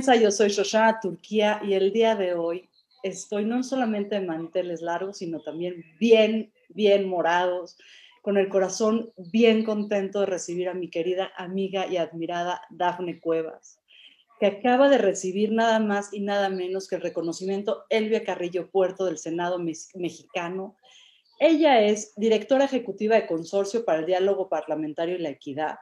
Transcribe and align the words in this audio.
Yo 0.00 0.30
soy 0.30 0.48
Shoshana 0.48 0.98
Turquía 0.98 1.60
y 1.62 1.74
el 1.74 1.92
día 1.92 2.16
de 2.16 2.32
hoy 2.32 2.70
estoy 3.02 3.44
no 3.44 3.62
solamente 3.62 4.14
de 4.14 4.26
manteles 4.26 4.80
largos, 4.80 5.18
sino 5.18 5.42
también 5.42 5.84
bien, 5.98 6.54
bien 6.70 7.06
morados, 7.06 7.76
con 8.22 8.38
el 8.38 8.48
corazón 8.48 9.12
bien 9.30 9.62
contento 9.62 10.20
de 10.20 10.26
recibir 10.26 10.70
a 10.70 10.74
mi 10.74 10.88
querida 10.88 11.30
amiga 11.36 11.86
y 11.86 11.98
admirada 11.98 12.62
Dafne 12.70 13.20
Cuevas, 13.20 13.78
que 14.40 14.46
acaba 14.46 14.88
de 14.88 14.96
recibir 14.96 15.52
nada 15.52 15.78
más 15.80 16.14
y 16.14 16.20
nada 16.20 16.48
menos 16.48 16.88
que 16.88 16.96
el 16.96 17.02
reconocimiento 17.02 17.84
Elvia 17.90 18.24
Carrillo 18.24 18.70
Puerto 18.70 19.04
del 19.04 19.18
Senado 19.18 19.58
mexicano. 19.58 20.76
Ella 21.38 21.82
es 21.82 22.14
directora 22.16 22.64
ejecutiva 22.64 23.16
de 23.16 23.26
Consorcio 23.26 23.84
para 23.84 23.98
el 23.98 24.06
Diálogo 24.06 24.48
Parlamentario 24.48 25.16
y 25.16 25.20
la 25.20 25.28
Equidad 25.28 25.76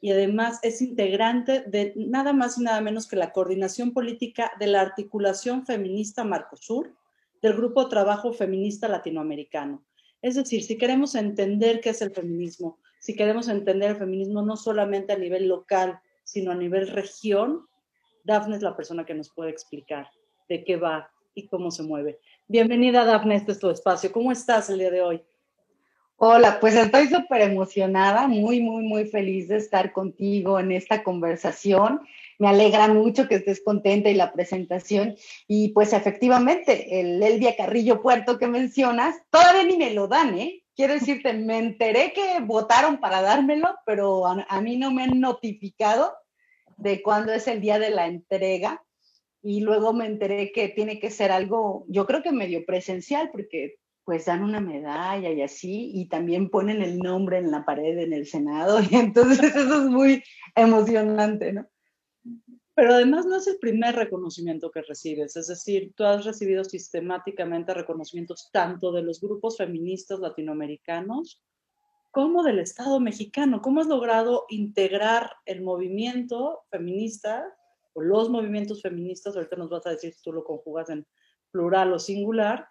y 0.00 0.12
además 0.12 0.60
es 0.62 0.80
integrante 0.80 1.62
de 1.66 1.92
nada 1.96 2.32
más 2.32 2.58
y 2.58 2.62
nada 2.62 2.80
menos 2.80 3.08
que 3.08 3.16
la 3.16 3.32
coordinación 3.32 3.92
política 3.92 4.52
de 4.58 4.68
la 4.68 4.80
articulación 4.80 5.66
feminista 5.66 6.24
Marcosur 6.24 6.94
del 7.42 7.54
Grupo 7.54 7.88
Trabajo 7.88 8.32
Feminista 8.32 8.88
Latinoamericano. 8.88 9.84
Es 10.22 10.34
decir, 10.34 10.62
si 10.62 10.76
queremos 10.78 11.14
entender 11.14 11.80
qué 11.80 11.90
es 11.90 12.02
el 12.02 12.12
feminismo, 12.12 12.78
si 13.00 13.14
queremos 13.14 13.48
entender 13.48 13.92
el 13.92 13.96
feminismo 13.96 14.42
no 14.42 14.56
solamente 14.56 15.12
a 15.12 15.18
nivel 15.18 15.48
local, 15.48 16.00
sino 16.24 16.50
a 16.50 16.56
nivel 16.56 16.88
región, 16.88 17.66
Dafne 18.24 18.56
es 18.56 18.62
la 18.62 18.76
persona 18.76 19.06
que 19.06 19.14
nos 19.14 19.30
puede 19.30 19.50
explicar 19.50 20.08
de 20.48 20.64
qué 20.64 20.76
va 20.76 21.10
y 21.34 21.46
cómo 21.46 21.70
se 21.70 21.82
mueve. 21.82 22.18
Bienvenida, 22.48 23.04
Dafne, 23.04 23.36
este 23.36 23.52
es 23.52 23.58
tu 23.58 23.70
espacio. 23.70 24.12
¿Cómo 24.12 24.32
estás 24.32 24.68
el 24.70 24.78
día 24.78 24.90
de 24.90 25.02
hoy? 25.02 25.22
Hola, 26.20 26.58
pues 26.58 26.74
estoy 26.74 27.06
súper 27.06 27.42
emocionada, 27.42 28.26
muy, 28.26 28.58
muy, 28.58 28.82
muy 28.82 29.04
feliz 29.04 29.46
de 29.46 29.56
estar 29.56 29.92
contigo 29.92 30.58
en 30.58 30.72
esta 30.72 31.04
conversación. 31.04 32.00
Me 32.40 32.48
alegra 32.48 32.88
mucho 32.88 33.28
que 33.28 33.36
estés 33.36 33.62
contenta 33.62 34.10
y 34.10 34.14
la 34.14 34.32
presentación. 34.32 35.14
Y 35.46 35.68
pues 35.68 35.92
efectivamente, 35.92 36.98
el 36.98 37.22
Elvia 37.22 37.54
Carrillo 37.54 38.02
Puerto 38.02 38.36
que 38.36 38.48
mencionas, 38.48 39.14
todavía 39.30 39.62
ni 39.62 39.76
me 39.76 39.94
lo 39.94 40.08
dan, 40.08 40.36
¿eh? 40.36 40.64
Quiero 40.74 40.94
decirte, 40.94 41.34
me 41.34 41.58
enteré 41.58 42.12
que 42.12 42.40
votaron 42.40 42.98
para 42.98 43.22
dármelo, 43.22 43.68
pero 43.86 44.26
a, 44.26 44.44
a 44.48 44.60
mí 44.60 44.76
no 44.76 44.90
me 44.90 45.04
han 45.04 45.20
notificado 45.20 46.12
de 46.78 47.00
cuándo 47.00 47.32
es 47.32 47.46
el 47.46 47.60
día 47.60 47.78
de 47.78 47.90
la 47.90 48.08
entrega. 48.08 48.82
Y 49.40 49.60
luego 49.60 49.92
me 49.92 50.06
enteré 50.06 50.50
que 50.50 50.66
tiene 50.68 50.98
que 50.98 51.12
ser 51.12 51.30
algo, 51.30 51.84
yo 51.86 52.06
creo 52.06 52.24
que 52.24 52.32
medio 52.32 52.66
presencial, 52.66 53.30
porque 53.30 53.76
pues 54.08 54.24
dan 54.24 54.42
una 54.42 54.58
medalla 54.58 55.30
y 55.30 55.42
así, 55.42 55.90
y 55.92 56.08
también 56.08 56.48
ponen 56.48 56.80
el 56.80 56.98
nombre 56.98 57.36
en 57.36 57.50
la 57.50 57.66
pared 57.66 57.98
en 57.98 58.14
el 58.14 58.24
Senado, 58.24 58.78
y 58.90 58.94
entonces 58.96 59.54
eso 59.54 59.82
es 59.82 59.90
muy 59.90 60.24
emocionante, 60.54 61.52
¿no? 61.52 61.68
Pero 62.74 62.94
además 62.94 63.26
no 63.26 63.36
es 63.36 63.46
el 63.48 63.58
primer 63.58 63.96
reconocimiento 63.96 64.70
que 64.70 64.80
recibes, 64.80 65.36
es 65.36 65.48
decir, 65.48 65.92
tú 65.94 66.04
has 66.04 66.24
recibido 66.24 66.64
sistemáticamente 66.64 67.74
reconocimientos 67.74 68.48
tanto 68.50 68.92
de 68.92 69.02
los 69.02 69.20
grupos 69.20 69.58
feministas 69.58 70.20
latinoamericanos 70.20 71.42
como 72.10 72.42
del 72.42 72.60
Estado 72.60 73.00
mexicano. 73.00 73.60
¿Cómo 73.60 73.82
has 73.82 73.88
logrado 73.88 74.46
integrar 74.48 75.32
el 75.44 75.60
movimiento 75.60 76.60
feminista 76.70 77.44
o 77.92 78.00
los 78.00 78.30
movimientos 78.30 78.80
feministas? 78.80 79.36
Ahorita 79.36 79.56
nos 79.56 79.68
vas 79.68 79.86
a 79.86 79.90
decir 79.90 80.14
si 80.14 80.22
tú 80.22 80.32
lo 80.32 80.44
conjugas 80.44 80.88
en 80.88 81.06
plural 81.50 81.92
o 81.92 81.98
singular, 81.98 82.68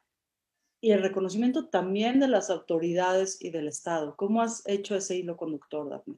y 0.82 0.92
el 0.92 1.02
reconocimiento 1.02 1.68
también 1.68 2.20
de 2.20 2.28
las 2.28 2.50
autoridades 2.50 3.38
y 3.42 3.50
del 3.50 3.68
Estado. 3.68 4.16
¿Cómo 4.16 4.42
has 4.42 4.64
hecho 4.68 4.96
ese 4.96 5.16
hilo 5.16 5.38
conductor, 5.38 5.90
Daphne? 5.90 6.16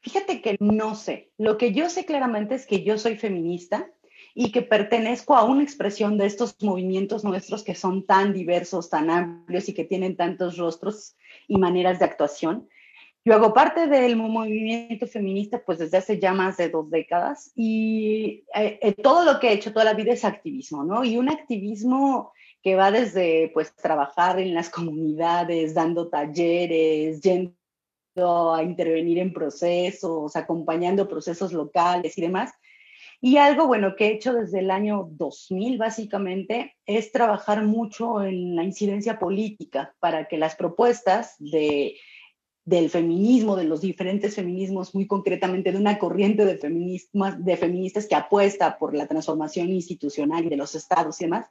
Fíjate 0.00 0.40
que 0.40 0.56
no 0.60 0.94
sé. 0.94 1.32
Lo 1.36 1.58
que 1.58 1.72
yo 1.72 1.90
sé 1.90 2.04
claramente 2.04 2.54
es 2.54 2.66
que 2.66 2.84
yo 2.84 2.98
soy 2.98 3.16
feminista 3.16 3.90
y 4.34 4.52
que 4.52 4.62
pertenezco 4.62 5.34
a 5.34 5.44
una 5.44 5.62
expresión 5.62 6.18
de 6.18 6.26
estos 6.26 6.56
movimientos 6.62 7.24
nuestros 7.24 7.64
que 7.64 7.74
son 7.74 8.06
tan 8.06 8.32
diversos, 8.32 8.90
tan 8.90 9.10
amplios 9.10 9.68
y 9.68 9.74
que 9.74 9.84
tienen 9.84 10.16
tantos 10.16 10.58
rostros 10.58 11.16
y 11.48 11.56
maneras 11.58 11.98
de 11.98 12.04
actuación. 12.04 12.68
Yo 13.24 13.34
hago 13.34 13.52
parte 13.52 13.88
del 13.88 14.14
movimiento 14.14 15.08
feminista 15.08 15.60
pues 15.64 15.78
desde 15.78 15.96
hace 15.96 16.20
ya 16.20 16.32
más 16.32 16.56
de 16.58 16.68
dos 16.68 16.88
décadas 16.90 17.50
y 17.56 18.44
eh, 18.54 18.78
eh, 18.80 18.92
todo 18.92 19.24
lo 19.24 19.40
que 19.40 19.48
he 19.48 19.54
hecho 19.54 19.72
toda 19.72 19.84
la 19.84 19.94
vida 19.94 20.12
es 20.12 20.24
activismo, 20.24 20.84
¿no? 20.84 21.02
Y 21.02 21.16
un 21.16 21.28
activismo 21.28 22.32
que 22.66 22.74
va 22.74 22.90
desde 22.90 23.52
pues 23.54 23.72
trabajar 23.76 24.40
en 24.40 24.52
las 24.52 24.70
comunidades, 24.76 25.72
dando 25.72 26.08
talleres, 26.08 27.20
yendo 27.20 27.54
a 28.52 28.60
intervenir 28.64 29.20
en 29.20 29.32
procesos, 29.32 30.34
acompañando 30.34 31.08
procesos 31.08 31.52
locales 31.52 32.18
y 32.18 32.22
demás. 32.22 32.50
Y 33.20 33.36
algo 33.36 33.68
bueno 33.68 33.94
que 33.94 34.06
he 34.08 34.14
hecho 34.14 34.34
desde 34.34 34.58
el 34.58 34.72
año 34.72 35.06
2000 35.12 35.78
básicamente 35.78 36.74
es 36.86 37.12
trabajar 37.12 37.62
mucho 37.62 38.24
en 38.24 38.56
la 38.56 38.64
incidencia 38.64 39.20
política 39.20 39.94
para 40.00 40.26
que 40.26 40.36
las 40.36 40.56
propuestas 40.56 41.36
de, 41.38 41.94
del 42.64 42.90
feminismo, 42.90 43.54
de 43.54 43.62
los 43.62 43.80
diferentes 43.80 44.34
feminismos, 44.34 44.92
muy 44.92 45.06
concretamente 45.06 45.70
de 45.70 45.78
una 45.78 46.00
corriente 46.00 46.44
de, 46.44 46.58
de 46.58 47.56
feministas 47.56 48.06
que 48.06 48.16
apuesta 48.16 48.76
por 48.76 48.92
la 48.92 49.06
transformación 49.06 49.68
institucional 49.68 50.46
y 50.46 50.48
de 50.48 50.56
los 50.56 50.74
estados 50.74 51.20
y 51.20 51.26
demás, 51.26 51.48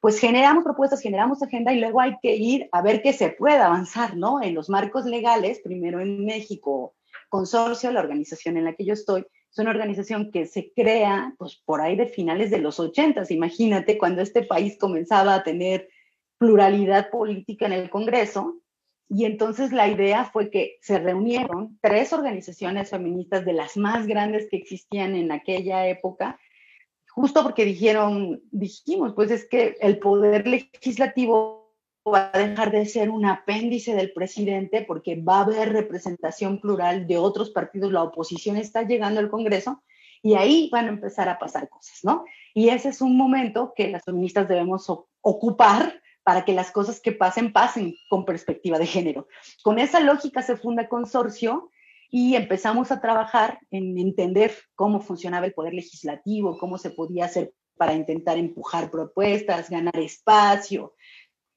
pues 0.00 0.18
generamos 0.18 0.64
propuestas, 0.64 1.00
generamos 1.00 1.42
agenda 1.42 1.72
y 1.72 1.80
luego 1.80 2.00
hay 2.00 2.16
que 2.22 2.36
ir 2.36 2.68
a 2.72 2.82
ver 2.82 3.02
qué 3.02 3.12
se 3.12 3.30
puede 3.30 3.58
avanzar, 3.58 4.16
¿no? 4.16 4.42
En 4.42 4.54
los 4.54 4.68
marcos 4.68 5.04
legales, 5.04 5.60
primero 5.60 6.00
en 6.00 6.24
México, 6.24 6.94
Consorcio, 7.28 7.90
la 7.90 8.00
organización 8.00 8.56
en 8.56 8.64
la 8.64 8.74
que 8.74 8.84
yo 8.84 8.92
estoy, 8.92 9.26
es 9.50 9.58
una 9.58 9.70
organización 9.70 10.30
que 10.30 10.46
se 10.46 10.72
crea, 10.72 11.34
pues 11.38 11.60
por 11.64 11.80
ahí 11.80 11.96
de 11.96 12.06
finales 12.06 12.50
de 12.50 12.58
los 12.58 12.78
ochentas, 12.78 13.30
imagínate 13.30 13.98
cuando 13.98 14.22
este 14.22 14.42
país 14.42 14.78
comenzaba 14.78 15.34
a 15.34 15.42
tener 15.42 15.88
pluralidad 16.38 17.10
política 17.10 17.66
en 17.66 17.72
el 17.72 17.90
Congreso, 17.90 18.60
y 19.08 19.24
entonces 19.24 19.72
la 19.72 19.88
idea 19.88 20.24
fue 20.24 20.50
que 20.50 20.78
se 20.80 20.98
reunieron 20.98 21.78
tres 21.80 22.12
organizaciones 22.12 22.90
feministas 22.90 23.44
de 23.44 23.52
las 23.52 23.76
más 23.76 24.06
grandes 24.06 24.48
que 24.50 24.56
existían 24.56 25.14
en 25.14 25.30
aquella 25.30 25.86
época 25.88 26.38
justo 27.16 27.42
porque 27.42 27.64
dijeron, 27.64 28.42
dijimos, 28.50 29.14
pues 29.14 29.30
es 29.30 29.48
que 29.48 29.78
el 29.80 29.98
poder 29.98 30.46
legislativo 30.46 31.72
va 32.06 32.30
a 32.30 32.38
dejar 32.38 32.70
de 32.70 32.84
ser 32.84 33.08
un 33.08 33.24
apéndice 33.24 33.94
del 33.94 34.12
presidente 34.12 34.82
porque 34.82 35.16
va 35.16 35.38
a 35.38 35.44
haber 35.44 35.72
representación 35.72 36.60
plural 36.60 37.06
de 37.06 37.16
otros 37.16 37.50
partidos, 37.50 37.90
la 37.90 38.02
oposición 38.02 38.58
está 38.58 38.82
llegando 38.82 39.18
al 39.18 39.30
Congreso 39.30 39.82
y 40.22 40.34
ahí 40.34 40.68
van 40.70 40.84
a 40.84 40.90
empezar 40.90 41.30
a 41.30 41.38
pasar 41.38 41.70
cosas, 41.70 42.00
¿no? 42.02 42.26
Y 42.52 42.68
ese 42.68 42.90
es 42.90 43.00
un 43.00 43.16
momento 43.16 43.72
que 43.74 43.88
las 43.88 44.04
feministas 44.04 44.46
debemos 44.46 44.86
ocupar 45.22 46.02
para 46.22 46.44
que 46.44 46.52
las 46.52 46.70
cosas 46.70 47.00
que 47.00 47.12
pasen 47.12 47.50
pasen 47.50 47.94
con 48.10 48.26
perspectiva 48.26 48.78
de 48.78 48.86
género. 48.86 49.26
Con 49.62 49.78
esa 49.78 50.00
lógica 50.00 50.42
se 50.42 50.58
funda 50.58 50.86
Consorcio 50.88 51.70
y 52.10 52.34
empezamos 52.36 52.90
a 52.90 53.00
trabajar 53.00 53.58
en 53.70 53.98
entender 53.98 54.54
cómo 54.74 55.00
funcionaba 55.00 55.46
el 55.46 55.54
poder 55.54 55.74
legislativo, 55.74 56.58
cómo 56.58 56.78
se 56.78 56.90
podía 56.90 57.26
hacer 57.26 57.52
para 57.76 57.94
intentar 57.94 58.38
empujar 58.38 58.90
propuestas, 58.90 59.70
ganar 59.70 59.98
espacio, 59.98 60.94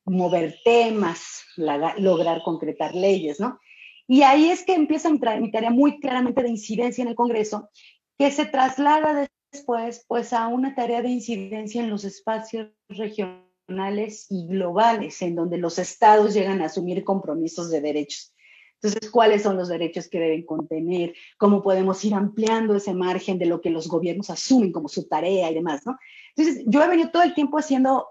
mover 0.06 0.56
temas, 0.64 1.44
lograr 1.56 2.42
concretar 2.44 2.96
leyes, 2.96 3.40
¿no? 3.40 3.60
Y 4.08 4.24
ahí 4.24 4.50
es 4.50 4.64
que 4.64 4.74
empieza 4.74 5.10
mi 5.12 5.52
tarea 5.52 5.70
muy 5.70 6.00
claramente 6.00 6.42
de 6.42 6.50
incidencia 6.50 7.04
en 7.04 7.10
el 7.10 7.16
Congreso, 7.16 7.70
que 8.18 8.32
se 8.32 8.46
traslada 8.46 9.30
después 9.52 10.04
pues 10.08 10.34
a 10.34 10.48
una 10.48 10.74
tarea 10.76 11.02
de 11.02 11.10
incidencia 11.10 11.82
en 11.82 11.90
los 11.90 12.04
espacios 12.04 12.70
regionales 12.90 14.26
y 14.30 14.48
globales, 14.48 15.22
en 15.22 15.36
donde 15.36 15.58
los 15.58 15.78
estados 15.78 16.34
llegan 16.34 16.62
a 16.62 16.66
asumir 16.66 17.04
compromisos 17.04 17.70
de 17.70 17.82
derechos. 17.82 18.34
Entonces, 18.82 19.12
¿cuáles 19.12 19.44
son 19.44 19.58
los 19.58 19.68
derechos 19.68 20.08
que 20.08 20.20
deben 20.20 20.46
contener? 20.46 21.14
¿Cómo 21.38 21.62
podemos 21.62 22.04
ir 22.06 22.14
ampliando 22.14 22.76
ese 22.76 22.94
margen 22.94 23.38
de 23.38 23.46
lo 23.46 23.60
que 23.60 23.70
los 23.70 23.90
gobiernos 23.90 24.30
asumen 24.30 24.72
como 24.72 24.88
su 24.88 25.08
tarea 25.08 25.52
y 25.52 25.54
demás, 25.54 25.86
¿no? 25.86 25.98
Entonces, 26.36 26.64
yo 26.66 26.82
he 26.82 26.88
venido 26.88 27.10
todo 27.10 27.24
el 27.24 27.34
tiempo 27.34 27.58
haciendo 27.58 28.08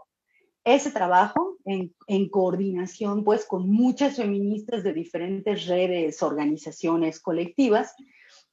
ese 0.65 0.91
trabajo 0.91 1.57
en, 1.65 1.95
en, 2.07 2.29
coordinación, 2.29 3.25
pues, 3.25 3.47
con 3.47 3.71
muchas 3.71 4.17
feministas 4.17 4.85
de 4.85 4.93
diferentes 4.93 5.67
redes, 5.67 6.23
organizaciones, 6.23 7.21
colectivas. 7.21 7.95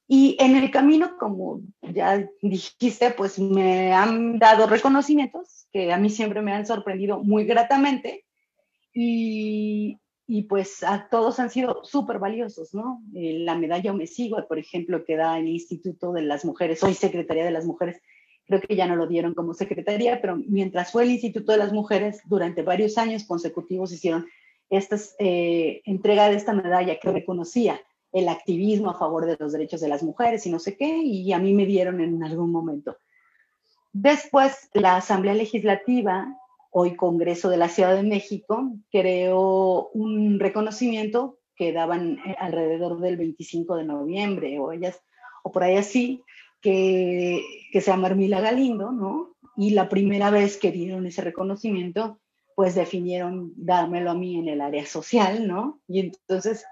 Y 0.08 0.36
en 0.40 0.56
el 0.56 0.70
camino, 0.70 1.18
como 1.18 1.60
ya 1.82 2.26
dijiste, 2.40 3.10
pues 3.10 3.38
me 3.38 3.92
han 3.92 4.38
dado 4.38 4.66
reconocimientos 4.66 5.66
que 5.72 5.92
a 5.92 5.98
mí 5.98 6.08
siempre 6.10 6.40
me 6.40 6.52
han 6.52 6.64
sorprendido 6.64 7.22
muy 7.22 7.44
gratamente. 7.44 8.24
Y, 8.94 9.98
y 10.26 10.42
pues 10.42 10.82
a 10.82 11.08
todos 11.08 11.38
han 11.38 11.50
sido 11.50 11.84
súper 11.84 12.18
valiosos, 12.18 12.74
¿no? 12.74 13.02
Eh, 13.14 13.38
la 13.40 13.56
medalla 13.56 13.92
Omesigo, 13.92 14.44
por 14.48 14.58
ejemplo, 14.58 15.04
que 15.04 15.16
da 15.16 15.38
el 15.38 15.48
Instituto 15.48 16.12
de 16.12 16.22
las 16.22 16.44
Mujeres, 16.44 16.82
hoy 16.82 16.94
Secretaría 16.94 17.44
de 17.44 17.52
las 17.52 17.64
Mujeres, 17.64 18.02
creo 18.44 18.60
que 18.60 18.74
ya 18.74 18.86
no 18.86 18.96
lo 18.96 19.06
dieron 19.06 19.34
como 19.34 19.54
secretaría, 19.54 20.20
pero 20.20 20.36
mientras 20.36 20.90
fue 20.90 21.04
el 21.04 21.12
Instituto 21.12 21.52
de 21.52 21.58
las 21.58 21.72
Mujeres, 21.72 22.20
durante 22.26 22.62
varios 22.62 22.98
años 22.98 23.24
consecutivos 23.24 23.92
hicieron 23.92 24.26
esta 24.68 24.96
eh, 25.20 25.82
entrega 25.84 26.28
de 26.28 26.36
esta 26.36 26.52
medalla 26.52 26.98
que 26.98 27.12
reconocía 27.12 27.80
el 28.12 28.28
activismo 28.28 28.90
a 28.90 28.98
favor 28.98 29.26
de 29.26 29.36
los 29.38 29.52
derechos 29.52 29.80
de 29.80 29.88
las 29.88 30.02
mujeres 30.02 30.46
y 30.46 30.50
no 30.50 30.58
sé 30.58 30.76
qué, 30.76 31.02
y 31.02 31.32
a 31.32 31.38
mí 31.38 31.52
me 31.54 31.66
dieron 31.66 32.00
en 32.00 32.24
algún 32.24 32.50
momento. 32.50 32.96
Después, 33.92 34.70
la 34.74 34.96
Asamblea 34.96 35.34
Legislativa, 35.34 36.36
hoy 36.78 36.94
Congreso 36.94 37.48
de 37.48 37.56
la 37.56 37.70
Ciudad 37.70 37.96
de 37.96 38.02
México, 38.02 38.70
creó 38.92 39.88
un 39.94 40.38
reconocimiento 40.38 41.38
que 41.56 41.72
daban 41.72 42.18
eh, 42.18 42.36
alrededor 42.38 43.00
del 43.00 43.16
25 43.16 43.76
de 43.76 43.84
noviembre 43.84 44.58
o 44.58 44.72
ellas, 44.72 45.00
o 45.42 45.50
por 45.50 45.64
ahí 45.64 45.76
así, 45.76 46.22
que, 46.60 47.42
que 47.72 47.80
se 47.80 47.90
llama 47.90 48.08
Armila 48.08 48.42
Galindo, 48.42 48.92
¿no? 48.92 49.36
Y 49.56 49.70
la 49.70 49.88
primera 49.88 50.28
vez 50.28 50.58
que 50.58 50.70
dieron 50.70 51.06
ese 51.06 51.22
reconocimiento, 51.22 52.18
pues 52.54 52.74
definieron 52.74 53.54
dármelo 53.56 54.10
a 54.10 54.14
mí 54.14 54.38
en 54.38 54.48
el 54.48 54.60
área 54.60 54.84
social, 54.84 55.48
¿no? 55.48 55.80
Y 55.88 56.00
entonces, 56.00 56.66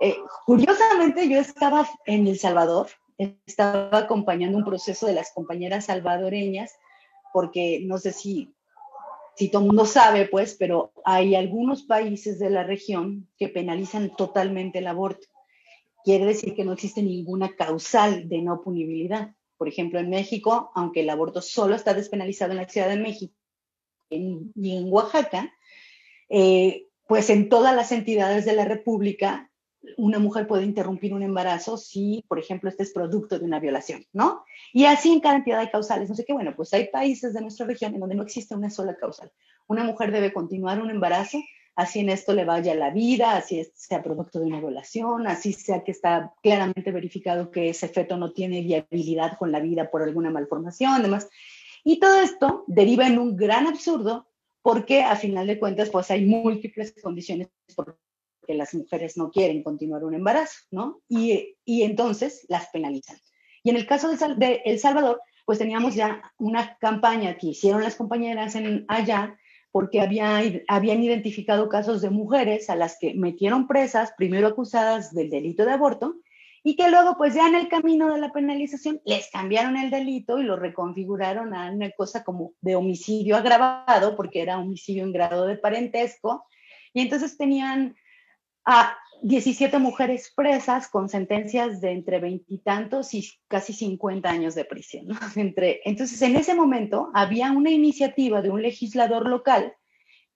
eh, 0.00 0.16
curiosamente 0.46 1.28
yo 1.28 1.38
estaba 1.38 1.86
en 2.06 2.26
El 2.26 2.38
Salvador, 2.38 2.86
estaba 3.44 3.98
acompañando 3.98 4.56
un 4.56 4.64
proceso 4.64 5.06
de 5.06 5.12
las 5.12 5.30
compañeras 5.34 5.84
salvadoreñas, 5.84 6.72
porque 7.34 7.82
no 7.84 7.98
sé 7.98 8.12
si 8.12 8.54
si 9.42 9.48
todo 9.48 9.62
el 9.62 9.66
mundo 9.66 9.86
sabe, 9.86 10.28
pues, 10.28 10.54
pero 10.54 10.92
hay 11.04 11.34
algunos 11.34 11.82
países 11.82 12.38
de 12.38 12.48
la 12.48 12.62
región 12.62 13.28
que 13.36 13.48
penalizan 13.48 14.14
totalmente 14.14 14.78
el 14.78 14.86
aborto. 14.86 15.26
Quiere 16.04 16.26
decir 16.26 16.54
que 16.54 16.64
no 16.64 16.72
existe 16.72 17.02
ninguna 17.02 17.56
causal 17.56 18.28
de 18.28 18.40
no 18.40 18.62
punibilidad. 18.62 19.34
Por 19.56 19.66
ejemplo, 19.66 19.98
en 19.98 20.10
México, 20.10 20.70
aunque 20.76 21.00
el 21.00 21.10
aborto 21.10 21.42
solo 21.42 21.74
está 21.74 21.92
despenalizado 21.92 22.52
en 22.52 22.58
la 22.58 22.68
Ciudad 22.68 22.88
de 22.88 22.98
México 23.00 23.34
y 24.10 24.76
en 24.78 24.92
Oaxaca, 24.92 25.52
eh, 26.28 26.86
pues 27.08 27.28
en 27.28 27.48
todas 27.48 27.74
las 27.74 27.90
entidades 27.90 28.44
de 28.44 28.52
la 28.52 28.64
República 28.64 29.50
una 29.96 30.18
mujer 30.18 30.46
puede 30.46 30.64
interrumpir 30.64 31.14
un 31.14 31.22
embarazo 31.22 31.76
si, 31.76 32.24
por 32.28 32.38
ejemplo, 32.38 32.68
este 32.68 32.82
es 32.82 32.92
producto 32.92 33.38
de 33.38 33.44
una 33.44 33.60
violación, 33.60 34.04
¿no? 34.12 34.44
Y 34.72 34.84
así 34.84 35.12
en 35.12 35.20
cada 35.20 35.36
entidad 35.36 35.60
de 35.60 35.70
causales. 35.70 36.08
No 36.08 36.14
sé 36.14 36.24
qué, 36.24 36.32
bueno, 36.32 36.54
pues 36.56 36.72
hay 36.72 36.88
países 36.88 37.34
de 37.34 37.40
nuestra 37.40 37.66
región 37.66 37.94
en 37.94 38.00
donde 38.00 38.14
no 38.14 38.22
existe 38.22 38.54
una 38.54 38.70
sola 38.70 38.96
causal. 38.96 39.30
Una 39.66 39.84
mujer 39.84 40.12
debe 40.12 40.32
continuar 40.32 40.80
un 40.80 40.90
embarazo, 40.90 41.38
así 41.74 42.00
en 42.00 42.10
esto 42.10 42.32
le 42.34 42.44
vaya 42.44 42.74
la 42.74 42.90
vida, 42.90 43.36
así 43.36 43.66
sea 43.74 44.02
producto 44.02 44.38
de 44.38 44.46
una 44.46 44.60
violación, 44.60 45.26
así 45.26 45.52
sea 45.52 45.82
que 45.82 45.92
está 45.92 46.32
claramente 46.42 46.92
verificado 46.92 47.50
que 47.50 47.70
ese 47.70 47.88
feto 47.88 48.16
no 48.16 48.32
tiene 48.32 48.62
viabilidad 48.62 49.38
con 49.38 49.52
la 49.52 49.60
vida 49.60 49.90
por 49.90 50.02
alguna 50.02 50.30
malformación, 50.30 50.92
además. 50.92 51.28
Y 51.84 51.98
todo 51.98 52.20
esto 52.20 52.64
deriva 52.66 53.06
en 53.06 53.18
un 53.18 53.36
gran 53.36 53.66
absurdo 53.66 54.28
porque 54.62 55.02
a 55.02 55.16
final 55.16 55.48
de 55.48 55.58
cuentas 55.58 55.90
pues 55.90 56.10
hay 56.10 56.24
múltiples 56.24 56.94
condiciones 57.02 57.48
por 57.74 57.98
que 58.46 58.54
las 58.54 58.74
mujeres 58.74 59.16
no 59.16 59.30
quieren 59.30 59.62
continuar 59.62 60.04
un 60.04 60.14
embarazo, 60.14 60.58
¿no? 60.70 61.00
Y, 61.08 61.56
y 61.64 61.82
entonces 61.82 62.44
las 62.48 62.68
penalizan. 62.68 63.16
Y 63.62 63.70
en 63.70 63.76
el 63.76 63.86
caso 63.86 64.08
de, 64.08 64.62
El 64.64 64.78
Salvador, 64.78 65.20
pues 65.44 65.58
teníamos 65.58 65.94
ya 65.94 66.32
una 66.38 66.76
campaña 66.78 67.36
que 67.36 67.48
hicieron 67.48 67.82
las 67.82 67.96
compañeras 67.96 68.54
en, 68.54 68.84
allá 68.88 69.38
porque 69.70 70.00
había, 70.00 70.42
habían 70.68 71.02
identificado 71.02 71.68
casos 71.68 72.02
de 72.02 72.10
mujeres 72.10 72.68
a 72.68 72.76
las 72.76 72.98
que 72.98 73.14
metieron 73.14 73.66
presas, 73.66 74.12
primero 74.16 74.48
acusadas 74.48 75.14
del 75.14 75.30
delito 75.30 75.64
de 75.64 75.72
aborto, 75.72 76.16
y 76.64 76.76
que 76.76 76.90
luego, 76.90 77.16
pues 77.16 77.34
ya 77.34 77.48
en 77.48 77.56
el 77.56 77.68
camino 77.68 78.12
de 78.12 78.20
la 78.20 78.30
penalización, 78.30 79.00
les 79.04 79.30
cambiaron 79.30 79.76
el 79.76 79.90
delito 79.90 80.38
y 80.38 80.44
lo 80.44 80.56
reconfiguraron 80.56 81.54
a 81.54 81.72
una 81.72 81.90
cosa 81.90 82.22
como 82.22 82.52
de 82.60 82.76
homicidio 82.76 83.36
agravado, 83.36 84.14
porque 84.14 84.42
era 84.42 84.58
homicidio 84.58 85.04
en 85.04 85.12
grado 85.12 85.46
de 85.46 85.56
parentesco, 85.56 86.44
y 86.92 87.00
entonces 87.00 87.36
tenían 87.36 87.96
a 88.64 88.96
17 89.22 89.78
mujeres 89.78 90.32
presas 90.34 90.88
con 90.88 91.08
sentencias 91.08 91.80
de 91.80 91.92
entre 91.92 92.18
veintitantos 92.18 93.14
y, 93.14 93.28
casi 93.46 93.72
50 93.72 94.28
años 94.28 94.54
de 94.54 94.64
prisión. 94.64 95.06
Entre, 95.36 95.80
entonces, 95.84 96.20
en 96.22 96.36
ese 96.36 96.54
momento 96.54 97.10
había 97.14 97.52
una 97.52 97.70
iniciativa 97.70 98.42
de 98.42 98.50
un 98.50 98.62
legislador 98.62 99.28
local 99.28 99.74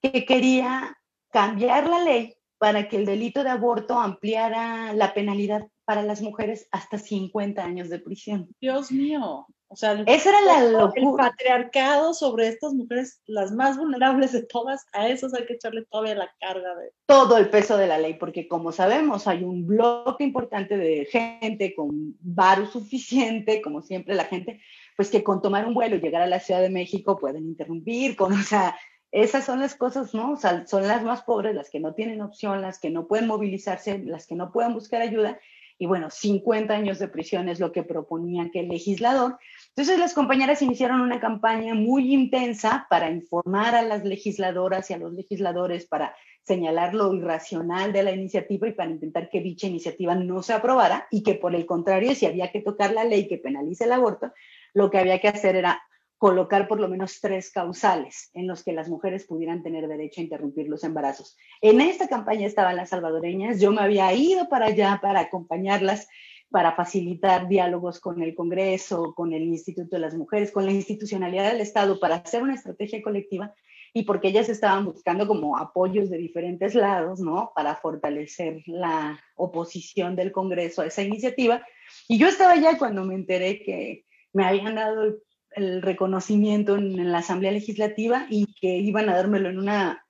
que 0.00 0.24
quería 0.24 0.96
cambiar 1.32 1.88
la 1.88 2.00
ley 2.00 2.36
para 2.58 2.88
que 2.88 2.96
el 2.96 3.06
delito 3.06 3.42
de 3.42 3.50
aborto 3.50 3.98
ampliara 3.98 4.92
la 4.92 5.12
penalidad 5.12 5.66
para 5.86 6.02
las 6.02 6.20
mujeres 6.20 6.68
hasta 6.72 6.98
50 6.98 7.64
años 7.64 7.88
de 7.88 8.00
prisión. 8.00 8.48
Dios 8.60 8.92
mío. 8.92 9.46
O 9.68 9.74
sea, 9.74 9.92
esa 10.06 10.28
era 10.28 10.40
la 10.42 10.64
locura. 10.70 10.92
El 10.94 11.30
patriarcado 11.30 12.14
sobre 12.14 12.48
estas 12.48 12.72
mujeres, 12.72 13.20
las 13.26 13.50
más 13.50 13.76
vulnerables 13.76 14.32
de 14.32 14.42
todas, 14.42 14.86
a 14.92 15.08
esos 15.08 15.34
hay 15.34 15.44
que 15.44 15.54
echarle 15.54 15.84
todavía 15.90 16.14
la 16.14 16.30
carga 16.38 16.74
de... 16.76 16.92
Todo 17.06 17.36
el 17.36 17.50
peso 17.50 17.76
de 17.76 17.86
la 17.88 17.98
ley, 17.98 18.14
porque 18.14 18.46
como 18.46 18.70
sabemos, 18.70 19.26
hay 19.26 19.42
un 19.42 19.66
bloque 19.66 20.22
importante 20.22 20.76
de 20.76 21.06
gente 21.06 21.74
con 21.74 22.16
varo 22.20 22.66
suficiente, 22.66 23.60
como 23.60 23.82
siempre 23.82 24.14
la 24.14 24.24
gente, 24.24 24.60
pues 24.96 25.10
que 25.10 25.24
con 25.24 25.42
tomar 25.42 25.66
un 25.66 25.74
vuelo 25.74 25.96
y 25.96 26.00
llegar 26.00 26.22
a 26.22 26.28
la 26.28 26.40
Ciudad 26.40 26.60
de 26.60 26.70
México 26.70 27.18
pueden 27.18 27.44
interrumpir, 27.46 28.14
con, 28.14 28.32
o 28.32 28.42
sea, 28.42 28.76
esas 29.10 29.44
son 29.44 29.60
las 29.60 29.74
cosas, 29.74 30.14
¿no? 30.14 30.32
O 30.32 30.36
sea, 30.36 30.66
son 30.66 30.86
las 30.86 31.02
más 31.02 31.22
pobres, 31.22 31.54
las 31.54 31.70
que 31.70 31.80
no 31.80 31.94
tienen 31.94 32.22
opción, 32.22 32.62
las 32.62 32.78
que 32.78 32.90
no 32.90 33.08
pueden 33.08 33.26
movilizarse, 33.26 33.98
las 33.98 34.26
que 34.26 34.36
no 34.36 34.52
pueden 34.52 34.74
buscar 34.74 35.02
ayuda, 35.02 35.40
y 35.78 35.86
bueno, 35.86 36.10
50 36.10 36.72
años 36.72 36.98
de 36.98 37.08
prisión 37.08 37.48
es 37.48 37.60
lo 37.60 37.72
que 37.72 37.82
proponía 37.82 38.50
que 38.50 38.60
el 38.60 38.68
legislador. 38.68 39.38
Entonces 39.68 39.98
las 39.98 40.14
compañeras 40.14 40.62
iniciaron 40.62 41.00
una 41.00 41.20
campaña 41.20 41.74
muy 41.74 42.14
intensa 42.14 42.86
para 42.88 43.10
informar 43.10 43.74
a 43.74 43.82
las 43.82 44.04
legisladoras 44.04 44.90
y 44.90 44.94
a 44.94 44.98
los 44.98 45.12
legisladores 45.12 45.86
para 45.86 46.14
señalar 46.42 46.94
lo 46.94 47.12
irracional 47.12 47.92
de 47.92 48.04
la 48.04 48.12
iniciativa 48.12 48.68
y 48.68 48.72
para 48.72 48.90
intentar 48.90 49.28
que 49.28 49.40
dicha 49.40 49.66
iniciativa 49.66 50.14
no 50.14 50.42
se 50.42 50.52
aprobara 50.52 51.08
y 51.10 51.22
que 51.22 51.34
por 51.34 51.54
el 51.54 51.66
contrario, 51.66 52.14
si 52.14 52.24
había 52.24 52.52
que 52.52 52.62
tocar 52.62 52.92
la 52.92 53.04
ley 53.04 53.26
que 53.28 53.38
penalice 53.38 53.84
el 53.84 53.92
aborto, 53.92 54.32
lo 54.72 54.90
que 54.90 54.98
había 54.98 55.20
que 55.20 55.28
hacer 55.28 55.56
era 55.56 55.82
colocar 56.18 56.66
por 56.66 56.80
lo 56.80 56.88
menos 56.88 57.20
tres 57.20 57.50
causales 57.50 58.30
en 58.32 58.46
los 58.46 58.64
que 58.64 58.72
las 58.72 58.88
mujeres 58.88 59.26
pudieran 59.26 59.62
tener 59.62 59.86
derecho 59.86 60.20
a 60.20 60.24
interrumpir 60.24 60.68
los 60.68 60.82
embarazos. 60.84 61.36
En 61.60 61.80
esta 61.80 62.08
campaña 62.08 62.46
estaban 62.46 62.76
las 62.76 62.90
salvadoreñas, 62.90 63.60
yo 63.60 63.70
me 63.72 63.82
había 63.82 64.12
ido 64.14 64.48
para 64.48 64.66
allá 64.66 64.98
para 65.02 65.20
acompañarlas, 65.20 66.08
para 66.50 66.72
facilitar 66.72 67.48
diálogos 67.48 68.00
con 68.00 68.22
el 68.22 68.34
Congreso, 68.34 69.14
con 69.14 69.32
el 69.32 69.42
Instituto 69.42 69.96
de 69.96 70.00
las 70.00 70.14
Mujeres, 70.14 70.52
con 70.52 70.64
la 70.64 70.72
institucionalidad 70.72 71.50
del 71.52 71.60
Estado, 71.60 71.98
para 72.00 72.16
hacer 72.16 72.42
una 72.42 72.54
estrategia 72.54 73.02
colectiva 73.02 73.52
y 73.92 74.04
porque 74.04 74.28
ellas 74.28 74.48
estaban 74.48 74.84
buscando 74.84 75.26
como 75.26 75.56
apoyos 75.58 76.08
de 76.08 76.18
diferentes 76.18 76.74
lados, 76.74 77.20
¿no? 77.20 77.52
Para 77.54 77.76
fortalecer 77.76 78.62
la 78.66 79.18
oposición 79.34 80.16
del 80.16 80.32
Congreso 80.32 80.82
a 80.82 80.86
esa 80.86 81.02
iniciativa. 81.02 81.62
Y 82.08 82.18
yo 82.18 82.28
estaba 82.28 82.52
allá 82.52 82.78
cuando 82.78 83.04
me 83.04 83.14
enteré 83.14 83.62
que 83.62 84.04
me 84.32 84.44
habían 84.44 84.74
dado 84.74 85.02
el 85.02 85.22
el 85.56 85.82
reconocimiento 85.82 86.76
en, 86.76 87.10
la 87.10 87.18
Asamblea 87.18 87.50
Legislativa 87.50 88.26
y 88.30 88.54
que 88.60 88.76
iban 88.78 89.08
a 89.08 89.16
dármelo 89.16 89.48
en 89.48 89.58
una 89.58 90.06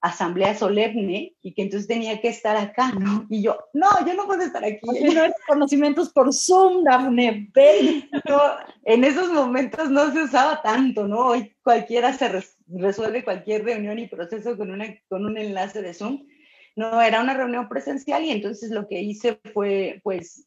asamblea 0.00 0.54
solemne 0.54 1.34
y 1.40 1.54
que 1.54 1.62
entonces 1.62 1.88
tenía 1.88 2.20
que 2.20 2.28
estar 2.28 2.56
acá, 2.56 2.92
¿no? 2.92 3.26
Y 3.30 3.42
yo, 3.42 3.58
no, 3.72 3.88
yo 4.06 4.12
no 4.14 4.26
puedo 4.26 4.42
estar 4.42 4.62
aquí. 4.62 4.80
No 4.82 5.22
reconocimientos 5.24 6.12
por 6.12 6.32
Zoom, 6.32 6.84
Dafne, 6.84 7.50
en 8.84 9.04
esos 9.04 9.32
momentos 9.32 9.90
no 9.90 10.12
se 10.12 10.24
usaba 10.24 10.60
tanto, 10.62 11.08
¿no? 11.08 11.28
Hoy 11.28 11.56
cualquiera 11.62 12.12
se 12.12 12.42
resuelve 12.68 13.24
cualquier 13.24 13.64
reunión 13.64 13.98
y 13.98 14.06
proceso 14.06 14.56
con, 14.58 14.70
una, 14.70 14.94
con 15.08 15.24
un 15.24 15.38
enlace 15.38 15.80
de 15.80 15.94
Zoom. 15.94 16.26
No, 16.76 17.00
era 17.00 17.22
una 17.22 17.34
reunión 17.34 17.68
presencial 17.68 18.24
y 18.24 18.30
entonces 18.30 18.70
lo 18.70 18.86
que 18.86 19.00
hice 19.00 19.40
fue, 19.54 20.00
pues, 20.04 20.46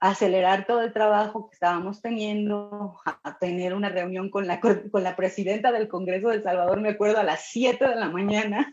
acelerar 0.00 0.66
todo 0.66 0.82
el 0.82 0.92
trabajo 0.92 1.48
que 1.48 1.54
estábamos 1.54 2.02
teniendo, 2.02 2.96
a 3.04 3.38
tener 3.38 3.74
una 3.74 3.88
reunión 3.88 4.30
con 4.30 4.46
la, 4.46 4.60
con 4.60 5.02
la 5.02 5.16
presidenta 5.16 5.72
del 5.72 5.88
Congreso 5.88 6.28
de 6.28 6.36
El 6.36 6.42
Salvador, 6.42 6.80
me 6.80 6.90
acuerdo, 6.90 7.18
a 7.18 7.24
las 7.24 7.46
7 7.50 7.88
de 7.88 7.96
la 7.96 8.10
mañana. 8.10 8.72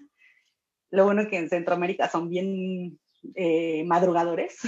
Lo 0.91 1.05
bueno 1.05 1.27
que 1.27 1.37
en 1.37 1.49
Centroamérica 1.49 2.09
son 2.09 2.29
bien 2.29 2.99
eh, 3.35 3.83
madrugadores. 3.85 4.59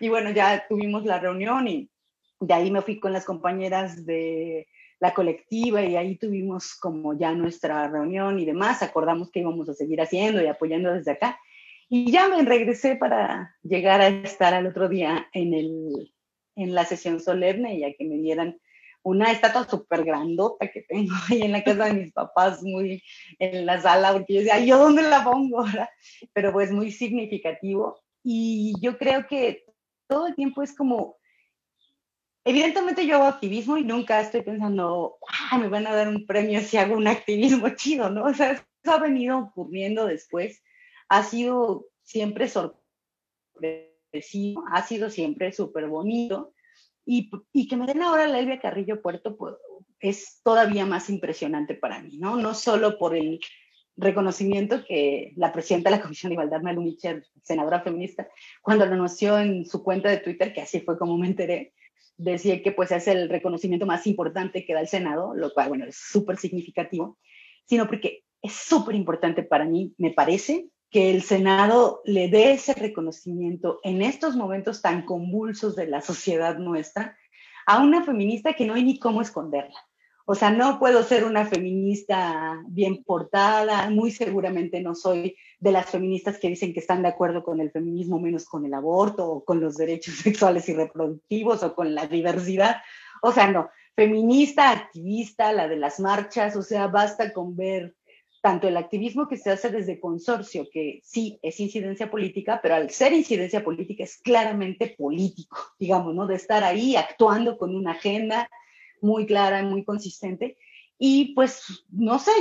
Y 0.00 0.08
bueno, 0.08 0.30
ya 0.30 0.64
tuvimos 0.68 1.04
la 1.04 1.18
reunión 1.18 1.66
y 1.66 1.90
de 2.38 2.54
ahí 2.54 2.70
me 2.70 2.82
fui 2.82 3.00
con 3.00 3.12
las 3.12 3.24
compañeras 3.24 4.06
de 4.06 4.68
la 5.00 5.12
colectiva 5.12 5.82
y 5.82 5.96
ahí 5.96 6.16
tuvimos 6.16 6.74
como 6.76 7.18
ya 7.18 7.32
nuestra 7.32 7.88
reunión 7.88 8.38
y 8.38 8.44
demás. 8.44 8.82
Acordamos 8.82 9.30
que 9.30 9.40
íbamos 9.40 9.68
a 9.68 9.74
seguir 9.74 10.00
haciendo 10.00 10.42
y 10.42 10.46
apoyando 10.46 10.92
desde 10.92 11.12
acá. 11.12 11.38
Y 11.88 12.12
ya 12.12 12.28
me 12.28 12.42
regresé 12.42 12.96
para 12.96 13.56
llegar 13.62 14.00
a 14.00 14.08
estar 14.08 14.52
al 14.52 14.66
otro 14.66 14.88
día 14.88 15.26
en, 15.32 15.54
el, 15.54 16.12
en 16.54 16.74
la 16.74 16.84
sesión 16.84 17.18
solemne, 17.18 17.78
ya 17.78 17.94
que 17.94 18.04
me 18.04 18.16
dieran 18.16 18.60
una 19.02 19.30
estatua 19.32 19.66
súper 19.66 20.04
grandota 20.04 20.68
que 20.68 20.82
tengo 20.82 21.14
ahí 21.30 21.42
en 21.42 21.52
la 21.52 21.64
casa 21.64 21.86
de 21.86 21.94
mis 21.94 22.12
papás, 22.12 22.62
muy 22.62 23.02
en 23.38 23.64
la 23.64 23.80
sala, 23.80 24.12
porque 24.12 24.34
yo 24.34 24.40
decía, 24.40 24.60
¿yo 24.60 24.78
dónde 24.78 25.02
la 25.02 25.24
pongo? 25.24 25.64
Pero 26.34 26.52
pues 26.52 26.70
muy 26.70 26.92
significativo. 26.92 28.00
Y 28.22 28.74
yo 28.80 28.98
creo 28.98 29.26
que 29.26 29.64
todo 30.08 30.26
el 30.26 30.34
tiempo 30.34 30.62
es 30.62 30.76
como, 30.76 31.16
evidentemente 32.44 33.06
yo 33.06 33.16
hago 33.16 33.26
activismo 33.26 33.78
y 33.78 33.84
nunca 33.84 34.20
estoy 34.20 34.42
pensando, 34.42 35.16
ah, 35.50 35.56
me 35.56 35.68
van 35.68 35.86
a 35.86 35.94
dar 35.94 36.08
un 36.08 36.26
premio 36.26 36.60
si 36.60 36.76
hago 36.76 36.96
un 36.96 37.06
activismo 37.06 37.68
chido, 37.76 38.10
¿no? 38.10 38.24
O 38.24 38.34
sea, 38.34 38.52
eso 38.52 38.92
ha 38.92 38.98
venido 38.98 39.38
ocurriendo 39.38 40.06
después 40.06 40.62
ha 41.08 41.22
sido 41.22 41.86
siempre 42.02 42.50
agradecido, 43.56 44.62
ha 44.72 44.82
sido 44.82 45.10
siempre 45.10 45.52
súper 45.52 45.88
bonito. 45.88 46.52
Y, 47.04 47.30
y, 47.52 47.68
que 47.68 47.76
me 47.76 47.86
den 47.86 48.02
ahora 48.02 48.26
la 48.26 48.38
Elvia 48.38 48.60
Carrillo 48.60 49.00
Puerto 49.00 49.36
pues, 49.36 49.54
es 49.98 50.40
todavía 50.44 50.84
más 50.84 51.08
impresionante 51.08 51.74
para 51.74 52.02
mí, 52.02 52.18
¿no? 52.18 52.36
No 52.36 52.52
solo 52.52 52.98
por 52.98 53.16
el 53.16 53.40
reconocimiento 53.96 54.84
que 54.84 55.32
la 55.36 55.52
presidenta 55.52 55.90
de 55.90 55.96
la 55.96 56.02
Comisión 56.02 56.30
de 56.30 56.34
Igualdad, 56.34 56.60
Malu 56.60 56.82
Mitchell, 56.82 57.24
senadora 57.42 57.80
feminista, 57.80 58.28
cuando 58.62 58.84
lo 58.86 58.92
anunció 58.92 59.38
en 59.38 59.64
su 59.64 59.82
cuenta 59.82 60.10
de 60.10 60.18
Twitter, 60.18 60.52
que 60.52 60.60
así 60.60 60.80
fue 60.80 60.98
como 60.98 61.16
me 61.16 61.26
enteré, 61.26 61.72
decía 62.16 62.62
que 62.62 62.72
pues 62.72 62.92
es 62.92 63.08
el 63.08 63.28
reconocimiento 63.28 63.86
más 63.86 64.06
importante 64.06 64.64
que 64.64 64.74
da 64.74 64.80
el 64.80 64.88
Senado, 64.88 65.34
lo 65.34 65.52
cual, 65.52 65.68
bueno, 65.70 65.86
es 65.86 65.96
súper 65.96 66.36
significativo, 66.36 67.18
sino 67.64 67.86
porque 67.86 68.24
es 68.42 68.52
súper 68.52 68.94
importante 68.94 69.42
para 69.42 69.64
mí, 69.64 69.94
me 69.98 70.12
parece, 70.12 70.68
que 70.90 71.10
el 71.10 71.22
Senado 71.22 72.00
le 72.04 72.28
dé 72.28 72.52
ese 72.52 72.74
reconocimiento 72.74 73.80
en 73.82 74.02
estos 74.02 74.36
momentos 74.36 74.80
tan 74.80 75.04
convulsos 75.04 75.76
de 75.76 75.86
la 75.86 76.00
sociedad 76.00 76.58
nuestra 76.58 77.16
a 77.66 77.82
una 77.82 78.02
feminista 78.02 78.54
que 78.54 78.64
no 78.64 78.74
hay 78.74 78.84
ni 78.84 78.98
cómo 78.98 79.20
esconderla. 79.20 79.78
O 80.30 80.34
sea, 80.34 80.50
no 80.50 80.78
puedo 80.78 81.02
ser 81.04 81.24
una 81.24 81.46
feminista 81.46 82.62
bien 82.68 83.02
portada, 83.02 83.88
muy 83.88 84.10
seguramente 84.10 84.82
no 84.82 84.94
soy 84.94 85.36
de 85.58 85.72
las 85.72 85.86
feministas 85.86 86.38
que 86.38 86.48
dicen 86.48 86.74
que 86.74 86.80
están 86.80 87.00
de 87.00 87.08
acuerdo 87.08 87.42
con 87.42 87.60
el 87.60 87.70
feminismo 87.70 88.20
menos 88.20 88.44
con 88.44 88.66
el 88.66 88.74
aborto 88.74 89.26
o 89.26 89.44
con 89.44 89.60
los 89.60 89.76
derechos 89.76 90.14
sexuales 90.22 90.68
y 90.68 90.74
reproductivos 90.74 91.62
o 91.62 91.74
con 91.74 91.94
la 91.94 92.06
diversidad. 92.06 92.76
O 93.22 93.32
sea, 93.32 93.50
no, 93.50 93.70
feminista, 93.96 94.70
activista, 94.70 95.52
la 95.52 95.66
de 95.66 95.76
las 95.76 95.98
marchas, 95.98 96.56
o 96.56 96.62
sea, 96.62 96.88
basta 96.88 97.32
con 97.32 97.56
ver 97.56 97.96
tanto 98.48 98.66
el 98.66 98.78
activismo 98.78 99.28
que 99.28 99.36
se 99.36 99.50
hace 99.50 99.68
desde 99.68 100.00
consorcio, 100.00 100.70
que 100.72 101.02
sí 101.04 101.38
es 101.42 101.60
incidencia 101.60 102.10
política, 102.10 102.60
pero 102.62 102.76
al 102.76 102.88
ser 102.88 103.12
incidencia 103.12 103.62
política 103.62 104.04
es 104.04 104.16
claramente 104.16 104.94
político, 104.96 105.58
digamos, 105.78 106.14
¿no? 106.14 106.26
De 106.26 106.36
estar 106.36 106.64
ahí 106.64 106.96
actuando 106.96 107.58
con 107.58 107.76
una 107.76 107.90
agenda 107.90 108.48
muy 109.02 109.26
clara, 109.26 109.62
muy 109.62 109.84
consistente. 109.84 110.56
Y 110.98 111.34
pues, 111.34 111.84
no 111.90 112.18
sé, 112.18 112.32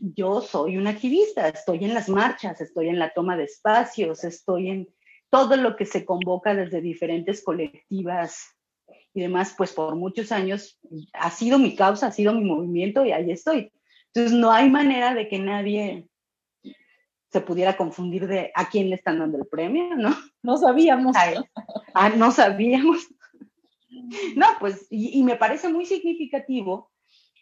yo 0.00 0.40
soy 0.40 0.78
una 0.78 0.90
activista, 0.90 1.48
estoy 1.48 1.84
en 1.84 1.94
las 1.94 2.08
marchas, 2.08 2.60
estoy 2.60 2.88
en 2.88 2.98
la 2.98 3.12
toma 3.14 3.36
de 3.36 3.44
espacios, 3.44 4.24
estoy 4.24 4.70
en 4.70 4.88
todo 5.30 5.54
lo 5.56 5.76
que 5.76 5.86
se 5.86 6.04
convoca 6.04 6.56
desde 6.56 6.80
diferentes 6.80 7.44
colectivas 7.44 8.48
y 9.14 9.20
demás, 9.20 9.54
pues 9.56 9.72
por 9.72 9.94
muchos 9.94 10.32
años 10.32 10.80
ha 11.12 11.30
sido 11.30 11.60
mi 11.60 11.76
causa, 11.76 12.08
ha 12.08 12.12
sido 12.12 12.32
mi 12.32 12.42
movimiento 12.42 13.04
y 13.04 13.12
ahí 13.12 13.30
estoy. 13.30 13.70
Entonces, 14.16 14.38
no 14.38 14.50
hay 14.50 14.70
manera 14.70 15.12
de 15.12 15.28
que 15.28 15.38
nadie 15.38 16.08
se 17.30 17.40
pudiera 17.42 17.76
confundir 17.76 18.26
de 18.26 18.50
a 18.54 18.70
quién 18.70 18.88
le 18.88 18.96
están 18.96 19.18
dando 19.18 19.36
el 19.36 19.46
premio, 19.46 19.94
¿no? 19.94 20.16
No 20.42 20.56
sabíamos. 20.56 21.14
Ah, 21.92 22.08
no 22.08 22.30
sabíamos. 22.30 23.08
No, 24.34 24.46
pues, 24.58 24.86
y, 24.88 25.22
me 25.22 25.36
parece 25.36 25.68
muy 25.68 25.84
significativo 25.84 26.90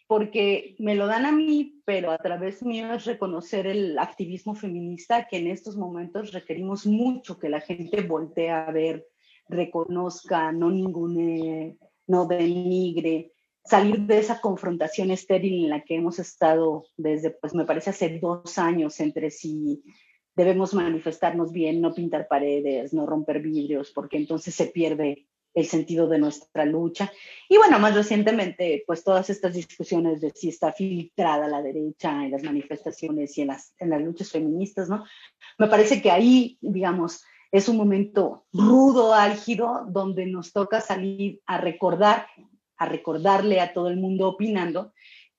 porque 0.07 0.75
me 0.79 0.95
lo 0.95 1.07
dan 1.07 1.25
a 1.25 1.31
mí, 1.31 1.81
pero 1.85 2.11
a 2.11 2.17
través 2.17 2.61
mío 2.61 2.93
es 2.93 3.05
reconocer 3.05 3.67
el 3.67 3.97
activismo 3.97 4.53
feminista 4.53 5.27
que 5.27 5.37
en 5.37 5.47
estos 5.47 5.77
momentos 5.77 6.33
requerimos 6.33 6.85
mucho 6.85 7.39
que 7.39 7.49
la 7.49 7.61
gente 7.61 8.01
voltee 8.01 8.49
a 8.49 8.69
ver, 8.71 9.05
reconozca, 9.47 10.51
no 10.51 10.71
ningune, 10.71 11.77
no 12.07 12.25
denigre, 12.25 13.31
salir 13.65 14.01
de 14.01 14.19
esa 14.19 14.39
confrontación 14.39 15.11
estéril 15.11 15.65
en 15.65 15.69
la 15.69 15.81
que 15.83 15.95
hemos 15.95 16.19
estado 16.19 16.85
desde, 16.97 17.31
pues 17.31 17.53
me 17.53 17.65
parece, 17.65 17.89
hace 17.89 18.19
dos 18.19 18.57
años 18.57 18.99
entre 18.99 19.31
si 19.31 19.83
debemos 20.35 20.73
manifestarnos 20.73 21.51
bien, 21.51 21.81
no 21.81 21.93
pintar 21.93 22.27
paredes, 22.27 22.93
no 22.93 23.05
romper 23.05 23.41
vidrios, 23.41 23.91
porque 23.91 24.17
entonces 24.17 24.53
se 24.53 24.67
pierde 24.67 25.27
el 25.55 25.65
sentido 25.65 26.07
de 26.07 26.19
nuestra 26.19 26.65
lucha. 26.65 27.11
Y 27.47 27.57
bueno, 27.57 27.79
más 27.79 27.95
recientemente, 27.95 28.83
pues 28.85 29.03
todas 29.03 29.29
estas 29.29 29.53
discusiones 29.53 30.19
de 30.19 30.31
si 30.31 30.49
está 30.49 30.73
filtrada 30.73 31.47
la 31.47 31.61
derecha 31.61 32.25
en 32.25 32.31
las 32.31 32.43
manifestaciones 32.43 33.37
y 33.37 33.43
en 33.43 33.47
las, 33.47 33.73
en 33.79 33.89
las 33.89 34.01
luchas 34.01 34.31
feministas, 34.31 34.89
¿no? 34.89 35.05
Me 35.57 35.67
parece 35.67 36.01
que 36.01 36.11
ahí, 36.11 36.57
digamos, 36.59 37.23
es 37.51 37.69
un 37.69 37.77
momento 37.77 38.45
rudo, 38.51 39.13
álgido, 39.13 39.85
donde 39.87 40.25
nos 40.25 40.51
toca 40.51 40.81
salir 40.81 41.39
a 41.45 41.57
recordar 41.57 42.27
a 42.77 42.85
recordarle 42.85 43.59
a 43.61 43.73
todo 43.73 43.89
el 43.89 43.97
mundo 43.97 44.27
opinando 44.27 44.93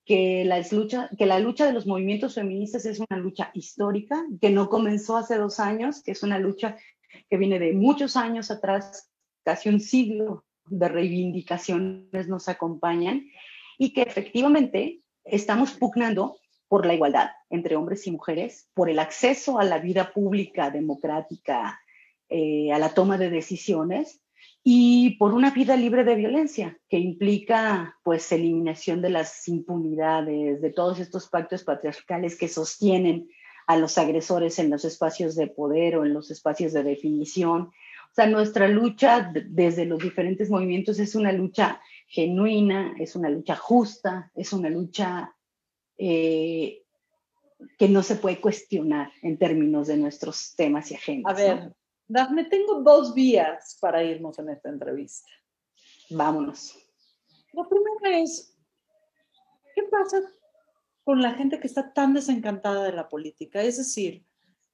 que 0.05 0.45
la, 0.45 0.61
lucha, 0.71 1.09
que 1.17 1.25
la 1.25 1.39
lucha 1.39 1.65
de 1.65 1.73
los 1.73 1.85
movimientos 1.85 2.35
feministas 2.35 2.85
es 2.85 2.99
una 2.99 3.19
lucha 3.19 3.51
histórica, 3.53 4.25
que 4.39 4.49
no 4.49 4.69
comenzó 4.69 5.17
hace 5.17 5.37
dos 5.37 5.59
años, 5.59 6.01
que 6.01 6.11
es 6.11 6.23
una 6.23 6.39
lucha 6.39 6.77
que 7.29 7.37
viene 7.37 7.59
de 7.59 7.73
muchos 7.73 8.15
años 8.15 8.49
atrás, 8.49 9.11
casi 9.43 9.67
un 9.67 9.81
siglo 9.81 10.45
de 10.69 10.87
reivindicaciones 10.87 12.27
nos 12.27 12.47
acompañan 12.47 13.25
y 13.77 13.93
que 13.93 14.01
efectivamente 14.01 15.01
estamos 15.25 15.73
pugnando 15.73 16.37
por 16.69 16.85
la 16.85 16.93
igualdad 16.93 17.29
entre 17.49 17.75
hombres 17.75 18.07
y 18.07 18.11
mujeres, 18.11 18.69
por 18.73 18.89
el 18.89 18.99
acceso 18.99 19.59
a 19.59 19.63
la 19.63 19.79
vida 19.79 20.13
pública, 20.13 20.69
democrática, 20.69 21.79
eh, 22.29 22.71
a 22.71 22.79
la 22.79 22.93
toma 22.93 23.17
de 23.17 23.29
decisiones 23.29 24.21
y 24.63 25.11
por 25.17 25.33
una 25.33 25.51
vida 25.51 25.75
libre 25.75 26.03
de 26.03 26.15
violencia, 26.15 26.77
que 26.89 26.99
implica 26.99 27.97
pues 28.03 28.31
eliminación 28.31 29.01
de 29.01 29.09
las 29.09 29.47
impunidades, 29.47 30.61
de 30.61 30.69
todos 30.71 30.99
estos 30.99 31.29
pactos 31.29 31.63
patriarcales 31.63 32.37
que 32.37 32.47
sostienen 32.47 33.29
a 33.67 33.77
los 33.77 33.97
agresores 33.97 34.59
en 34.59 34.69
los 34.69 34.85
espacios 34.85 35.35
de 35.35 35.47
poder 35.47 35.97
o 35.97 36.05
en 36.05 36.13
los 36.13 36.31
espacios 36.31 36.73
de 36.73 36.83
definición. 36.83 37.61
O 37.63 38.13
sea, 38.13 38.27
nuestra 38.27 38.67
lucha 38.67 39.31
desde 39.33 39.85
los 39.85 39.99
diferentes 39.99 40.49
movimientos 40.49 40.99
es 40.99 41.15
una 41.15 41.31
lucha 41.31 41.81
genuina, 42.07 42.95
es 42.97 43.15
una 43.15 43.29
lucha 43.29 43.55
justa, 43.55 44.31
es 44.35 44.53
una 44.53 44.69
lucha 44.69 45.35
eh, 45.97 46.83
que 47.77 47.89
no 47.89 48.03
se 48.03 48.15
puede 48.15 48.39
cuestionar 48.39 49.11
en 49.21 49.37
términos 49.37 49.87
de 49.87 49.97
nuestros 49.97 50.55
temas 50.55 50.91
y 50.91 50.95
agendas. 50.95 51.33
A 51.33 51.35
ver, 51.35 51.73
Dafne, 52.07 52.45
tengo 52.45 52.81
dos 52.81 53.13
vías 53.13 53.77
para 53.81 54.03
irnos 54.03 54.39
en 54.39 54.49
esta 54.49 54.69
entrevista. 54.69 55.29
Vámonos. 56.09 56.77
La 57.53 57.67
primera 57.67 58.19
es, 58.19 58.55
¿qué 59.75 59.83
pasa 59.83 60.21
con 61.03 61.21
la 61.21 61.33
gente 61.33 61.59
que 61.59 61.67
está 61.67 61.91
tan 61.93 62.13
desencantada 62.13 62.83
de 62.83 62.93
la 62.93 63.09
política? 63.09 63.61
Es 63.61 63.77
decir, 63.77 64.25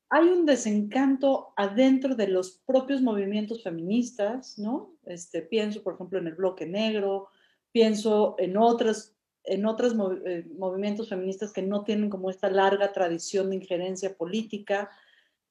hay 0.09 0.27
un 0.27 0.45
desencanto 0.45 1.53
adentro 1.55 2.13
de 2.15 2.27
los 2.27 2.61
propios 2.67 3.01
movimientos 3.01 3.63
feministas, 3.63 4.59
¿no? 4.59 4.95
Este, 5.05 5.41
pienso, 5.41 5.81
por 5.81 5.95
ejemplo, 5.95 6.19
en 6.19 6.27
el 6.27 6.35
bloque 6.35 6.67
negro, 6.67 7.29
pienso 7.71 8.35
en 8.37 8.57
otros 8.57 9.15
en 9.45 9.65
otros 9.65 9.93
eh, 10.25 10.45
movimientos 10.57 11.09
feministas 11.09 11.51
que 11.51 11.61
no 11.61 11.83
tienen 11.83 12.09
como 12.09 12.29
esta 12.29 12.49
larga 12.49 12.93
tradición 12.93 13.49
de 13.49 13.57
injerencia 13.57 14.15
política, 14.15 14.89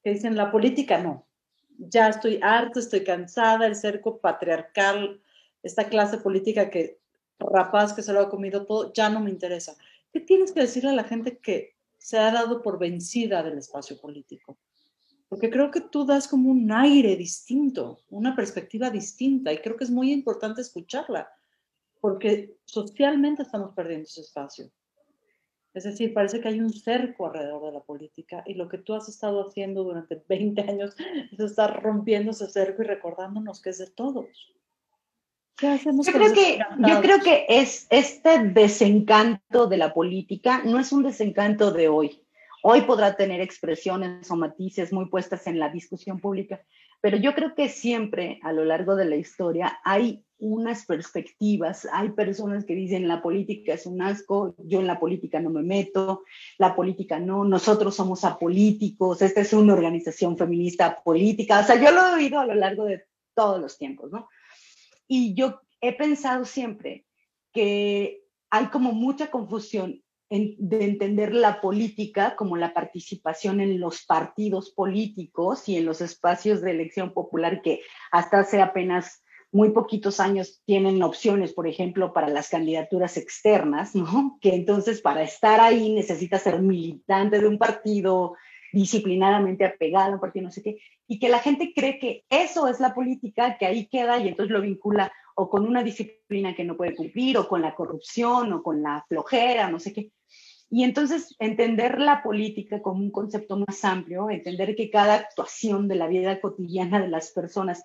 que 0.03 0.15
dicen 0.15 0.35
la 0.35 0.51
política 0.51 1.03
no, 1.03 1.27
ya 1.89 2.09
estoy 2.09 2.39
harta, 2.43 2.81
estoy 2.81 3.05
cansada, 3.05 3.67
el 3.67 3.77
cerco 3.77 4.19
patriarcal, 4.19 5.21
esta 5.63 5.89
clase 5.89 6.19
política 6.19 6.71
que 6.71 6.99
rapaz 7.39 7.93
que 7.93 8.03
se 8.03 8.13
lo 8.13 8.21
ha 8.21 8.31
comido 8.31 8.67
todo, 8.67 8.93
ya 8.93 9.09
no 9.09 9.21
me 9.21 9.31
interesa. 9.31 9.77
¿Qué 10.13 10.21
tienes 10.21 10.53
que 10.53 10.61
decirle 10.61 10.91
a 10.91 10.95
la 10.95 11.05
gente 11.05 11.39
que 11.39 11.77
se 11.99 12.19
ha 12.19 12.31
dado 12.31 12.63
por 12.63 12.79
vencida 12.79 13.43
del 13.43 13.59
espacio 13.59 14.01
político? 14.01 14.59
Porque 15.29 15.51
creo 15.51 15.71
que 15.71 15.81
tú 15.81 16.05
das 16.05 16.29
como 16.29 16.51
un 16.51 16.71
aire 16.71 17.17
distinto, 17.17 18.03
una 18.11 18.37
perspectiva 18.37 18.91
distinta 18.91 19.53
y 19.53 19.59
creo 19.59 19.77
que 19.77 19.85
es 19.85 19.91
muy 19.91 20.13
importante 20.13 20.61
escucharla, 20.61 21.31
porque 22.01 22.57
socialmente 22.65 23.43
estamos 23.43 23.75
perdiendo 23.75 24.05
ese 24.05 24.21
espacio. 24.21 24.71
Es 25.75 25.85
decir, 25.85 26.13
parece 26.13 26.41
que 26.41 26.49
hay 26.49 26.61
un 26.61 26.73
cerco 26.73 27.27
alrededor 27.27 27.65
de 27.65 27.73
la 27.73 27.81
política 27.81 28.43
y 28.47 28.55
lo 28.55 28.69
que 28.69 28.79
tú 28.79 28.95
has 28.95 29.09
estado 29.09 29.49
haciendo 29.49 29.85
durante 29.85 30.23
20 30.29 30.61
años 30.63 30.95
es 31.31 31.41
estar 31.41 31.83
rompiendo 31.83 32.33
ese 32.33 32.49
cerco 32.49 32.83
y 32.83 32.87
recordándonos 32.87 33.61
que 33.63 33.71
es 33.71 33.79
de 33.79 33.91
todos. 33.91 34.27
¿Qué 35.57 35.69
hacemos 35.69 36.07
yo, 36.07 36.13
creo 36.13 36.33
que, 36.33 36.59
yo 36.59 37.01
creo 37.01 37.21
que 37.21 37.47
es 37.49 37.87
este 37.91 38.39
desencanto 38.49 39.67
de 39.67 39.77
la 39.77 39.95
política, 39.95 40.63
no 40.65 40.81
es 40.81 40.93
un 40.93 41.03
desencanto 41.03 41.71
de 41.71 41.89
hoy. 41.89 42.23
Hoy 42.65 42.83
podrá 42.83 43.17
tener 43.17 43.41
expresiones 43.41 44.31
o 44.31 44.37
matices 44.37 44.93
muy 44.93 45.09
puestas 45.09 45.47
en 45.47 45.59
la 45.59 45.69
discusión 45.69 46.21
pública, 46.21 46.65
pero 47.01 47.17
yo 47.17 47.35
creo 47.35 47.55
que 47.55 47.69
siempre 47.69 48.41
a 48.43 48.53
lo 48.53 48.65
largo 48.65 48.97
de 48.97 49.05
la 49.05 49.17
historia 49.17 49.79
hay 49.85 50.25
unas 50.43 50.85
perspectivas. 50.87 51.89
Hay 51.93 52.11
personas 52.11 52.65
que 52.65 52.75
dicen 52.75 53.07
la 53.07 53.23
política 53.23 53.75
es 53.75 53.87
un 53.87 54.03
asco, 54.03 54.57
yo 54.59 54.81
en 54.81 54.89
la 54.89 54.99
política 54.99 55.41
no 55.41 55.51
me 55.51 55.63
meto, 55.63 56.25
la 56.59 56.75
política 56.75 57.21
no, 57.21 57.45
nosotros 57.45 57.95
somos 57.95 58.25
apolíticos, 58.25 59.23
esta 59.23 59.41
es 59.41 59.53
una 59.53 59.73
organización 59.73 60.37
feminista 60.37 61.01
política. 61.03 61.61
O 61.61 61.63
sea, 61.63 61.77
yo 61.77 61.93
lo 61.93 62.09
he 62.09 62.15
oído 62.15 62.41
a 62.41 62.47
lo 62.47 62.57
largo 62.57 62.85
de 62.85 63.05
todos 63.35 63.61
los 63.61 63.79
tiempos, 63.79 64.11
¿no? 64.11 64.29
Y 65.07 65.35
yo 65.35 65.61
he 65.81 65.93
pensado 65.93 66.45
siempre 66.45 67.07
que 67.53 68.25
hay 68.51 68.67
como 68.67 68.93
mucha 68.93 69.31
confusión 69.31 70.03
de 70.29 70.85
entender 70.85 71.35
la 71.35 71.61
política 71.61 72.35
como 72.37 72.57
la 72.57 72.73
participación 72.73 73.61
en 73.61 73.79
los 73.79 74.05
partidos 74.07 74.71
políticos 74.71 75.69
y 75.69 75.77
en 75.77 75.85
los 75.85 76.01
espacios 76.01 76.63
de 76.63 76.71
elección 76.71 77.13
popular 77.13 77.61
que 77.63 77.83
hasta 78.11 78.41
hace 78.41 78.61
apenas 78.61 79.22
muy 79.53 79.71
poquitos 79.71 80.19
años 80.19 80.63
tienen 80.65 81.03
opciones, 81.03 81.53
por 81.53 81.69
ejemplo, 81.69 82.13
para 82.13 82.29
las 82.29 82.49
candidaturas 82.49 83.17
externas, 83.17 83.95
¿no? 83.95 84.39
Que 84.41 84.55
entonces 84.55 85.01
para 85.01 85.23
estar 85.23 85.61
ahí 85.61 85.93
necesita 85.93 86.39
ser 86.39 86.61
militante 86.61 87.39
de 87.39 87.47
un 87.47 87.59
partido, 87.59 88.35
disciplinadamente 88.73 89.67
apegado 89.67 90.13
a 90.13 90.15
un 90.15 90.21
partido, 90.21 90.47
no 90.47 90.51
sé 90.51 90.63
qué, 90.63 90.79
y 91.07 91.19
que 91.19 91.29
la 91.29 91.41
gente 91.41 91.73
cree 91.75 91.99
que 91.99 92.25
eso 92.31 92.67
es 92.67 92.81
la 92.81 92.95
política, 92.95 93.59
que 93.59 93.67
ahí 93.67 93.87
queda 93.87 94.19
y 94.19 94.29
entonces 94.29 94.51
lo 94.51 94.63
vincula 94.63 95.13
o 95.35 95.49
con 95.49 95.67
una 95.67 95.83
disciplina 95.83 96.55
que 96.55 96.65
no 96.65 96.77
puede 96.77 96.95
cumplir, 96.95 97.39
o 97.39 97.49
con 97.49 97.63
la 97.63 97.75
corrupción, 97.75 98.53
o 98.53 98.63
con 98.63 98.83
la 98.83 99.05
flojera, 99.09 99.71
no 99.71 99.79
sé 99.79 99.93
qué. 99.93 100.11
Y 100.71 100.85
entonces 100.85 101.35
entender 101.39 102.01
la 102.01 102.23
política 102.23 102.81
como 102.81 103.03
un 103.03 103.11
concepto 103.11 103.59
más 103.59 103.85
amplio, 103.85 104.31
entender 104.31 104.75
que 104.75 104.91
cada 104.91 105.15
actuación 105.15 105.89
de 105.89 105.97
la 105.97 106.07
vida 106.07 106.41
cotidiana 106.41 107.01
de 107.01 107.09
las 107.09 107.31
personas 107.33 107.85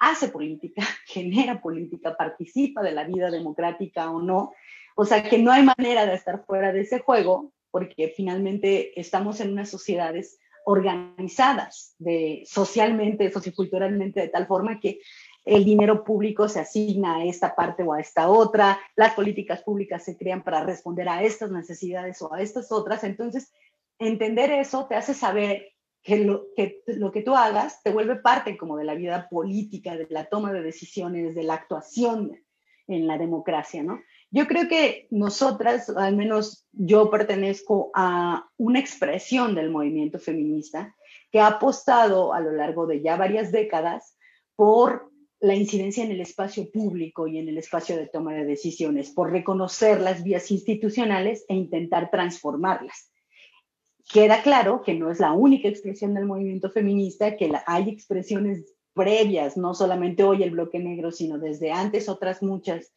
hace 0.00 0.28
política, 0.28 0.82
genera 1.06 1.60
política, 1.60 2.16
participa 2.16 2.82
de 2.82 2.92
la 2.92 3.04
vida 3.04 3.30
democrática 3.30 4.10
o 4.10 4.20
no. 4.20 4.52
O 4.96 5.04
sea, 5.04 5.22
que 5.22 5.38
no 5.38 5.52
hay 5.52 5.62
manera 5.62 6.06
de 6.06 6.14
estar 6.14 6.44
fuera 6.44 6.72
de 6.72 6.80
ese 6.80 6.98
juego, 6.98 7.52
porque 7.70 8.12
finalmente 8.16 8.98
estamos 8.98 9.40
en 9.40 9.52
unas 9.52 9.68
sociedades 9.68 10.38
organizadas 10.64 11.94
de, 11.98 12.42
socialmente, 12.46 13.30
socioculturalmente, 13.30 14.20
de 14.20 14.28
tal 14.28 14.46
forma 14.46 14.80
que 14.80 15.00
el 15.44 15.64
dinero 15.64 16.04
público 16.04 16.48
se 16.48 16.60
asigna 16.60 17.16
a 17.16 17.24
esta 17.24 17.54
parte 17.54 17.82
o 17.82 17.94
a 17.94 18.00
esta 18.00 18.28
otra, 18.28 18.78
las 18.94 19.14
políticas 19.14 19.62
públicas 19.62 20.04
se 20.04 20.16
crean 20.16 20.42
para 20.42 20.64
responder 20.64 21.08
a 21.08 21.22
estas 21.22 21.50
necesidades 21.50 22.20
o 22.20 22.32
a 22.32 22.42
estas 22.42 22.70
otras. 22.70 23.04
Entonces, 23.04 23.50
entender 23.98 24.50
eso 24.50 24.86
te 24.86 24.96
hace 24.96 25.14
saber 25.14 25.72
que 26.02 26.24
lo 26.24 26.46
que, 26.56 26.82
lo 26.86 27.12
que 27.12 27.22
tú 27.22 27.34
hagas 27.34 27.82
te 27.82 27.90
vuelve 27.90 28.16
parte 28.16 28.56
como 28.56 28.76
de 28.76 28.84
la 28.84 28.94
vida 28.94 29.28
política, 29.28 29.96
de 29.96 30.06
la 30.10 30.26
toma 30.26 30.52
de 30.52 30.62
decisiones, 30.62 31.34
de 31.34 31.42
la 31.42 31.54
actuación 31.54 32.38
en 32.86 33.06
la 33.06 33.18
democracia, 33.18 33.82
¿no? 33.82 34.00
Yo 34.32 34.46
creo 34.46 34.68
que 34.68 35.08
nosotras, 35.10 35.90
al 35.90 36.16
menos 36.16 36.66
yo 36.72 37.10
pertenezco 37.10 37.90
a 37.94 38.48
una 38.56 38.78
expresión 38.78 39.54
del 39.54 39.70
movimiento 39.70 40.18
feminista 40.18 40.94
que 41.32 41.40
ha 41.40 41.48
apostado 41.48 42.32
a 42.32 42.40
lo 42.40 42.52
largo 42.52 42.86
de 42.86 43.02
ya 43.02 43.16
varias 43.16 43.50
décadas 43.50 44.16
por 44.54 45.10
la 45.40 45.54
incidencia 45.54 46.04
en 46.04 46.12
el 46.12 46.20
espacio 46.20 46.70
público 46.70 47.26
y 47.26 47.38
en 47.38 47.48
el 47.48 47.58
espacio 47.58 47.96
de 47.96 48.06
toma 48.06 48.34
de 48.34 48.44
decisiones, 48.44 49.10
por 49.10 49.32
reconocer 49.32 50.00
las 50.00 50.22
vías 50.22 50.50
institucionales 50.50 51.44
e 51.48 51.54
intentar 51.54 52.10
transformarlas. 52.10 53.09
Queda 54.12 54.42
claro 54.42 54.82
que 54.82 54.94
no 54.94 55.10
es 55.10 55.20
la 55.20 55.32
única 55.32 55.68
expresión 55.68 56.14
del 56.14 56.26
movimiento 56.26 56.70
feminista, 56.70 57.36
que 57.36 57.52
hay 57.66 57.88
expresiones 57.88 58.74
previas, 58.92 59.56
no 59.56 59.72
solamente 59.74 60.24
hoy 60.24 60.42
el 60.42 60.50
bloque 60.50 60.80
negro, 60.80 61.12
sino 61.12 61.38
desde 61.38 61.70
antes 61.70 62.08
otras 62.08 62.42
muchas, 62.42 62.92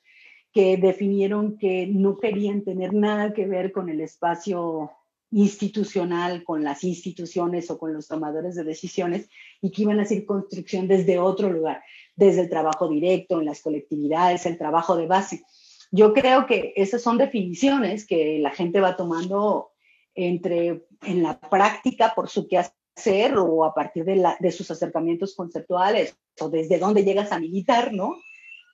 que 0.51 0.77
definieron 0.77 1.57
que 1.57 1.87
no 1.87 2.17
querían 2.17 2.63
tener 2.63 2.93
nada 2.93 3.33
que 3.33 3.45
ver 3.45 3.71
con 3.71 3.89
el 3.89 4.01
espacio 4.01 4.91
institucional, 5.31 6.43
con 6.43 6.63
las 6.63 6.83
instituciones 6.83 7.69
o 7.71 7.79
con 7.79 7.93
los 7.93 8.07
tomadores 8.07 8.55
de 8.55 8.63
decisiones 8.63 9.29
y 9.61 9.71
que 9.71 9.81
iban 9.81 9.99
a 9.99 10.03
hacer 10.03 10.25
construcción 10.25 10.87
desde 10.87 11.17
otro 11.17 11.51
lugar 11.51 11.81
desde 12.15 12.41
el 12.41 12.49
trabajo 12.49 12.87
directo, 12.87 13.39
en 13.39 13.45
las 13.45 13.61
colectividades, 13.61 14.45
el 14.45 14.59
trabajo 14.59 14.95
de 14.95 15.07
base. 15.07 15.43
Yo 15.91 16.13
creo 16.13 16.45
que 16.45 16.73
esas 16.75 17.01
son 17.01 17.17
definiciones 17.17 18.05
que 18.05 18.39
la 18.39 18.51
gente 18.51 18.79
va 18.79 18.95
tomando 18.95 19.72
entre 20.15 20.85
en 21.01 21.23
la 21.23 21.39
práctica 21.39 22.13
por 22.15 22.29
su 22.29 22.47
quehacer 22.47 23.37
o 23.37 23.65
a 23.65 23.73
partir 23.73 24.05
de, 24.05 24.23
de 24.39 24.51
sus 24.51 24.69
acercamientos 24.71 25.35
conceptuales 25.35 26.17
o 26.39 26.49
desde 26.49 26.79
dónde 26.79 27.03
llegas 27.03 27.31
a 27.31 27.39
militar, 27.39 27.93
¿no? 27.93 28.15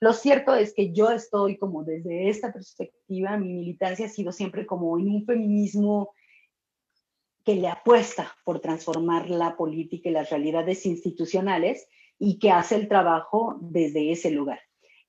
Lo 0.00 0.14
cierto 0.14 0.54
es 0.54 0.72
que 0.72 0.92
yo 0.92 1.10
estoy 1.10 1.58
como 1.58 1.84
desde 1.84 2.30
esta 2.30 2.52
perspectiva, 2.52 3.36
mi 3.36 3.52
militancia 3.52 4.06
ha 4.06 4.08
sido 4.08 4.32
siempre 4.32 4.64
como 4.64 4.98
en 4.98 5.10
un 5.10 5.26
feminismo 5.26 6.14
que 7.44 7.54
le 7.54 7.68
apuesta 7.68 8.34
por 8.44 8.60
transformar 8.60 9.28
la 9.28 9.56
política 9.56 10.08
y 10.08 10.12
las 10.12 10.30
realidades 10.30 10.86
institucionales 10.86 11.86
y 12.18 12.38
que 12.38 12.50
hace 12.50 12.76
el 12.76 12.88
trabajo 12.88 13.58
desde 13.60 14.12
ese 14.12 14.30
lugar. 14.30 14.60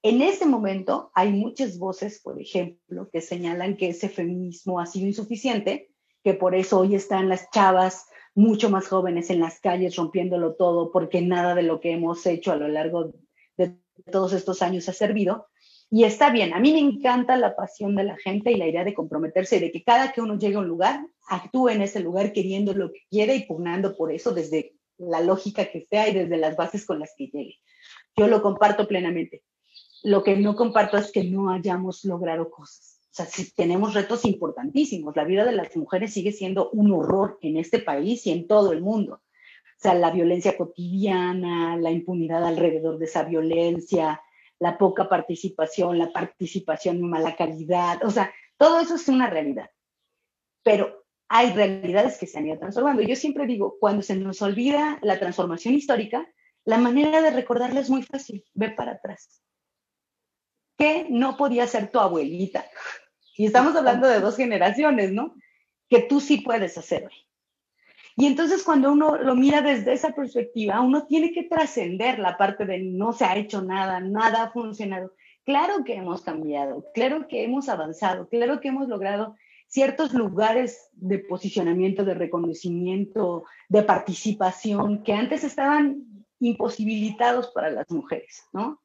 En 0.04 0.22
este 0.22 0.46
momento 0.46 1.12
hay 1.14 1.32
muchas 1.32 1.78
voces, 1.78 2.20
por 2.22 2.42
ejemplo, 2.42 3.10
que 3.12 3.22
señalan 3.22 3.78
que 3.78 3.90
ese 3.90 4.10
feminismo 4.10 4.80
ha 4.80 4.88
sido 4.88 5.08
insuficiente, 5.08 5.92
que 6.24 6.34
por 6.34 6.56
eso 6.56 6.80
hoy 6.80 6.96
están 6.96 7.30
las 7.30 7.50
chavas 7.52 8.06
mucho 8.34 8.70
más 8.70 8.88
jóvenes 8.88 9.30
en 9.30 9.40
las 9.40 9.60
calles 9.60 9.96
rompiéndolo 9.96 10.56
todo, 10.56 10.92
porque 10.92 11.22
nada 11.22 11.56
de 11.56 11.64
lo 11.64 11.80
que 11.80 11.92
hemos 11.92 12.26
hecho 12.26 12.52
a 12.52 12.56
lo 12.56 12.68
largo 12.68 13.14
de 13.58 13.76
todos 14.12 14.34
estos 14.34 14.62
años 14.62 14.88
ha 14.90 14.94
servido. 14.94 15.48
Y 15.90 16.06
está 16.06 16.32
bien, 16.32 16.54
a 16.54 16.60
mí 16.60 16.72
me 16.72 16.80
encanta 16.80 17.36
la 17.36 17.54
pasión 17.54 17.96
de 17.96 18.06
la 18.06 18.16
gente 18.16 18.52
y 18.52 18.56
la 18.56 18.68
idea 18.68 18.86
de 18.86 18.94
comprometerse, 18.94 19.60
de 19.60 19.72
que 19.72 19.84
cada 19.84 20.14
que 20.14 20.22
uno 20.22 20.38
llegue 20.38 20.56
a 20.56 20.60
un 20.60 20.68
lugar, 20.68 21.06
actúe 21.28 21.70
en 21.70 21.82
ese 21.82 22.00
lugar 22.00 22.32
queriendo 22.32 22.74
lo 22.74 22.94
que 22.94 23.02
quiere 23.10 23.36
y 23.36 23.46
pugnando 23.46 23.98
por 23.98 24.12
eso 24.12 24.32
desde 24.32 24.74
la 24.98 25.20
lógica 25.20 25.66
que 25.66 25.86
sea 25.90 26.08
y 26.08 26.14
desde 26.14 26.38
las 26.38 26.56
bases 26.56 26.86
con 26.86 27.00
las 27.00 27.14
que 27.18 27.28
llegue. 27.28 27.60
Yo 28.16 28.28
lo 28.28 28.42
comparto 28.42 28.88
plenamente. 28.88 29.44
Lo 30.04 30.24
que 30.24 30.38
no 30.38 30.56
comparto 30.56 30.96
es 30.96 31.12
que 31.12 31.26
no 31.26 31.52
hayamos 31.52 32.06
logrado 32.06 32.50
cosas. 32.50 33.01
O 33.12 33.14
sea, 33.14 33.26
si 33.26 33.54
tenemos 33.54 33.94
retos 33.94 34.24
importantísimos. 34.24 35.16
La 35.18 35.26
vida 35.26 35.44
de 35.44 35.52
las 35.52 35.76
mujeres 35.76 36.14
sigue 36.14 36.32
siendo 36.32 36.70
un 36.72 36.94
horror 36.94 37.38
en 37.42 37.58
este 37.58 37.80
país 37.80 38.26
y 38.26 38.32
en 38.32 38.48
todo 38.48 38.72
el 38.72 38.82
mundo. 38.82 39.16
O 39.16 39.82
sea, 39.82 39.94
la 39.96 40.12
violencia 40.12 40.56
cotidiana, 40.56 41.76
la 41.76 41.92
impunidad 41.92 42.46
alrededor 42.46 43.00
de 43.00 43.06
esa 43.06 43.24
violencia, 43.24 44.22
la 44.60 44.78
poca 44.78 45.10
participación, 45.10 45.98
la 45.98 46.14
participación 46.14 46.98
en 46.98 47.10
mala 47.10 47.36
calidad. 47.36 48.02
O 48.06 48.12
sea, 48.12 48.32
todo 48.58 48.80
eso 48.80 48.96
es 48.96 49.10
una 49.10 49.30
realidad. 49.30 49.70
Pero 50.64 51.04
hay 51.28 51.52
realidades 51.52 52.18
que 52.18 52.28
se 52.28 52.38
han 52.38 52.48
ido 52.48 52.60
transformando. 52.60 53.02
Yo 53.02 53.16
siempre 53.18 53.46
digo, 53.46 53.76
cuando 53.80 54.04
se 54.04 54.16
nos 54.16 54.42
olvida 54.42 55.00
la 55.02 55.20
transformación 55.20 55.74
histórica, 55.74 56.26
la 56.64 56.78
manera 56.78 57.22
de 57.22 57.32
recordarla 57.32 57.80
es 57.80 57.90
muy 57.90 58.04
fácil, 58.04 58.46
ve 58.54 58.70
para 58.70 58.94
atrás. 58.94 59.42
¿Qué 60.78 61.08
no 61.10 61.38
podía 61.38 61.68
ser 61.68 61.92
tu 61.92 62.00
abuelita? 62.00 62.66
Y 63.42 63.48
estamos 63.48 63.76
hablando 63.76 64.08
de 64.08 64.20
dos 64.20 64.38
generaciones, 64.38 65.12
¿no? 65.12 65.34
Que 65.90 66.04
tú 66.04 66.20
sí 66.20 66.42
puedes 66.42 66.78
hacer 66.78 67.06
hoy. 67.06 67.26
Y 68.16 68.28
entonces 68.28 68.62
cuando 68.62 68.92
uno 68.92 69.18
lo 69.18 69.34
mira 69.34 69.64
desde 69.64 69.94
esa 69.94 70.14
perspectiva, 70.14 70.80
uno 70.80 71.08
tiene 71.08 71.32
que 71.32 71.46
trascender 71.46 72.20
la 72.20 72.38
parte 72.38 72.66
de 72.66 72.78
no 72.78 73.14
se 73.14 73.26
ha 73.26 73.36
hecho 73.36 73.64
nada, 73.64 74.00
nada 74.00 74.44
ha 74.44 74.52
funcionado. 74.52 75.16
Claro 75.44 75.84
que 75.84 75.96
hemos 75.96 76.22
cambiado, 76.22 76.86
claro 76.94 77.28
que 77.28 77.44
hemos 77.44 77.68
avanzado, 77.68 78.30
claro 78.30 78.62
que 78.62 78.68
hemos 78.68 78.88
logrado 78.88 79.36
ciertos 79.66 80.14
lugares 80.14 80.92
de 80.92 81.18
posicionamiento, 81.18 82.06
de 82.06 82.14
reconocimiento, 82.14 83.46
de 83.70 83.82
participación 83.82 85.02
que 85.02 85.14
antes 85.14 85.44
estaban 85.44 86.04
imposibilitados 86.40 87.50
para 87.56 87.72
las 87.72 87.90
mujeres, 87.90 88.44
¿no? 88.54 88.80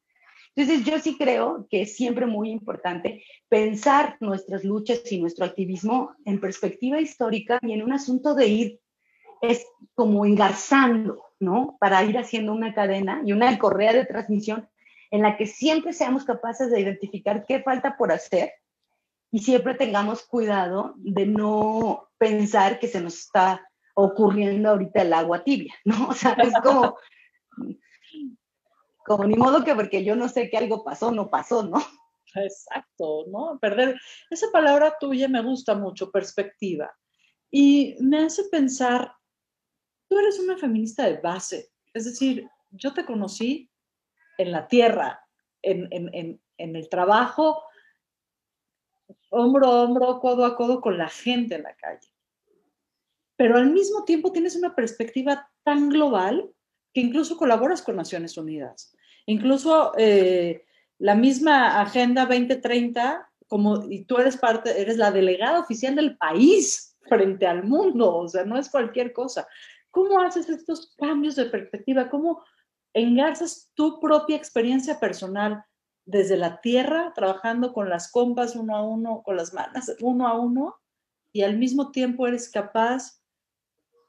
Entonces 0.57 0.85
yo 0.85 0.97
sí 0.97 1.15
creo 1.19 1.67
que 1.69 1.83
es 1.83 1.95
siempre 1.95 2.25
muy 2.25 2.49
importante 2.49 3.23
pensar 3.47 4.17
nuestras 4.21 4.63
luchas 4.63 5.03
y 5.11 5.21
nuestro 5.21 5.45
activismo 5.45 6.15
en 6.25 6.39
perspectiva 6.39 6.99
histórica 6.99 7.59
y 7.61 7.73
en 7.73 7.83
un 7.83 7.93
asunto 7.93 8.33
de 8.33 8.47
ir, 8.47 8.79
es 9.43 9.67
como 9.93 10.25
engarzando, 10.25 11.25
¿no? 11.39 11.77
Para 11.79 12.03
ir 12.03 12.17
haciendo 12.17 12.53
una 12.53 12.73
cadena 12.73 13.21
y 13.23 13.33
una 13.33 13.55
correa 13.59 13.93
de 13.93 14.05
transmisión 14.05 14.67
en 15.11 15.21
la 15.21 15.37
que 15.37 15.45
siempre 15.45 15.93
seamos 15.93 16.25
capaces 16.25 16.71
de 16.71 16.81
identificar 16.81 17.45
qué 17.45 17.61
falta 17.61 17.95
por 17.95 18.11
hacer 18.11 18.51
y 19.29 19.39
siempre 19.39 19.75
tengamos 19.75 20.23
cuidado 20.23 20.95
de 20.97 21.27
no 21.27 22.09
pensar 22.17 22.79
que 22.79 22.87
se 22.87 22.99
nos 22.99 23.13
está 23.13 23.63
ocurriendo 23.93 24.69
ahorita 24.69 25.03
el 25.03 25.13
agua 25.13 25.43
tibia, 25.43 25.75
¿no? 25.85 26.07
O 26.09 26.13
sea, 26.13 26.31
es 26.33 26.53
como, 26.63 26.97
como 29.07 29.23
ni 29.23 29.35
modo 29.35 29.63
que 29.63 29.73
porque 29.73 30.03
yo 30.03 30.17
no 30.17 30.27
sé 30.27 30.49
que 30.49 30.57
algo 30.57 30.83
pasó, 30.83 31.11
no 31.11 31.29
pasó, 31.29 31.63
¿no? 31.63 31.77
Exacto, 32.35 33.23
¿no? 33.29 33.57
Perder, 33.57 33.97
esa 34.29 34.47
palabra 34.51 34.97
tuya 34.99 35.29
me 35.29 35.41
gusta 35.41 35.75
mucho, 35.75 36.11
perspectiva. 36.11 36.93
Y 37.49 37.95
me 38.01 38.25
hace 38.25 38.43
pensar, 38.51 39.13
tú 40.09 40.19
eres 40.19 40.37
una 40.39 40.57
feminista 40.57 41.05
de 41.05 41.21
base, 41.21 41.71
es 41.93 42.03
decir, 42.03 42.49
yo 42.71 42.93
te 42.93 43.05
conocí 43.05 43.71
en 44.37 44.51
la 44.51 44.67
tierra, 44.67 45.25
en, 45.61 45.87
en, 45.91 46.41
en 46.57 46.75
el 46.75 46.89
trabajo, 46.89 47.63
hombro 49.29 49.67
a 49.67 49.83
hombro, 49.83 50.19
codo 50.19 50.43
a 50.45 50.57
codo 50.57 50.81
con 50.81 50.97
la 50.97 51.07
gente 51.07 51.55
en 51.55 51.63
la 51.63 51.75
calle. 51.77 52.09
Pero 53.37 53.55
al 53.55 53.71
mismo 53.71 54.03
tiempo 54.03 54.33
tienes 54.33 54.57
una 54.57 54.75
perspectiva 54.75 55.49
tan 55.63 55.87
global 55.89 56.51
que 56.93 56.99
incluso 57.01 57.37
colaboras 57.37 57.81
con 57.81 57.95
Naciones 57.95 58.37
Unidas. 58.37 58.96
Incluso 59.27 59.93
eh, 59.97 60.65
la 60.97 61.13
misma 61.13 61.79
Agenda 61.81 62.25
2030 62.25 63.27
como, 63.47 63.83
y 63.89 64.03
tú 64.03 64.17
eres 64.17 64.37
parte, 64.37 64.81
eres 64.81 64.97
la 64.97 65.11
delegada 65.11 65.59
oficial 65.59 65.95
del 65.95 66.17
país 66.17 66.97
frente 67.07 67.47
al 67.47 67.63
mundo, 67.63 68.15
o 68.15 68.27
sea, 68.27 68.43
no 68.43 68.57
es 68.57 68.69
cualquier 68.69 69.13
cosa. 69.13 69.47
¿Cómo 69.89 70.19
haces 70.19 70.49
estos 70.49 70.93
cambios 70.97 71.35
de 71.35 71.45
perspectiva? 71.45 72.09
¿Cómo 72.09 72.43
engarzas 72.93 73.71
tu 73.73 73.99
propia 73.99 74.35
experiencia 74.35 74.99
personal 74.99 75.63
desde 76.05 76.37
la 76.37 76.59
tierra, 76.61 77.13
trabajando 77.15 77.73
con 77.73 77.89
las 77.89 78.11
compas 78.11 78.55
uno 78.55 78.75
a 78.75 78.83
uno, 78.83 79.21
con 79.23 79.37
las 79.37 79.53
manos 79.53 79.93
uno 80.01 80.27
a 80.27 80.39
uno, 80.39 80.75
y 81.31 81.43
al 81.43 81.57
mismo 81.57 81.91
tiempo 81.91 82.27
eres 82.27 82.49
capaz, 82.49 83.21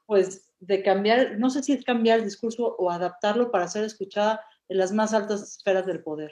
pues, 0.05 0.49
de 0.59 0.83
cambiar, 0.83 1.37
no 1.39 1.49
sé 1.49 1.63
si 1.63 1.73
es 1.73 1.85
cambiar 1.85 2.19
el 2.19 2.25
discurso 2.25 2.75
o 2.77 2.91
adaptarlo 2.91 3.51
para 3.51 3.67
ser 3.67 3.85
escuchada 3.85 4.41
en 4.69 4.77
las 4.77 4.91
más 4.91 5.13
altas 5.13 5.41
esferas 5.41 5.85
del 5.85 6.01
poder. 6.01 6.31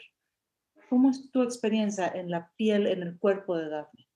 ¿Cómo 0.89 1.09
es 1.09 1.29
tu 1.31 1.43
experiencia 1.43 2.07
en 2.07 2.31
la 2.31 2.51
piel, 2.55 2.87
en 2.87 3.03
el 3.03 3.19
cuerpo 3.19 3.57
de 3.57 3.69
Daphne? 3.69 4.07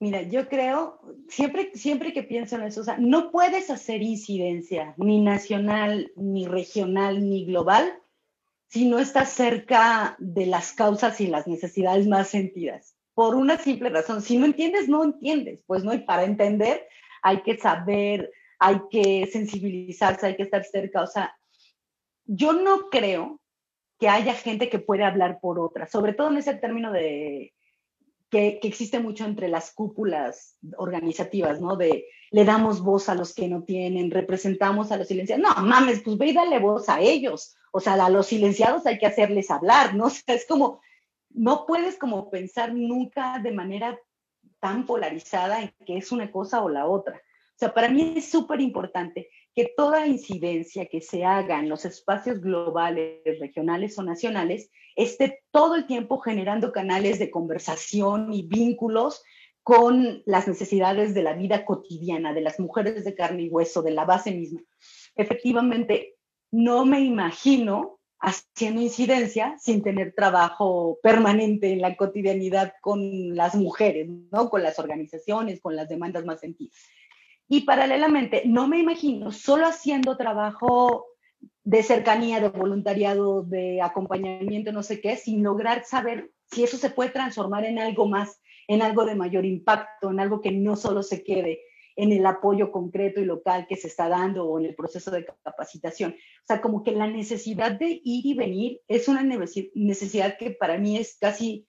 Mira, 0.00 0.22
yo 0.22 0.48
creo, 0.48 0.98
siempre, 1.28 1.72
siempre 1.74 2.12
que 2.14 2.22
pienso 2.22 2.56
en 2.56 2.62
eso, 2.62 2.82
no 2.98 3.30
puedes 3.30 3.68
hacer 3.68 4.02
incidencia 4.02 4.94
ni 4.96 5.20
nacional, 5.20 6.10
ni 6.16 6.46
regional, 6.46 7.28
ni 7.28 7.44
global 7.44 7.92
si 8.70 8.88
no 8.88 8.98
estás 8.98 9.30
cerca 9.30 10.16
de 10.18 10.46
las 10.46 10.72
causas 10.72 11.20
y 11.20 11.26
las 11.26 11.46
necesidades 11.46 12.06
más 12.06 12.28
sentidas. 12.28 12.96
Por 13.14 13.34
una 13.34 13.58
simple 13.58 13.90
razón, 13.90 14.22
si 14.22 14.38
no 14.38 14.46
entiendes, 14.46 14.88
no 14.88 15.04
entiendes. 15.04 15.60
Pues 15.66 15.84
no, 15.84 15.92
y 15.92 15.98
para 15.98 16.24
entender 16.24 16.86
hay 17.20 17.42
que 17.42 17.58
saber, 17.58 18.30
hay 18.58 18.80
que 18.90 19.28
sensibilizarse, 19.30 20.26
hay 20.26 20.36
que 20.36 20.44
estar 20.44 20.64
cerca. 20.64 21.04
Yo 22.32 22.52
no 22.52 22.90
creo 22.90 23.40
que 23.98 24.08
haya 24.08 24.34
gente 24.34 24.70
que 24.70 24.78
pueda 24.78 25.08
hablar 25.08 25.40
por 25.40 25.58
otra, 25.58 25.86
sobre 25.88 26.14
todo 26.14 26.28
en 26.30 26.36
ese 26.36 26.54
término 26.54 26.92
de 26.92 27.52
que, 28.30 28.60
existe 28.62 29.00
mucho 29.00 29.24
entre 29.24 29.48
las 29.48 29.72
cúpulas 29.72 30.56
organizativas, 30.76 31.60
¿no? 31.60 31.76
De 31.76 32.06
le 32.30 32.44
damos 32.44 32.82
voz 32.82 33.08
a 33.08 33.16
los 33.16 33.34
que 33.34 33.48
no 33.48 33.64
tienen, 33.64 34.12
representamos 34.12 34.92
a 34.92 34.96
los 34.96 35.08
silenciados. 35.08 35.44
No, 35.44 35.62
mames, 35.64 36.02
pues 36.02 36.16
ve 36.16 36.28
y 36.28 36.32
dale 36.32 36.60
voz 36.60 36.88
a 36.88 37.00
ellos. 37.00 37.56
O 37.72 37.80
sea, 37.80 37.94
a 37.94 38.10
los 38.10 38.28
silenciados 38.28 38.86
hay 38.86 38.98
que 38.98 39.06
hacerles 39.06 39.50
hablar, 39.50 39.96
¿no? 39.96 40.04
O 40.06 40.10
sea, 40.10 40.36
es 40.36 40.46
como, 40.46 40.80
no 41.30 41.66
puedes 41.66 41.98
como 41.98 42.30
pensar 42.30 42.72
nunca 42.72 43.40
de 43.40 43.50
manera 43.50 43.98
tan 44.60 44.86
polarizada 44.86 45.62
en 45.62 45.74
que 45.84 45.96
es 45.96 46.12
una 46.12 46.30
cosa 46.30 46.62
o 46.62 46.68
la 46.68 46.86
otra. 46.86 47.16
O 47.16 47.58
sea, 47.58 47.74
para 47.74 47.88
mí 47.88 48.14
es 48.16 48.30
súper 48.30 48.60
importante 48.60 49.28
que 49.54 49.72
toda 49.76 50.06
incidencia 50.06 50.86
que 50.86 51.00
se 51.00 51.24
haga 51.24 51.58
en 51.58 51.68
los 51.68 51.84
espacios 51.84 52.40
globales, 52.40 53.22
regionales 53.40 53.98
o 53.98 54.02
nacionales 54.02 54.70
esté 54.96 55.40
todo 55.50 55.76
el 55.76 55.86
tiempo 55.86 56.18
generando 56.18 56.72
canales 56.72 57.18
de 57.18 57.30
conversación 57.30 58.32
y 58.32 58.42
vínculos 58.46 59.22
con 59.62 60.22
las 60.24 60.48
necesidades 60.48 61.14
de 61.14 61.22
la 61.22 61.34
vida 61.34 61.64
cotidiana, 61.64 62.32
de 62.32 62.40
las 62.40 62.58
mujeres 62.58 63.04
de 63.04 63.14
carne 63.14 63.42
y 63.42 63.48
hueso, 63.48 63.82
de 63.82 63.90
la 63.90 64.04
base 64.04 64.32
misma. 64.32 64.62
Efectivamente, 65.14 66.16
no 66.50 66.86
me 66.86 67.00
imagino 67.00 68.00
haciendo 68.20 68.82
incidencia 68.82 69.56
sin 69.58 69.82
tener 69.82 70.14
trabajo 70.14 70.98
permanente 71.02 71.72
en 71.72 71.80
la 71.80 71.96
cotidianidad 71.96 72.74
con 72.80 73.34
las 73.34 73.54
mujeres, 73.54 74.08
¿no? 74.30 74.50
Con 74.50 74.62
las 74.62 74.78
organizaciones, 74.78 75.60
con 75.60 75.74
las 75.74 75.88
demandas 75.88 76.24
más 76.24 76.40
sentidas. 76.40 76.76
Y 77.52 77.62
paralelamente, 77.62 78.42
no 78.46 78.68
me 78.68 78.78
imagino 78.78 79.32
solo 79.32 79.66
haciendo 79.66 80.16
trabajo 80.16 81.06
de 81.64 81.82
cercanía, 81.82 82.38
de 82.38 82.48
voluntariado, 82.48 83.42
de 83.42 83.82
acompañamiento, 83.82 84.70
no 84.70 84.84
sé 84.84 85.00
qué, 85.00 85.16
sin 85.16 85.42
lograr 85.42 85.84
saber 85.84 86.30
si 86.48 86.62
eso 86.62 86.76
se 86.76 86.90
puede 86.90 87.10
transformar 87.10 87.64
en 87.64 87.80
algo 87.80 88.06
más, 88.06 88.40
en 88.68 88.82
algo 88.82 89.04
de 89.04 89.16
mayor 89.16 89.44
impacto, 89.44 90.10
en 90.10 90.20
algo 90.20 90.40
que 90.40 90.52
no 90.52 90.76
solo 90.76 91.02
se 91.02 91.24
quede 91.24 91.62
en 91.96 92.12
el 92.12 92.24
apoyo 92.24 92.70
concreto 92.70 93.20
y 93.20 93.24
local 93.24 93.66
que 93.68 93.74
se 93.74 93.88
está 93.88 94.08
dando 94.08 94.44
o 94.44 94.60
en 94.60 94.66
el 94.66 94.76
proceso 94.76 95.10
de 95.10 95.26
capacitación. 95.42 96.12
O 96.12 96.46
sea, 96.46 96.60
como 96.60 96.84
que 96.84 96.92
la 96.92 97.08
necesidad 97.08 97.72
de 97.72 98.00
ir 98.04 98.26
y 98.26 98.34
venir 98.34 98.80
es 98.86 99.08
una 99.08 99.24
necesidad 99.24 100.38
que 100.38 100.52
para 100.52 100.78
mí 100.78 100.98
es 100.98 101.18
casi 101.18 101.66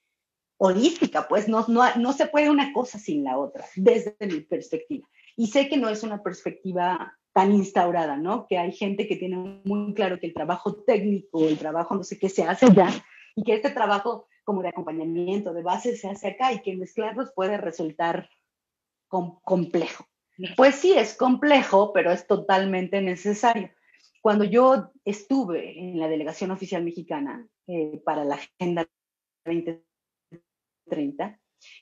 holística, 0.57 1.27
pues 1.27 1.49
no, 1.49 1.65
no, 1.69 1.83
no 1.95 2.13
se 2.13 2.27
puede 2.27 2.51
una 2.51 2.71
cosa 2.71 2.99
sin 2.99 3.23
la 3.23 3.39
otra, 3.39 3.65
desde 3.75 4.15
mi 4.19 4.41
perspectiva. 4.41 5.07
Y 5.35 5.47
sé 5.47 5.69
que 5.69 5.77
no 5.77 5.89
es 5.89 6.03
una 6.03 6.21
perspectiva 6.23 7.17
tan 7.33 7.51
instaurada, 7.53 8.17
¿no? 8.17 8.45
Que 8.47 8.57
hay 8.57 8.71
gente 8.71 9.07
que 9.07 9.15
tiene 9.15 9.61
muy 9.63 9.93
claro 9.93 10.19
que 10.19 10.27
el 10.27 10.33
trabajo 10.33 10.75
técnico, 10.83 11.47
el 11.47 11.57
trabajo 11.57 11.95
no 11.95 12.03
sé 12.03 12.19
qué 12.19 12.29
se 12.29 12.43
hace 12.43 12.67
ya, 12.73 12.89
y 13.35 13.43
que 13.43 13.53
este 13.53 13.69
trabajo 13.69 14.27
como 14.43 14.61
de 14.61 14.69
acompañamiento, 14.69 15.53
de 15.53 15.61
base, 15.61 15.95
se 15.95 16.09
hace 16.09 16.29
acá 16.29 16.51
y 16.51 16.61
que 16.61 16.75
mezclarlos 16.75 17.31
puede 17.33 17.57
resultar 17.57 18.29
complejo. 19.07 20.05
Pues 20.57 20.75
sí, 20.75 20.93
es 20.93 21.15
complejo, 21.15 21.93
pero 21.93 22.11
es 22.11 22.25
totalmente 22.25 23.01
necesario. 23.01 23.69
Cuando 24.21 24.43
yo 24.43 24.91
estuve 25.05 25.79
en 25.79 25.99
la 25.99 26.07
delegación 26.07 26.51
oficial 26.51 26.83
mexicana 26.83 27.47
eh, 27.67 28.01
para 28.03 28.23
la 28.23 28.35
Agenda 28.35 28.87
2030, 29.45 31.39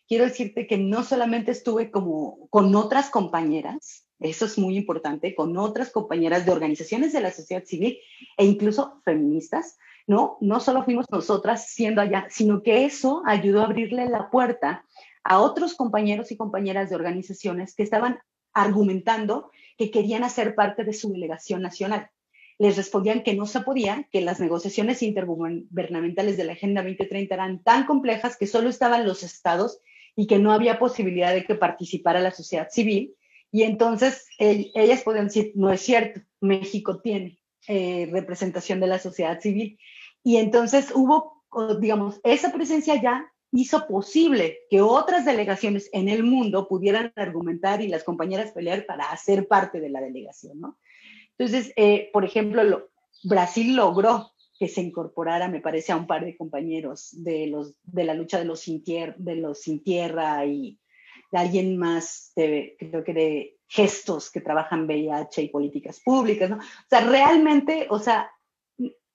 quiero 0.08 0.26
decirte 0.26 0.68
que 0.68 0.78
no 0.78 1.04
solamente 1.04 1.52
estuve 1.52 1.92
como 1.92 2.48
con 2.50 2.76
otras 2.76 3.10
compañeras, 3.10 4.06
eso 4.20 4.46
es 4.46 4.58
muy 4.58 4.78
importante, 4.78 5.34
con 5.34 5.56
otras 5.58 5.92
compañeras 5.92 6.46
de 6.46 6.52
organizaciones 6.52 7.14
de 7.14 7.22
la 7.22 7.32
sociedad 7.32 7.64
civil 7.64 8.00
e 8.38 8.46
incluso 8.46 9.02
feministas, 9.06 9.78
¿no? 10.08 10.38
No 10.42 10.60
solo 10.60 10.84
fuimos 10.84 11.06
nosotras 11.10 11.70
siendo 11.70 12.02
allá, 12.02 12.28
sino 12.30 12.62
que 12.62 12.86
eso 12.86 13.22
ayudó 13.26 13.62
a 13.62 13.66
abrirle 13.66 14.10
la 14.10 14.30
puerta 14.30 14.86
a 15.24 15.40
otros 15.40 15.76
compañeros 15.76 16.32
y 16.32 16.38
compañeras 16.38 16.90
de 16.90 16.96
organizaciones 16.96 17.76
que 17.76 17.84
estaban 17.84 18.20
argumentando 18.54 19.52
que 19.78 19.92
querían 19.92 20.24
hacer 20.24 20.56
parte 20.56 20.84
de 20.84 20.94
su 20.94 21.12
delegación 21.12 21.62
nacional. 21.62 22.10
Les 22.60 22.78
respondían 22.78 23.24
que 23.24 23.34
no 23.34 23.46
se 23.46 23.62
podía, 23.62 24.08
que 24.12 24.22
las 24.22 24.40
negociaciones 24.40 25.02
intergubernamentales 25.02 26.38
de 26.38 26.44
la 26.44 26.54
Agenda 26.54 26.84
2030 26.84 27.34
eran 27.34 27.64
tan 27.64 27.86
complejas 27.86 28.38
que 28.38 28.48
solo 28.48 28.70
estaban 28.70 29.08
los 29.08 29.24
estados 29.24 29.80
y 30.16 30.28
que 30.28 30.38
no 30.38 30.52
había 30.52 30.78
posibilidad 30.78 31.34
de 31.34 31.46
que 31.46 31.56
participara 31.56 32.20
la 32.20 32.32
sociedad 32.32 32.68
civil. 32.70 33.16
Y 33.52 33.64
entonces 33.64 34.28
ellas 34.38 35.02
podían 35.04 35.28
decir, 35.28 35.54
no 35.56 35.72
es 35.72 35.82
cierto, 35.82 36.20
México 36.42 37.00
tiene 37.00 37.40
eh, 37.68 38.10
representación 38.12 38.80
de 38.80 38.88
la 38.88 39.00
sociedad 39.00 39.40
civil. 39.40 39.80
Y 40.24 40.38
entonces 40.38 40.92
hubo, 40.94 41.44
digamos, 41.80 42.20
esa 42.24 42.52
presencia 42.52 43.02
ya 43.02 43.32
hizo 43.52 43.88
posible 43.88 44.60
que 44.70 44.82
otras 44.82 45.26
delegaciones 45.26 45.90
en 45.94 46.10
el 46.10 46.24
mundo 46.24 46.68
pudieran 46.68 47.14
argumentar 47.16 47.82
y 47.82 47.88
las 47.88 48.04
compañeras 48.04 48.52
pelear 48.52 48.86
para 48.86 49.12
hacer 49.12 49.48
parte 49.48 49.80
de 49.80 49.90
la 49.90 50.02
delegación, 50.02 50.60
¿no? 50.60 50.78
Entonces, 51.40 51.72
eh, 51.78 52.10
por 52.12 52.26
ejemplo, 52.26 52.90
Brasil 53.24 53.76
logró 53.76 54.32
que 54.60 54.68
se 54.68 54.82
incorporara, 54.82 55.48
me 55.48 55.62
parece, 55.62 55.94
a 55.94 55.96
un 55.96 56.06
par 56.06 56.26
de 56.26 56.36
compañeros 56.36 57.10
de, 57.14 57.48
los, 57.48 57.76
de 57.84 58.04
la 58.04 58.14
lucha 58.14 58.38
de 58.38 58.46
los, 58.46 58.60
sin 58.60 58.84
tierra, 58.84 59.16
de 59.18 59.38
los 59.38 59.62
sin 59.62 59.82
tierra 59.82 60.46
y 60.46 60.78
de 61.32 61.38
alguien 61.38 61.78
más, 61.78 62.34
de, 62.36 62.76
creo 62.78 63.06
que 63.06 63.14
de 63.14 63.58
gestos 63.68 64.30
que 64.30 64.42
trabajan 64.42 64.86
VIH 64.86 65.44
y 65.44 65.48
políticas 65.48 66.02
públicas, 66.04 66.50
¿no? 66.50 66.58
O 66.58 66.90
sea, 66.90 67.02
realmente, 67.02 67.88
o 67.90 68.00
sea, 68.00 68.30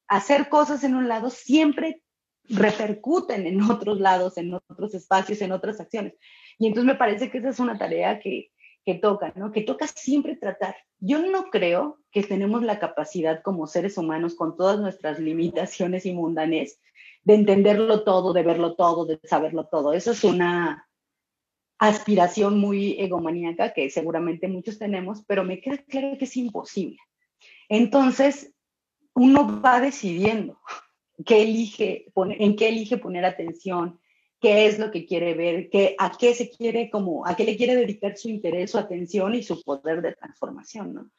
hacer 0.08 0.48
cosas 0.48 0.82
en 0.82 0.94
un 0.94 1.08
lado 1.08 1.28
siempre 1.28 2.02
repercuten 2.48 3.46
en 3.46 3.60
otros 3.62 4.00
lados, 4.00 4.38
en 4.38 4.54
otros 4.54 4.94
espacios, 4.94 5.42
en 5.42 5.52
otras 5.52 5.78
acciones. 5.78 6.14
Y 6.58 6.68
entonces 6.68 6.86
me 6.86 6.98
parece 6.98 7.30
que 7.30 7.38
esa 7.38 7.50
es 7.50 7.60
una 7.60 7.76
tarea 7.76 8.18
que, 8.18 8.50
que 8.84 8.94
toca, 8.94 9.32
¿no? 9.36 9.50
Que 9.50 9.62
toca 9.62 9.86
siempre 9.86 10.36
tratar. 10.36 10.76
Yo 10.98 11.22
no 11.26 11.50
creo 11.50 11.98
que 12.10 12.22
tenemos 12.22 12.62
la 12.62 12.78
capacidad 12.78 13.42
como 13.42 13.66
seres 13.66 13.96
humanos, 13.98 14.34
con 14.34 14.56
todas 14.56 14.78
nuestras 14.78 15.18
limitaciones 15.18 16.06
y 16.06 16.12
mundanes, 16.12 16.80
de 17.22 17.34
entenderlo 17.34 18.04
todo, 18.04 18.32
de 18.32 18.42
verlo 18.42 18.74
todo, 18.74 19.06
de 19.06 19.18
saberlo 19.24 19.66
todo. 19.66 19.92
Eso 19.92 20.12
es 20.12 20.24
una 20.24 20.88
aspiración 21.78 22.58
muy 22.58 23.00
egomaníaca 23.00 23.72
que 23.72 23.90
seguramente 23.90 24.48
muchos 24.48 24.78
tenemos, 24.78 25.22
pero 25.26 25.44
me 25.44 25.60
queda 25.60 25.78
claro 25.78 26.16
que 26.18 26.26
es 26.26 26.36
imposible. 26.36 26.98
Entonces, 27.68 28.54
uno 29.14 29.60
va 29.62 29.80
decidiendo 29.80 30.58
qué 31.24 31.42
elige, 31.42 32.12
en 32.16 32.56
qué 32.56 32.68
elige 32.68 32.98
poner 32.98 33.24
atención, 33.24 33.98
qué 34.44 34.66
es 34.66 34.78
lo 34.78 34.90
que 34.90 35.06
quiere 35.06 35.32
ver, 35.32 35.70
qué, 35.70 35.96
a 35.98 36.12
qué 36.18 36.34
se 36.34 36.50
quiere 36.50 36.90
como, 36.90 37.26
a 37.26 37.34
qué 37.34 37.44
le 37.44 37.56
quiere 37.56 37.76
dedicar 37.76 38.18
su 38.18 38.28
interés, 38.28 38.72
su 38.72 38.78
atención 38.78 39.34
y 39.34 39.42
su 39.42 39.62
poder 39.62 40.02
de 40.02 40.12
transformación, 40.12 40.92
¿no? 40.92 41.10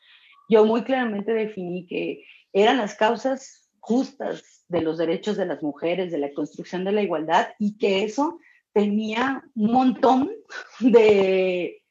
Yo 0.48 0.64
muy 0.64 0.84
claramente 0.84 1.34
definí 1.34 1.88
que 1.88 2.24
eran 2.54 2.78
las 2.78 2.94
causas 2.94 3.68
justas 3.80 4.64
de 4.68 4.82
los 4.82 5.00
derechos 5.00 5.38
de 5.38 5.48
las 5.48 5.64
mujeres, 5.64 6.12
de 6.12 6.20
la 6.20 6.36
construcción 6.36 6.86
de 6.86 6.92
la 6.92 7.02
igualdad 7.02 7.48
y 7.58 7.80
que 7.80 8.04
eso 8.04 8.38
tenía 8.74 9.44
un 9.56 9.72
montón 9.72 10.32
de 10.80 11.82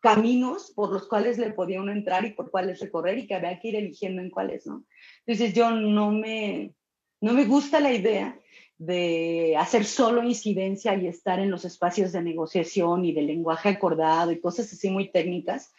caminos 0.00 0.72
por 0.76 0.92
los 0.92 1.08
cuales 1.08 1.38
le 1.38 1.52
podía 1.52 1.80
uno 1.80 1.92
entrar 1.92 2.26
y 2.26 2.34
por 2.34 2.50
cuáles 2.50 2.80
recorrer 2.80 3.16
y 3.16 3.26
que 3.26 3.34
había 3.34 3.58
que 3.60 3.68
ir 3.68 3.76
eligiendo 3.76 4.20
en 4.20 4.28
cuáles, 4.28 4.66
¿no? 4.66 4.84
Entonces 5.24 5.54
yo 5.54 5.70
no 5.70 6.10
me, 6.10 6.74
no 7.22 7.32
me 7.32 7.46
gusta 7.46 7.80
la 7.80 7.94
idea 7.94 8.38
de 8.78 9.56
hacer 9.58 9.84
solo 9.84 10.22
incidencia 10.22 10.94
y 10.94 11.06
estar 11.06 11.38
en 11.38 11.50
los 11.50 11.64
espacios 11.64 12.12
de 12.12 12.22
negociación 12.22 13.04
y 13.04 13.12
de 13.12 13.22
lenguaje 13.22 13.70
acordado 13.70 14.32
y 14.32 14.40
cosas 14.40 14.70
así 14.72 14.90
muy 14.90 15.10
técnicas, 15.10 15.74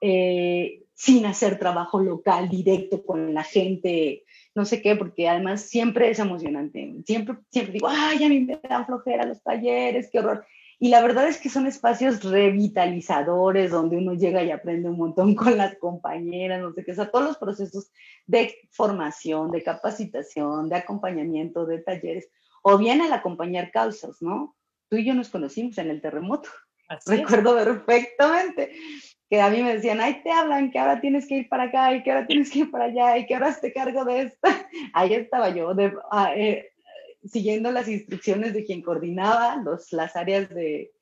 eh, 0.00 0.82
sin 0.94 1.26
hacer 1.26 1.58
trabajo 1.58 2.00
local 2.00 2.48
directo 2.48 3.04
con 3.04 3.34
la 3.34 3.42
gente, 3.42 4.24
no 4.54 4.64
sé 4.64 4.82
qué, 4.82 4.96
porque 4.96 5.28
además 5.28 5.62
siempre 5.62 6.10
es 6.10 6.18
emocionante. 6.18 6.94
Siempre, 7.06 7.36
siempre 7.50 7.72
digo, 7.72 7.88
ay, 7.88 8.22
a 8.22 8.28
mí 8.28 8.40
me 8.40 8.60
dan 8.68 8.86
flojera 8.86 9.24
los 9.24 9.42
talleres, 9.42 10.08
qué 10.10 10.20
horror. 10.20 10.44
Y 10.80 10.90
la 10.90 11.02
verdad 11.02 11.26
es 11.26 11.38
que 11.38 11.48
son 11.48 11.66
espacios 11.66 12.22
revitalizadores 12.22 13.70
donde 13.70 13.96
uno 13.96 14.14
llega 14.14 14.44
y 14.44 14.50
aprende 14.50 14.88
un 14.88 14.96
montón 14.96 15.34
con 15.34 15.56
las 15.56 15.76
compañeras, 15.78 16.60
no 16.60 16.72
sé 16.72 16.84
qué, 16.84 16.92
o 16.92 16.94
sea, 16.94 17.10
todos 17.10 17.24
los 17.24 17.38
procesos 17.38 17.90
de 18.26 18.54
formación, 18.70 19.50
de 19.50 19.62
capacitación, 19.62 20.68
de 20.68 20.76
acompañamiento, 20.76 21.66
de 21.66 21.78
talleres, 21.78 22.28
o 22.62 22.78
bien 22.78 23.00
al 23.00 23.12
acompañar 23.12 23.70
causas, 23.70 24.20
¿no? 24.20 24.54
Tú 24.88 24.96
y 24.96 25.04
yo 25.04 25.14
nos 25.14 25.28
conocimos 25.28 25.78
en 25.78 25.90
el 25.90 26.00
terremoto. 26.00 26.48
Recuerdo 27.06 27.54
perfectamente 27.54 28.72
que 29.28 29.40
a 29.40 29.50
mí 29.50 29.62
me 29.62 29.74
decían, 29.74 30.00
ahí 30.00 30.22
te 30.22 30.30
hablan, 30.30 30.70
que 30.70 30.78
ahora 30.78 31.00
tienes 31.00 31.26
que 31.26 31.36
ir 31.36 31.48
para 31.48 31.64
acá 31.64 31.94
y 31.94 32.02
que 32.02 32.10
ahora 32.10 32.26
tienes 32.26 32.50
que 32.50 32.60
ir 32.60 32.70
para 32.70 32.86
allá 32.86 33.18
y 33.18 33.26
que 33.26 33.34
ahora 33.34 33.54
te 33.54 33.72
cargo 33.72 34.04
de 34.04 34.22
esto. 34.22 34.38
Ahí 34.94 35.12
estaba 35.12 35.50
yo, 35.50 35.74
de, 35.74 35.92
ah, 36.10 36.32
eh, 36.34 36.70
siguiendo 37.28 37.70
las 37.70 37.88
instrucciones 37.88 38.52
de 38.54 38.64
quien 38.64 38.82
coordinaba 38.82 39.56
los, 39.56 39.92
las 39.92 40.16
áreas 40.16 40.48
de... 40.50 40.92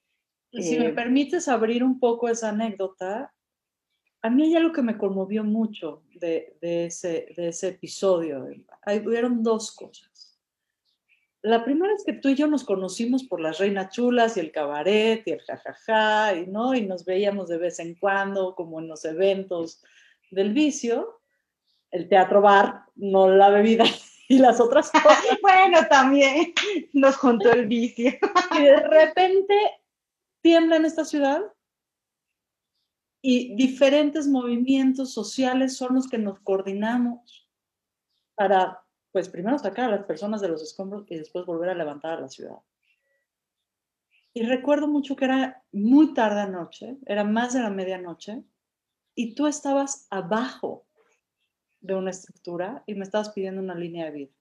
si 0.53 0.79
me 0.79 0.89
eh, 0.89 0.93
permites 0.93 1.49
abrir 1.49 1.85
un 1.85 1.99
poco 1.99 2.29
esa 2.29 2.51
anécdota, 2.51 3.33
a 4.23 4.31
mí 4.31 4.45
hay 4.45 4.57
algo 4.57 4.73
que 4.73 4.83
me 4.83 4.99
conmovió 4.99 5.45
mucho 5.45 6.03
de, 6.15 6.57
de 6.61 6.87
ese, 6.87 7.29
de 7.37 7.49
ese 7.49 7.69
episodio. 7.69 8.49
Hay, 8.83 8.99
hubieron 9.07 9.43
dos 9.43 9.73
cosas. 9.73 10.39
La 11.43 11.65
primera 11.65 11.95
es 11.95 12.03
que 12.05 12.15
tú 12.15 12.31
y 12.31 12.35
yo 12.35 12.49
nos 12.49 12.65
conocimos 12.65 13.23
por 13.23 13.41
las 13.41 13.59
Reinas 13.59 13.95
Chulas 13.95 14.37
y 14.37 14.41
el 14.41 14.51
cabaret 14.51 15.23
y 15.27 15.31
el 15.31 15.41
jajaja, 15.43 16.35
y, 16.35 16.47
¿no? 16.49 16.75
y 16.75 16.85
nos 16.85 17.05
veíamos 17.05 17.49
de 17.49 17.59
vez 17.59 17.79
en 17.79 17.95
cuando, 17.95 18.57
como 18.57 18.81
en 18.81 18.89
los 18.89 19.05
eventos 19.05 19.81
del 20.33 20.53
vicio, 20.53 21.21
el 21.93 22.09
teatro 22.09 22.41
bar, 22.41 22.87
no 22.97 23.29
la 23.31 23.51
bebida 23.51 23.85
y 24.29 24.39
las 24.39 24.61
otras 24.61 24.91
cosas. 24.91 25.25
bueno, 25.43 25.87
también 25.89 26.53
nos 26.93 27.17
juntó 27.17 27.53
el 27.53 27.67
vicio. 27.67 28.11
y 28.59 28.63
de 28.63 28.81
repente 28.81 29.55
tiembla 30.43 30.77
en 30.77 30.85
esta 30.85 31.05
ciudad 31.05 31.43
y 33.23 33.57
diferentes 33.57 34.29
movimientos 34.29 35.13
sociales 35.13 35.77
son 35.77 35.95
los 35.95 36.09
que 36.09 36.19
nos 36.19 36.39
coordinamos 36.41 37.49
para, 38.37 38.85
pues 39.11 39.29
primero 39.29 39.59
sacar 39.59 39.87
a 39.87 39.97
las 39.97 40.07
personas 40.07 40.41
de 40.41 40.49
los 40.49 40.63
escombros 40.63 41.05
y 41.09 41.17
después 41.17 41.45
volver 41.47 41.71
a 41.71 41.75
levantar 41.75 42.19
a 42.19 42.21
la 42.21 42.29
ciudad. 42.29 42.59
Y 44.33 44.43
recuerdo 44.43 44.87
mucho 44.87 45.17
que 45.17 45.25
era 45.25 45.65
muy 45.73 46.13
tarde 46.13 46.43
anoche, 46.43 46.99
era 47.07 47.25
más 47.25 47.55
de 47.55 47.63
la 47.63 47.71
medianoche, 47.71 48.45
y 49.15 49.35
tú 49.35 49.47
estabas 49.47 50.07
abajo 50.11 50.86
de 51.87 51.95
una 51.95 52.11
estructura 52.11 52.83
y 52.87 52.95
me 52.95 53.05
estabas 53.05 53.31
pidiendo 53.31 53.61
una 53.61 53.75
línea 53.75 54.07
de 54.07 54.11
vida. 54.11 54.33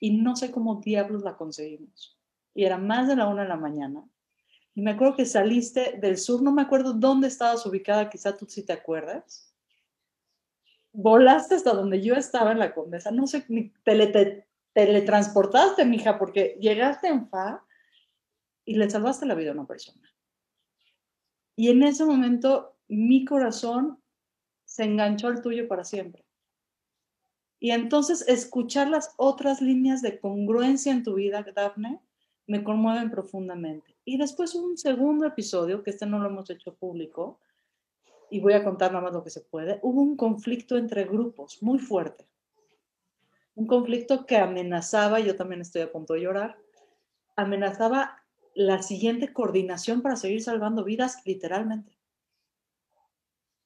Y 0.00 0.18
no 0.18 0.34
sé 0.34 0.50
cómo 0.50 0.80
diablos 0.80 1.22
la 1.22 1.36
conseguimos. 1.36 2.18
Y 2.54 2.64
era 2.64 2.78
más 2.78 3.08
de 3.08 3.16
la 3.16 3.28
una 3.28 3.42
de 3.42 3.48
la 3.48 3.56
mañana. 3.56 4.04
Y 4.74 4.82
me 4.82 4.92
acuerdo 4.92 5.16
que 5.16 5.26
saliste 5.26 5.98
del 6.00 6.18
sur, 6.18 6.42
no 6.42 6.52
me 6.52 6.62
acuerdo 6.62 6.92
dónde 6.92 7.28
estabas 7.28 7.64
ubicada, 7.66 8.10
quizá 8.10 8.36
tú 8.36 8.46
sí 8.46 8.64
te 8.64 8.72
acuerdas. 8.72 9.54
Volaste 10.92 11.54
hasta 11.54 11.72
donde 11.72 12.02
yo 12.02 12.14
estaba 12.14 12.52
en 12.52 12.58
la 12.58 12.74
condesa, 12.74 13.10
no 13.10 13.26
sé, 13.26 13.44
ni 13.48 13.70
tele, 13.84 14.46
teletransportaste, 14.72 15.84
mija, 15.84 16.18
porque 16.18 16.58
llegaste 16.60 17.08
en 17.08 17.28
FA 17.28 17.64
y 18.64 18.74
le 18.74 18.90
salvaste 18.90 19.26
la 19.26 19.34
vida 19.34 19.50
a 19.50 19.54
una 19.54 19.66
persona. 19.66 20.12
Y 21.54 21.68
en 21.68 21.82
ese 21.82 22.04
momento 22.04 22.76
mi 22.88 23.24
corazón 23.24 24.01
se 24.72 24.84
enganchó 24.84 25.28
al 25.28 25.42
tuyo 25.42 25.68
para 25.68 25.84
siempre. 25.84 26.24
Y 27.60 27.72
entonces 27.72 28.26
escuchar 28.26 28.88
las 28.88 29.12
otras 29.18 29.60
líneas 29.60 30.00
de 30.00 30.18
congruencia 30.18 30.92
en 30.92 31.02
tu 31.02 31.14
vida, 31.14 31.44
Daphne, 31.54 32.00
me 32.46 32.64
conmueven 32.64 33.10
profundamente. 33.10 33.94
Y 34.06 34.16
después 34.16 34.54
un 34.54 34.78
segundo 34.78 35.26
episodio, 35.26 35.82
que 35.82 35.90
este 35.90 36.06
no 36.06 36.18
lo 36.18 36.28
hemos 36.30 36.48
hecho 36.48 36.74
público, 36.74 37.38
y 38.30 38.40
voy 38.40 38.54
a 38.54 38.64
contar 38.64 38.92
nada 38.92 39.04
más 39.04 39.12
lo 39.12 39.22
que 39.22 39.28
se 39.28 39.42
puede, 39.42 39.78
hubo 39.82 40.00
un 40.00 40.16
conflicto 40.16 40.78
entre 40.78 41.04
grupos 41.04 41.62
muy 41.62 41.78
fuerte. 41.78 42.26
Un 43.54 43.66
conflicto 43.66 44.24
que 44.24 44.38
amenazaba, 44.38 45.20
yo 45.20 45.36
también 45.36 45.60
estoy 45.60 45.82
a 45.82 45.92
punto 45.92 46.14
de 46.14 46.22
llorar, 46.22 46.56
amenazaba 47.36 48.24
la 48.54 48.82
siguiente 48.82 49.34
coordinación 49.34 50.00
para 50.00 50.16
seguir 50.16 50.42
salvando 50.42 50.82
vidas 50.82 51.18
literalmente. 51.26 52.01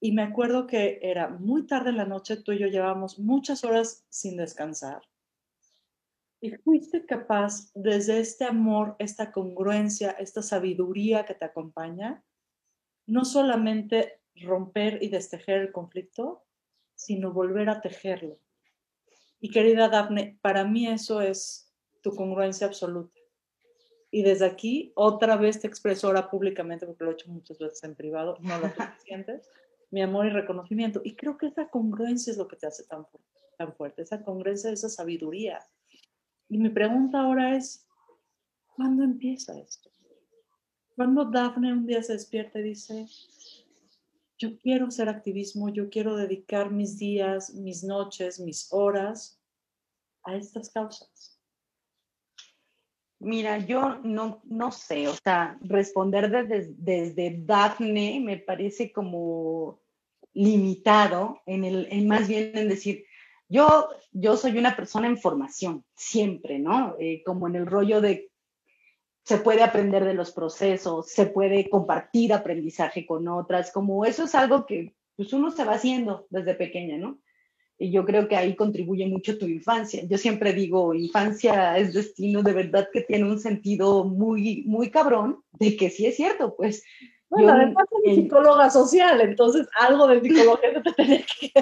Y 0.07 0.13
me 0.13 0.23
acuerdo 0.23 0.69
que 0.69 1.01
era 1.03 1.27
muy 1.27 1.67
tarde 1.67 1.91
en 1.91 1.97
la 1.97 2.05
noche, 2.05 2.37
tú 2.37 2.53
y 2.53 2.61
yo 2.61 2.69
llevábamos 2.69 3.19
muchas 3.19 3.65
horas 3.65 4.07
sin 4.09 4.37
descansar. 4.37 5.03
Y 6.41 6.53
fuiste 6.53 7.05
capaz, 7.05 7.73
desde 7.75 8.21
este 8.21 8.45
amor, 8.45 8.95
esta 9.01 9.33
congruencia, 9.33 10.13
esta 10.13 10.43
sabiduría 10.43 11.25
que 11.25 11.35
te 11.35 11.45
acompaña, 11.45 12.23
no 13.07 13.25
solamente 13.25 14.21
romper 14.37 15.03
y 15.03 15.09
destejer 15.09 15.63
el 15.63 15.73
conflicto, 15.73 16.45
sino 16.95 17.33
volver 17.33 17.69
a 17.69 17.81
tejerlo. 17.81 18.39
Y 19.41 19.51
querida 19.51 19.89
Dafne, 19.89 20.39
para 20.41 20.63
mí 20.63 20.87
eso 20.87 21.21
es 21.21 21.75
tu 22.01 22.15
congruencia 22.15 22.69
absoluta. 22.69 23.19
Y 24.13 24.23
desde 24.23 24.47
aquí, 24.47 24.93
otra 24.95 25.37
vez 25.37 25.61
te 25.61 25.67
expreso 25.67 26.07
ahora 26.07 26.31
públicamente, 26.31 26.87
porque 26.87 27.03
lo 27.03 27.11
he 27.11 27.15
hecho 27.15 27.29
muchas 27.29 27.59
veces 27.59 27.83
en 27.83 27.97
privado, 27.97 28.37
no 28.41 28.57
lo 28.61 28.69
sientes, 29.05 29.51
mi 29.91 30.03
amor 30.03 30.27
y 30.27 30.31
reconocimiento. 30.31 31.01
Y 31.05 31.15
creo 31.15 31.37
que 31.37 31.47
esa 31.47 31.69
congruencia 31.69 32.31
es 32.31 32.37
lo 32.37 32.49
que 32.49 32.57
te 32.57 32.67
hace 32.67 32.85
tan, 32.85 33.07
tan 33.57 33.75
fuerte, 33.75 34.03
esa 34.03 34.23
congruencia, 34.23 34.71
esa 34.71 34.89
sabiduría. 34.89 35.61
Y 36.49 36.59
mi 36.59 36.71
pregunta 36.71 37.21
ahora 37.21 37.57
es, 37.57 37.87
¿cuándo 38.75 39.03
empieza 39.03 39.59
esto? 39.59 39.91
Cuando 40.95 41.25
Dafne 41.25 41.73
un 41.73 41.87
día 41.87 42.03
se 42.03 42.15
despierta 42.15 42.59
y 42.59 42.63
dice, 42.63 43.07
yo 44.39 44.59
quiero 44.59 44.87
hacer 44.87 45.09
activismo, 45.09 45.69
yo 45.69 45.91
quiero 45.91 46.17
dedicar 46.17 46.71
mis 46.71 46.99
días, 46.99 47.55
mis 47.55 47.85
noches, 47.85 48.41
mis 48.41 48.73
horas 48.73 49.41
a 50.25 50.37
estas 50.37 50.71
causas. 50.71 51.36
Mira, 53.19 53.59
yo 53.59 53.99
no, 54.03 54.43
no 54.45 54.71
sé, 54.73 55.09
o 55.09 55.15
sea, 55.15 55.59
responder 55.63 56.31
desde, 56.31 56.75
desde 56.77 57.37
Daphne 57.39 58.21
me 58.23 58.37
parece 58.37 58.93
como 58.93 59.81
limitado 60.35 61.41
en 61.47 61.65
el, 61.65 61.89
en 61.91 62.07
más 62.09 62.29
bien 62.29 62.53
en 62.55 62.69
decir, 62.69 63.07
yo, 63.49 63.89
yo 64.13 64.37
soy 64.37 64.59
una 64.59 64.77
persona 64.77 65.07
en 65.07 65.17
formación, 65.17 65.85
siempre, 65.95 66.59
¿no? 66.59 66.95
Eh, 66.99 67.23
como 67.25 67.47
en 67.49 67.57
el 67.57 67.67
rollo 67.67 68.01
de 68.03 68.31
se 69.23 69.39
puede 69.39 69.65
aprender 69.65 70.05
de 70.05 70.15
los 70.15 70.31
procesos, 70.31 71.11
se 71.11 71.27
puede 71.27 71.69
compartir 71.69 72.33
aprendizaje 72.33 73.05
con 73.07 73.27
otras, 73.27 73.73
como 73.73 74.05
eso 74.05 74.25
es 74.25 74.35
algo 74.37 74.67
que 74.67 74.95
pues 75.17 75.33
uno 75.33 75.51
se 75.51 75.65
va 75.65 75.73
haciendo 75.73 76.27
desde 76.31 76.55
pequeña, 76.55 76.97
¿no? 76.97 77.19
Y 77.79 77.91
yo 77.91 78.05
creo 78.07 78.27
que 78.27 78.37
ahí 78.37 78.57
contribuye 78.57 79.07
mucho 79.07 79.37
tu 79.39 79.47
infancia. 79.47 80.03
Yo 80.09 80.17
siempre 80.17 80.53
digo, 80.53 80.95
infancia 80.95 81.77
es 81.77 81.93
destino, 81.93 82.43
de 82.43 82.55
verdad 82.55 82.89
que 82.93 83.03
tiene 83.03 83.25
un 83.25 83.39
sentido 83.39 84.05
muy, 84.05 84.63
muy 84.67 84.91
cabrón, 84.91 85.43
de 85.53 85.77
que 85.77 85.91
sí 85.91 86.07
es 86.07 86.17
cierto, 86.17 86.55
pues. 86.57 86.83
Bueno, 87.29 87.53
además 87.53 87.87
soy 87.91 88.15
psicóloga 88.15 88.71
social, 88.71 89.21
entonces 89.21 89.67
algo 89.81 90.07
de 90.07 90.21
psicología 90.21 90.83
te 90.83 90.93
tenía 90.93 91.19
que 91.19 91.53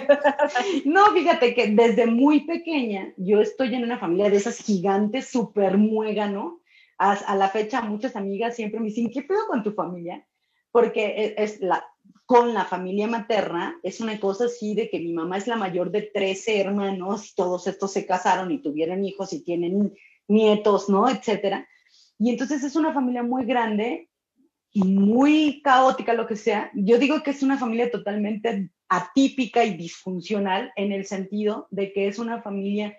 No, 0.85 1.07
fíjate 1.13 1.55
que 1.55 1.69
desde 1.69 2.07
muy 2.07 2.41
pequeña 2.41 3.13
yo 3.17 3.41
estoy 3.41 3.75
en 3.75 3.83
una 3.83 3.99
familia 3.99 4.31
de 4.31 4.37
esas 4.37 4.59
gigantes, 4.59 5.29
súper 5.29 5.79
muégano. 5.79 6.61
A, 6.99 7.13
a 7.13 7.35
la 7.35 7.49
fecha 7.49 7.81
muchas 7.81 8.15
amigas 8.15 8.55
siempre 8.55 8.79
me 8.79 8.87
dicen, 8.87 9.11
¿qué 9.11 9.23
pedo 9.23 9.47
con 9.49 9.65
tu 9.65 9.73
familia? 9.73 10.25
Porque 10.71 11.07
e, 11.07 11.35
es 11.43 11.61
la, 11.61 11.85
con 12.27 12.55
la 12.55 12.65
familia 12.65 13.07
materna 13.07 13.79
es 13.83 14.01
una 14.01 14.19
cosa 14.19 14.47
así 14.47 14.75
de 14.75 14.89
que 14.89 14.99
mi 14.99 15.13
mamá 15.13 15.37
es 15.37 15.47
la 15.47 15.57
mayor 15.57 15.91
de 15.91 16.03
13 16.03 16.61
hermanos, 16.61 17.35
todos 17.35 17.67
estos 17.67 17.93
se 17.93 18.07
casaron 18.07 18.51
y 18.51 18.63
tuvieron 18.63 19.05
hijos 19.05 19.33
y 19.33 19.43
tienen 19.43 19.93
nietos, 20.29 20.89
¿no? 20.89 21.09
Etcétera. 21.09 21.69
Y 22.19 22.31
entonces 22.31 22.65
es 22.65 22.77
una 22.77 22.93
familia 22.93 23.23
muy 23.23 23.45
grande 23.45 24.09
y 24.73 24.85
muy 24.85 25.61
caótica, 25.63 26.15
lo 26.15 26.27
que 26.27 26.37
sea. 26.37 26.71
Yo 26.75 26.99
digo 26.99 27.23
que 27.23 27.31
es 27.31 27.43
una 27.43 27.59
familia 27.59 27.91
totalmente 27.91 28.71
atípica 28.89 29.65
y 29.65 29.77
disfuncional 29.77 30.73
en 30.77 30.93
el 30.93 31.05
sentido 31.05 31.69
de 31.71 31.93
que 31.93 32.09
es 32.09 32.19
una 32.19 32.43
familia 32.43 32.97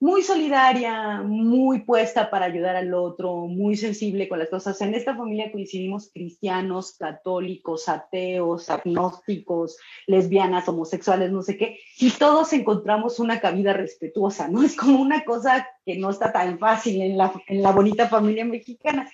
muy 0.00 0.22
solidaria, 0.22 1.22
muy 1.22 1.80
puesta 1.80 2.30
para 2.30 2.46
ayudar 2.46 2.76
al 2.76 2.92
otro, 2.92 3.46
muy 3.46 3.76
sensible 3.76 4.28
con 4.28 4.38
las 4.38 4.50
cosas. 4.50 4.80
En 4.82 4.94
esta 4.94 5.16
familia 5.16 5.50
coincidimos 5.50 6.10
cristianos, 6.12 6.96
católicos, 6.98 7.88
ateos, 7.88 8.68
agnósticos, 8.70 9.78
lesbianas, 10.06 10.68
homosexuales, 10.68 11.30
no 11.30 11.42
sé 11.42 11.56
qué, 11.56 11.78
y 11.98 12.10
todos 12.10 12.52
encontramos 12.52 13.18
una 13.18 13.40
cabida 13.40 13.72
respetuosa, 13.72 14.48
¿no? 14.48 14.62
Es 14.62 14.76
como 14.76 15.00
una 15.00 15.24
cosa 15.24 15.66
que 15.86 15.96
no 15.96 16.10
está 16.10 16.32
tan 16.32 16.58
fácil 16.58 17.00
en 17.00 17.16
la, 17.16 17.32
la 17.48 17.72
bonita 17.72 18.08
familia 18.08 18.44
mexicana. 18.44 19.10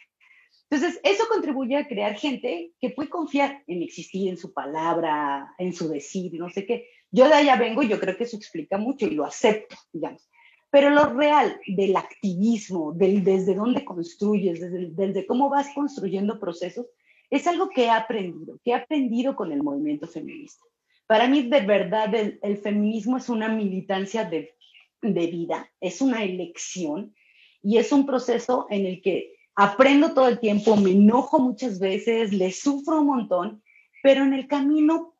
Entonces, 0.70 1.00
eso 1.02 1.24
contribuye 1.28 1.76
a 1.76 1.88
crear 1.88 2.14
gente 2.14 2.72
que 2.80 2.90
puede 2.90 3.08
confiar 3.08 3.64
en 3.66 3.82
existir, 3.82 4.28
en 4.28 4.36
su 4.36 4.52
palabra, 4.52 5.52
en 5.58 5.72
su 5.72 5.88
decir, 5.88 6.32
no 6.34 6.48
sé 6.48 6.64
qué. 6.64 6.86
Yo 7.10 7.26
de 7.26 7.34
allá 7.34 7.56
vengo 7.56 7.82
y 7.82 7.88
yo 7.88 7.98
creo 7.98 8.16
que 8.16 8.22
eso 8.22 8.36
explica 8.36 8.78
mucho 8.78 9.06
y 9.06 9.10
lo 9.10 9.24
acepto, 9.24 9.74
digamos. 9.92 10.29
Pero 10.70 10.90
lo 10.90 11.12
real 11.14 11.60
del 11.66 11.96
activismo, 11.96 12.92
del 12.92 13.24
desde 13.24 13.54
dónde 13.54 13.84
construyes, 13.84 14.60
desde, 14.94 15.26
cómo 15.26 15.48
vas 15.50 15.68
construyendo 15.74 16.38
procesos, 16.38 16.86
es 17.28 17.46
algo 17.46 17.68
que 17.70 17.84
he 17.84 17.90
aprendido, 17.90 18.58
que 18.64 18.70
he 18.70 18.74
aprendido 18.74 19.34
con 19.34 19.52
el 19.52 19.62
movimiento 19.62 20.06
feminista. 20.06 20.64
Para 21.06 21.26
mí, 21.26 21.42
de 21.42 21.60
verdad, 21.60 22.14
el, 22.14 22.38
el 22.42 22.58
feminismo 22.58 23.16
es 23.16 23.28
una 23.28 23.48
militancia 23.48 24.24
de, 24.24 24.54
de 25.02 25.26
vida, 25.26 25.70
es 25.80 26.00
una 26.00 26.22
elección 26.22 27.14
y 27.62 27.78
es 27.78 27.92
un 27.92 28.06
proceso 28.06 28.66
en 28.70 28.86
el 28.86 29.02
que 29.02 29.34
aprendo 29.54 30.14
todo 30.14 30.28
el 30.28 30.38
tiempo, 30.38 30.76
me 30.76 30.92
enojo 30.92 31.38
muchas 31.38 31.78
veces, 31.78 32.32
le 32.32 32.52
sufro 32.52 33.00
un 33.00 33.06
montón, 33.06 33.62
pero 34.02 34.22
en 34.22 34.32
el 34.32 34.46
camino, 34.46 35.14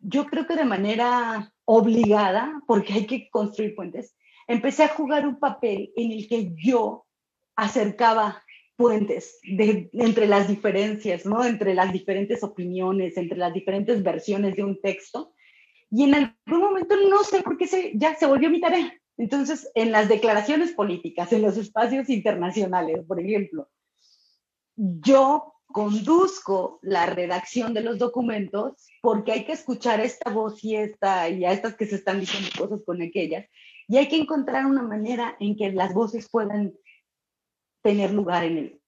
yo 0.00 0.26
creo 0.26 0.46
que 0.46 0.56
de 0.56 0.64
manera 0.64 1.52
obligada, 1.64 2.60
porque 2.66 2.92
hay 2.92 3.06
que 3.06 3.28
construir 3.30 3.74
puentes, 3.74 4.16
empecé 4.46 4.84
a 4.84 4.88
jugar 4.88 5.26
un 5.26 5.38
papel 5.38 5.92
en 5.96 6.12
el 6.12 6.28
que 6.28 6.52
yo 6.56 7.06
acercaba 7.56 8.42
puentes 8.76 9.38
entre 9.42 10.26
las 10.26 10.48
diferencias, 10.48 11.24
¿no? 11.24 11.44
Entre 11.44 11.74
las 11.74 11.92
diferentes 11.92 12.42
opiniones, 12.42 13.16
entre 13.16 13.38
las 13.38 13.52
diferentes 13.52 14.02
versiones 14.02 14.56
de 14.56 14.64
un 14.64 14.80
texto. 14.80 15.32
Y 15.90 16.04
en 16.04 16.14
algún 16.14 16.60
momento 16.60 16.96
no 17.08 17.22
sé 17.22 17.42
por 17.42 17.56
qué 17.56 17.66
se, 17.66 17.92
ya 17.94 18.16
se 18.16 18.26
volvió 18.26 18.50
mi 18.50 18.60
tarea. 18.60 18.92
Entonces, 19.16 19.70
en 19.76 19.92
las 19.92 20.08
declaraciones 20.08 20.72
políticas, 20.72 21.32
en 21.32 21.42
los 21.42 21.56
espacios 21.56 22.08
internacionales, 22.08 23.04
por 23.06 23.20
ejemplo, 23.20 23.68
yo 24.76 25.54
conduzco 25.66 26.78
la 26.82 27.06
redacción 27.06 27.74
de 27.74 27.82
los 27.82 27.98
documentos 27.98 28.88
porque 29.02 29.32
hay 29.32 29.44
que 29.44 29.52
escuchar 29.52 30.00
esta 30.00 30.30
voz 30.30 30.62
y 30.62 30.76
esta 30.76 31.28
y 31.28 31.44
a 31.44 31.52
estas 31.52 31.74
que 31.74 31.86
se 31.86 31.96
están 31.96 32.20
diciendo 32.20 32.48
cosas 32.56 32.80
con 32.84 33.02
aquellas 33.02 33.46
y 33.88 33.96
hay 33.96 34.08
que 34.08 34.16
encontrar 34.16 34.66
una 34.66 34.82
manera 34.82 35.36
en 35.40 35.56
que 35.56 35.72
las 35.72 35.92
voces 35.92 36.28
puedan 36.28 36.74
tener 37.82 38.12
lugar 38.12 38.44
en, 38.44 38.80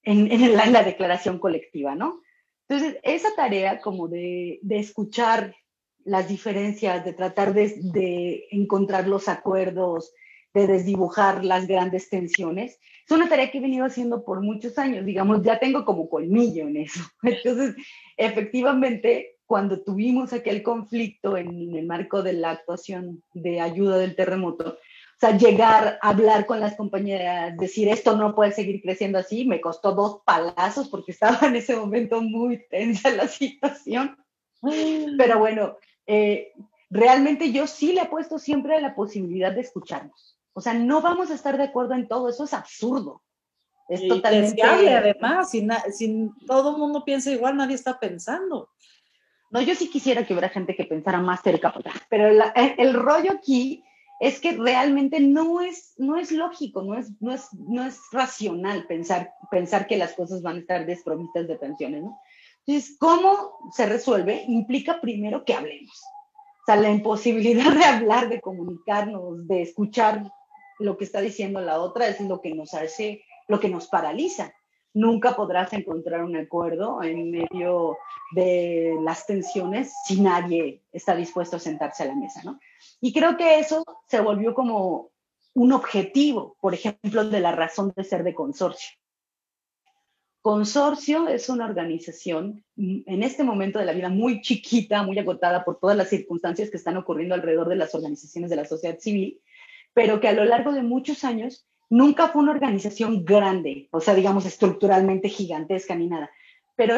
la, 0.73 0.83
declaración 0.83 1.37
colectiva, 1.37 1.93
¿no? 1.93 2.21
Entonces, 2.67 2.99
esa 3.03 3.29
tarea 3.35 3.79
como 3.79 4.07
de, 4.07 4.59
escuchar 4.69 5.55
las 6.03 6.27
diferencias, 6.27 7.05
de 7.05 7.13
tratar 7.13 7.53
de, 7.53 7.75
de, 7.93 8.47
encontrar 8.51 9.07
los 9.07 9.29
acuerdos, 9.29 10.13
de 10.53 10.65
desdibujar 10.65 11.45
las 11.45 11.67
grandes 11.67 12.09
tensiones, 12.09 12.79
es 13.05 13.11
una 13.11 13.29
tarea 13.29 13.51
que 13.51 13.59
he 13.59 13.61
venido 13.61 13.85
haciendo 13.85 14.25
por 14.25 14.41
muchos 14.41 14.77
años, 14.77 15.05
digamos, 15.05 15.43
ya 15.43 15.59
tengo 15.59 15.85
como 15.85 16.09
colmillo 16.09 16.67
en 16.67 16.77
eso. 16.77 17.01
Entonces, 17.23 17.75
efectivamente, 18.17 19.37
cuando 19.45 19.81
tuvimos 19.81 20.33
aquel 20.33 20.61
conflicto 20.61 21.37
en 21.37 21.75
el 21.75 21.85
marco 21.85 22.21
de 22.21 22.33
la 22.33 22.51
actuación 22.51 23.23
de 23.33 23.61
ayuda 23.61 23.97
del 23.97 24.15
terremoto, 24.15 24.77
o 25.17 25.19
sea, 25.19 25.35
llegar 25.35 25.97
a 25.99 26.09
hablar 26.09 26.45
con 26.45 26.59
las 26.59 26.75
compañeras, 26.75 27.57
decir 27.57 27.89
esto 27.89 28.15
no 28.15 28.35
puede 28.35 28.51
seguir 28.51 28.83
creciendo 28.83 29.17
así, 29.17 29.45
me 29.45 29.59
costó 29.59 29.93
dos 29.93 30.21
palazos 30.23 30.89
porque 30.89 31.11
estaba 31.13 31.47
en 31.47 31.55
ese 31.55 31.75
momento 31.75 32.21
muy 32.21 32.63
tensa 32.69 33.09
la 33.09 33.27
situación. 33.27 34.15
Pero 35.17 35.39
bueno, 35.39 35.75
eh, 36.05 36.51
realmente 36.91 37.51
yo 37.51 37.65
sí 37.65 37.93
le 37.93 38.01
he 38.01 38.05
puesto 38.05 38.37
siempre 38.37 38.79
la 38.79 38.93
posibilidad 38.93 39.51
de 39.51 39.61
escucharnos. 39.61 40.39
O 40.53 40.61
sea, 40.61 40.75
no 40.75 41.01
vamos 41.01 41.31
a 41.31 41.35
estar 41.35 41.57
de 41.57 41.63
acuerdo 41.63 41.95
en 41.95 42.07
todo, 42.07 42.29
eso 42.29 42.43
es 42.43 42.53
absurdo. 42.53 43.23
Es 43.89 44.07
totalmente. 44.07 44.61
además, 44.61 45.49
si, 45.49 45.67
si 45.93 46.29
todo 46.45 46.71
el 46.71 46.77
mundo 46.77 47.03
piensa 47.03 47.31
igual, 47.31 47.57
nadie 47.57 47.73
está 47.73 47.99
pensando. 47.99 48.69
No, 49.49 49.61
yo 49.61 49.73
sí 49.73 49.89
quisiera 49.89 50.25
que 50.25 50.33
hubiera 50.33 50.49
gente 50.49 50.75
que 50.75 50.83
pensara 50.83 51.19
más 51.21 51.41
cerca, 51.41 51.73
pero 52.09 52.27
el 52.55 52.93
rollo 52.93 53.31
aquí 53.31 53.83
es 54.19 54.39
que 54.39 54.53
realmente 54.53 55.19
no 55.19 55.61
es, 55.61 55.93
no 55.97 56.17
es 56.17 56.31
lógico, 56.31 56.81
no 56.81 56.97
es, 56.97 57.11
no, 57.21 57.33
es, 57.33 57.47
no 57.53 57.85
es 57.85 57.99
racional 58.11 58.85
pensar, 58.87 59.33
pensar 59.51 59.87
que 59.87 59.97
las 59.97 60.13
cosas 60.13 60.41
van 60.41 60.57
a 60.57 60.59
estar 60.59 60.85
desprovistas 60.85 61.47
de 61.47 61.57
tensiones, 61.57 62.03
¿no? 62.03 62.19
Entonces, 62.65 62.97
¿cómo 62.99 63.71
se 63.71 63.85
resuelve? 63.85 64.43
Implica 64.47 64.99
primero 64.99 65.45
que 65.45 65.53
hablemos. 65.53 66.01
O 66.61 66.65
sea, 66.65 66.75
la 66.75 66.89
imposibilidad 66.89 67.71
de 67.71 67.85
hablar, 67.85 68.27
de 68.27 68.41
comunicarnos, 68.41 69.47
de 69.47 69.61
escuchar 69.61 70.29
lo 70.79 70.97
que 70.97 71.05
está 71.05 71.21
diciendo 71.21 71.61
la 71.61 71.79
otra 71.79 72.07
es 72.07 72.19
lo 72.19 72.41
que 72.41 72.53
nos 72.53 72.73
hace, 72.73 73.23
lo 73.47 73.59
que 73.59 73.69
nos 73.69 73.87
paraliza. 73.87 74.53
Nunca 74.93 75.35
podrás 75.35 75.71
encontrar 75.73 76.23
un 76.23 76.35
acuerdo 76.35 77.01
en 77.03 77.31
medio 77.31 77.97
de 78.33 78.95
las 79.01 79.25
tensiones 79.25 79.93
si 80.05 80.19
nadie 80.19 80.83
está 80.91 81.15
dispuesto 81.15 81.57
a 81.57 81.59
sentarse 81.59 82.03
a 82.03 82.07
la 82.07 82.15
mesa, 82.15 82.41
¿no? 82.43 82.59
Y 82.99 83.13
creo 83.13 83.37
que 83.37 83.59
eso 83.59 83.83
se 84.07 84.19
volvió 84.21 84.53
como 84.53 85.11
un 85.53 85.71
objetivo, 85.71 86.55
por 86.61 86.73
ejemplo, 86.73 87.27
de 87.27 87.39
la 87.39 87.51
razón 87.51 87.93
de 87.95 88.03
ser 88.03 88.23
de 88.23 88.33
consorcio. 88.33 88.97
Consorcio 90.41 91.27
es 91.27 91.49
una 91.49 91.65
organización 91.65 92.63
mm, 92.75 92.99
en 93.05 93.23
este 93.23 93.43
momento 93.43 93.79
de 93.79 93.85
la 93.85 93.91
vida 93.91 94.09
muy 94.09 94.41
chiquita, 94.41 95.03
muy 95.03 95.19
agotada 95.19 95.65
por 95.65 95.79
todas 95.79 95.97
las 95.97 96.09
circunstancias 96.09 96.69
que 96.69 96.77
están 96.77 96.95
ocurriendo 96.95 97.35
alrededor 97.35 97.67
de 97.69 97.75
las 97.75 97.93
organizaciones 97.93 98.49
de 98.49 98.55
la 98.55 98.65
sociedad 98.65 98.97
civil, 98.99 99.41
pero 99.93 100.19
que 100.19 100.27
a 100.27 100.33
lo 100.33 100.45
largo 100.45 100.71
de 100.71 100.83
muchos 100.83 101.23
años 101.23 101.67
nunca 101.89 102.29
fue 102.29 102.43
una 102.43 102.51
organización 102.51 103.25
grande, 103.25 103.89
o 103.91 103.99
sea, 103.99 104.13
digamos, 104.13 104.45
estructuralmente 104.45 105.27
gigantesca 105.27 105.95
ni 105.95 106.07
nada, 106.07 106.29
pero 106.77 106.95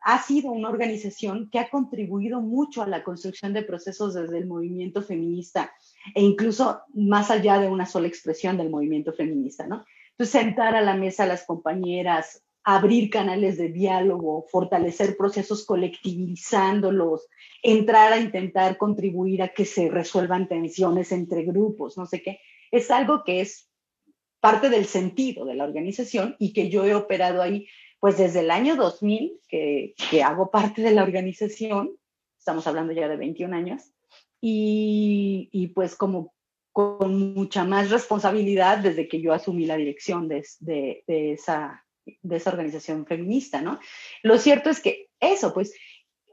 ha 0.00 0.22
sido 0.22 0.50
una 0.50 0.68
organización 0.68 1.48
que 1.50 1.60
ha 1.60 1.70
contribuido 1.70 2.40
mucho 2.40 2.82
a 2.82 2.88
la 2.88 3.04
construcción 3.04 3.52
de 3.52 3.62
procesos 3.62 4.12
desde 4.12 4.38
el 4.38 4.46
movimiento 4.46 5.02
feminista 5.02 5.72
e 6.16 6.20
incluso 6.20 6.80
más 6.92 7.30
allá 7.30 7.60
de 7.60 7.68
una 7.68 7.86
sola 7.86 8.08
expresión 8.08 8.56
del 8.56 8.70
movimiento 8.70 9.12
feminista, 9.12 9.68
¿no? 9.68 9.84
Entonces, 10.10 10.32
sentar 10.32 10.74
a 10.74 10.80
la 10.80 10.94
mesa 10.94 11.22
a 11.22 11.28
las 11.28 11.46
compañeras, 11.46 12.42
abrir 12.64 13.08
canales 13.08 13.56
de 13.56 13.68
diálogo, 13.68 14.46
fortalecer 14.50 15.16
procesos 15.16 15.64
colectivizándolos, 15.64 17.28
entrar 17.62 18.12
a 18.12 18.18
intentar 18.18 18.78
contribuir 18.78 19.42
a 19.42 19.48
que 19.48 19.64
se 19.64 19.90
resuelvan 19.90 20.48
tensiones 20.48 21.12
entre 21.12 21.44
grupos, 21.44 21.96
no 21.96 22.06
sé 22.06 22.20
qué, 22.20 22.40
es 22.72 22.90
algo 22.90 23.22
que 23.22 23.42
es 23.42 23.68
parte 24.40 24.70
del 24.70 24.86
sentido 24.86 25.44
de 25.44 25.54
la 25.54 25.62
organización 25.62 26.34
y 26.40 26.52
que 26.52 26.68
yo 26.68 26.84
he 26.84 26.96
operado 26.96 27.42
ahí 27.42 27.68
pues 28.02 28.18
desde 28.18 28.40
el 28.40 28.50
año 28.50 28.74
2000 28.74 29.38
que, 29.46 29.94
hago 30.24 30.50
parte 30.50 30.82
de 30.82 30.90
la 30.90 31.04
organización, 31.04 31.92
estamos 32.36 32.66
hablando 32.66 32.92
ya 32.92 33.06
de 33.06 33.16
21 33.16 33.54
años, 33.54 33.92
y, 34.40 35.70
pues 35.72 35.94
como 35.94 36.34
con 36.72 37.32
mucha 37.32 37.62
más 37.62 37.90
responsabilidad 37.90 38.78
desde 38.78 39.06
que 39.06 39.20
yo 39.20 39.32
asumí 39.32 39.66
la 39.66 39.76
dirección 39.76 40.26
de 40.26 41.04
esa 41.06 41.84
organización 42.46 43.06
feminista, 43.06 43.62
¿no? 43.62 43.78
Lo 44.24 44.36
cierto 44.36 44.68
es 44.68 44.80
que 44.80 45.08
eso, 45.20 45.54
pues 45.54 45.72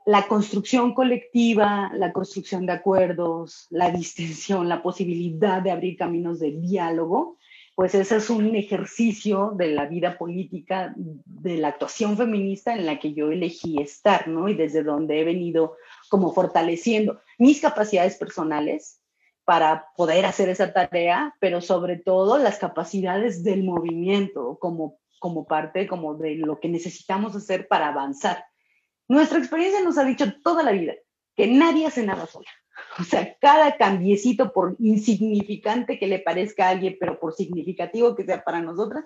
la 0.07 0.27
construcción 0.27 0.95
colectiva, 0.95 1.91
la 1.93 2.11
construcción 2.11 2.65
de 2.65 2.73
acuerdos, 2.73 3.67
la 3.69 3.91
distensión, 3.91 4.67
la 4.67 4.81
posibilidad 4.81 5.61
de 5.61 5.69
abrir 5.69 5.97
caminos 5.97 6.39
de 6.39 6.49
diálogo, 6.49 7.37
pues 7.79 7.95
ese 7.95 8.17
es 8.17 8.29
un 8.29 8.57
ejercicio 8.57 9.53
de 9.55 9.69
la 9.69 9.85
vida 9.85 10.17
política, 10.17 10.93
de 10.97 11.55
la 11.55 11.69
actuación 11.69 12.17
feminista 12.17 12.73
en 12.73 12.85
la 12.85 12.99
que 12.99 13.13
yo 13.13 13.31
elegí 13.31 13.81
estar, 13.81 14.27
¿no? 14.27 14.49
Y 14.49 14.53
desde 14.53 14.83
donde 14.83 15.21
he 15.21 15.23
venido 15.23 15.77
como 16.09 16.33
fortaleciendo 16.33 17.21
mis 17.37 17.61
capacidades 17.61 18.17
personales 18.17 19.01
para 19.45 19.87
poder 19.95 20.25
hacer 20.25 20.49
esa 20.49 20.73
tarea, 20.73 21.33
pero 21.39 21.61
sobre 21.61 21.95
todo 21.95 22.37
las 22.37 22.59
capacidades 22.59 23.45
del 23.45 23.63
movimiento 23.63 24.57
como, 24.59 24.99
como 25.17 25.45
parte 25.45 25.87
como 25.87 26.15
de 26.15 26.35
lo 26.35 26.59
que 26.59 26.67
necesitamos 26.67 27.33
hacer 27.33 27.69
para 27.69 27.87
avanzar. 27.87 28.43
Nuestra 29.07 29.39
experiencia 29.39 29.81
nos 29.85 29.97
ha 29.97 30.03
dicho 30.03 30.25
toda 30.43 30.63
la 30.63 30.73
vida 30.73 30.95
que 31.39 31.47
nadie 31.47 31.87
hace 31.87 32.05
nada 32.05 32.25
sola. 32.27 32.49
O 32.99 33.03
sea, 33.03 33.37
cada 33.39 33.77
cambiecito, 33.77 34.51
por 34.51 34.75
insignificante 34.77 35.97
que 35.97 36.07
le 36.07 36.19
parezca 36.19 36.67
a 36.67 36.71
alguien, 36.71 36.97
pero 36.99 37.17
por 37.17 37.33
significativo 37.33 38.13
que 38.13 38.25
sea 38.25 38.43
para 38.43 38.61
nosotras, 38.61 39.05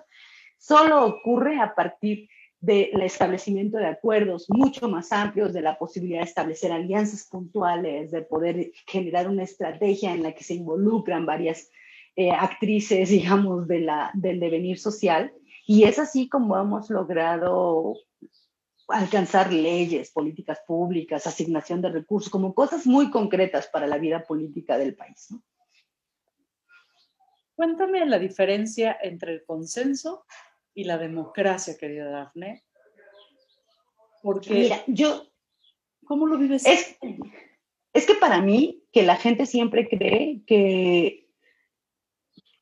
solo 0.58 1.06
ocurre 1.06 1.60
a 1.60 1.76
partir 1.76 2.28
del 2.58 3.00
establecimiento 3.02 3.78
de 3.78 3.86
acuerdos 3.86 4.46
mucho 4.48 4.88
más 4.88 5.12
amplios, 5.12 5.52
de 5.52 5.62
la 5.62 5.78
posibilidad 5.78 6.22
de 6.22 6.26
establecer 6.26 6.72
alianzas 6.72 7.28
puntuales, 7.30 8.10
de 8.10 8.22
poder 8.22 8.72
generar 8.88 9.28
una 9.28 9.44
estrategia 9.44 10.12
en 10.12 10.24
la 10.24 10.32
que 10.32 10.42
se 10.42 10.54
involucran 10.54 11.26
varias 11.26 11.70
eh, 12.16 12.32
actrices, 12.32 13.10
digamos, 13.10 13.68
de 13.68 13.88
del 14.14 14.40
devenir 14.40 14.80
social. 14.80 15.32
Y 15.68 15.84
es 15.84 16.00
así 16.00 16.28
como 16.28 16.58
hemos 16.58 16.90
logrado 16.90 17.94
alcanzar 18.88 19.52
leyes, 19.52 20.10
políticas 20.10 20.60
públicas, 20.66 21.26
asignación 21.26 21.80
de 21.80 21.90
recursos, 21.90 22.30
como 22.30 22.54
cosas 22.54 22.86
muy 22.86 23.10
concretas 23.10 23.68
para 23.68 23.86
la 23.86 23.98
vida 23.98 24.22
política 24.24 24.78
del 24.78 24.94
país. 24.94 25.28
Cuéntame 27.54 28.04
la 28.06 28.18
diferencia 28.18 28.96
entre 29.00 29.32
el 29.32 29.44
consenso 29.44 30.24
y 30.74 30.84
la 30.84 30.98
democracia, 30.98 31.76
querida 31.78 32.10
Dafne. 32.10 32.64
Porque 34.22 34.50
Mira, 34.54 34.82
yo, 34.86 35.30
¿cómo 36.04 36.26
lo 36.26 36.36
vives? 36.36 36.66
Es, 36.66 36.96
es 37.92 38.06
que 38.06 38.14
para 38.14 38.40
mí, 38.40 38.82
que 38.92 39.02
la 39.02 39.16
gente 39.16 39.46
siempre 39.46 39.88
cree 39.88 40.42
que 40.46 41.23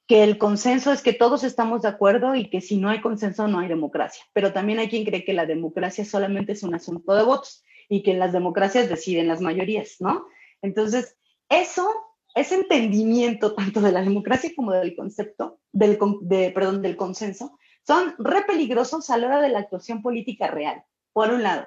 que 0.07 0.25
el 0.25 0.39
consenso 0.39 0.93
es 0.93 1.03
que 1.03 1.13
todos 1.13 1.45
estamos 1.45 1.83
de 1.83 1.89
acuerdo 1.89 2.35
y 2.35 2.51
que 2.51 2.61
si 2.61 2.77
no 2.77 2.91
hay 2.91 3.01
consenso 3.01 3.49
no 3.49 3.61
hay 3.61 3.69
democracia. 3.69 4.25
Pero 4.33 4.53
también 4.53 4.79
hay 4.79 4.89
quien 4.89 5.05
cree 5.05 5.25
que 5.25 5.33
la 5.33 5.47
democracia 5.47 6.05
solamente 6.05 6.53
es 6.53 6.63
un 6.63 6.75
asunto 6.75 7.15
de 7.15 7.23
votos 7.23 7.65
y 7.89 8.03
que 8.03 8.13
en 8.13 8.19
las 8.19 8.33
democracias 8.33 8.89
deciden 8.89 9.29
las 9.29 9.41
mayorías, 9.41 9.97
¿no? 10.01 10.27
Entonces, 10.61 11.17
eso, 11.49 11.89
ese 12.35 12.57
entendimiento 12.57 13.55
tanto 13.55 13.81
de 13.81 13.93
la 13.93 14.03
democracia 14.03 14.51
como 14.57 14.73
del 14.73 14.97
concepto, 14.97 15.61
del, 15.73 15.99
de, 16.23 16.51
perdón, 16.51 16.83
del 16.83 16.97
consenso, 16.97 17.59
son 17.87 18.15
re 18.19 18.43
peligrosos 18.43 19.11
a 19.11 19.19
la 19.19 19.27
hora 19.27 19.43
de 19.43 19.49
la 19.49 19.61
actuación 19.61 20.03
política 20.03 20.47
real. 20.47 20.83
Por 21.13 21.31
un 21.31 21.43
lado, 21.43 21.67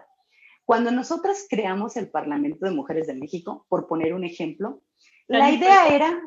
cuando 0.65 0.91
nosotras 0.91 1.45
creamos 1.47 1.95
el 1.95 2.09
Parlamento 2.09 2.65
de 2.65 2.71
Mujeres 2.71 3.05
de 3.05 3.13
México, 3.13 3.65
por 3.69 3.87
poner 3.87 4.13
un 4.13 4.23
ejemplo, 4.23 4.81
la 5.27 5.51
idea 5.51 5.87
era, 5.87 6.19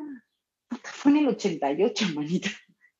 fue 0.83 1.11
en 1.11 1.17
el 1.17 1.27
88, 1.29 2.05
manita. 2.15 2.49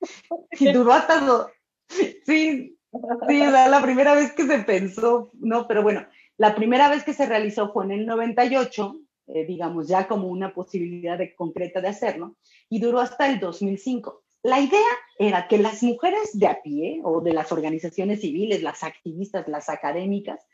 Y 0.59 0.71
duró 0.71 0.93
hasta... 0.93 1.19
Do... 1.19 1.49
Sí, 1.89 2.21
sí, 2.25 2.79
la 2.91 3.81
primera 3.81 4.15
vez 4.15 4.31
que 4.31 4.45
se 4.45 4.59
pensó, 4.59 5.31
no, 5.33 5.67
pero 5.67 5.83
bueno, 5.83 6.07
la 6.37 6.55
primera 6.55 6.89
vez 6.89 7.03
que 7.03 7.13
se 7.13 7.25
realizó 7.25 7.73
fue 7.73 7.85
en 7.85 7.91
el 7.91 8.05
98, 8.05 8.95
eh, 9.27 9.45
digamos, 9.45 9.87
ya 9.87 10.07
como 10.07 10.27
una 10.27 10.53
posibilidad 10.53 11.17
de, 11.17 11.35
concreta 11.35 11.81
de 11.81 11.89
hacerlo, 11.89 12.37
y 12.69 12.79
duró 12.79 12.99
hasta 12.99 13.29
el 13.29 13.39
2005. 13.39 14.23
La 14.43 14.59
idea 14.61 14.87
era 15.17 15.47
que 15.47 15.57
las 15.57 15.83
mujeres 15.83 16.39
de 16.39 16.47
a 16.47 16.61
pie 16.61 17.01
o 17.03 17.19
de 17.21 17.33
las 17.33 17.51
organizaciones 17.51 18.21
civiles, 18.21 18.63
las 18.63 18.83
activistas, 18.83 19.47
las 19.49 19.67
académicas, 19.67 20.47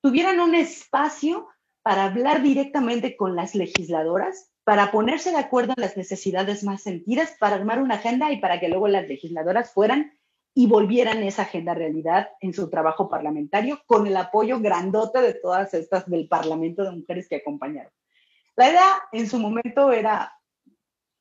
tuvieran 0.00 0.40
un 0.40 0.54
espacio 0.54 1.48
para 1.82 2.06
hablar 2.06 2.42
directamente 2.42 3.16
con 3.16 3.36
las 3.36 3.54
legisladoras 3.54 4.50
para 4.68 4.90
ponerse 4.90 5.30
de 5.30 5.38
acuerdo 5.38 5.72
en 5.74 5.80
las 5.80 5.96
necesidades 5.96 6.62
más 6.62 6.82
sentidas, 6.82 7.34
para 7.40 7.56
armar 7.56 7.80
una 7.80 7.94
agenda 7.94 8.30
y 8.32 8.36
para 8.36 8.60
que 8.60 8.68
luego 8.68 8.86
las 8.86 9.08
legisladoras 9.08 9.72
fueran 9.72 10.12
y 10.52 10.66
volvieran 10.66 11.22
esa 11.22 11.44
agenda 11.44 11.72
realidad 11.72 12.28
en 12.42 12.52
su 12.52 12.68
trabajo 12.68 13.08
parlamentario 13.08 13.80
con 13.86 14.06
el 14.06 14.14
apoyo 14.14 14.60
grandote 14.60 15.22
de 15.22 15.32
todas 15.32 15.72
estas 15.72 16.04
del 16.04 16.28
Parlamento 16.28 16.84
de 16.84 16.90
Mujeres 16.90 17.30
que 17.30 17.36
acompañaron. 17.36 17.90
La 18.56 18.68
idea 18.68 19.02
en 19.12 19.26
su 19.26 19.38
momento 19.38 19.90
era, 19.90 20.34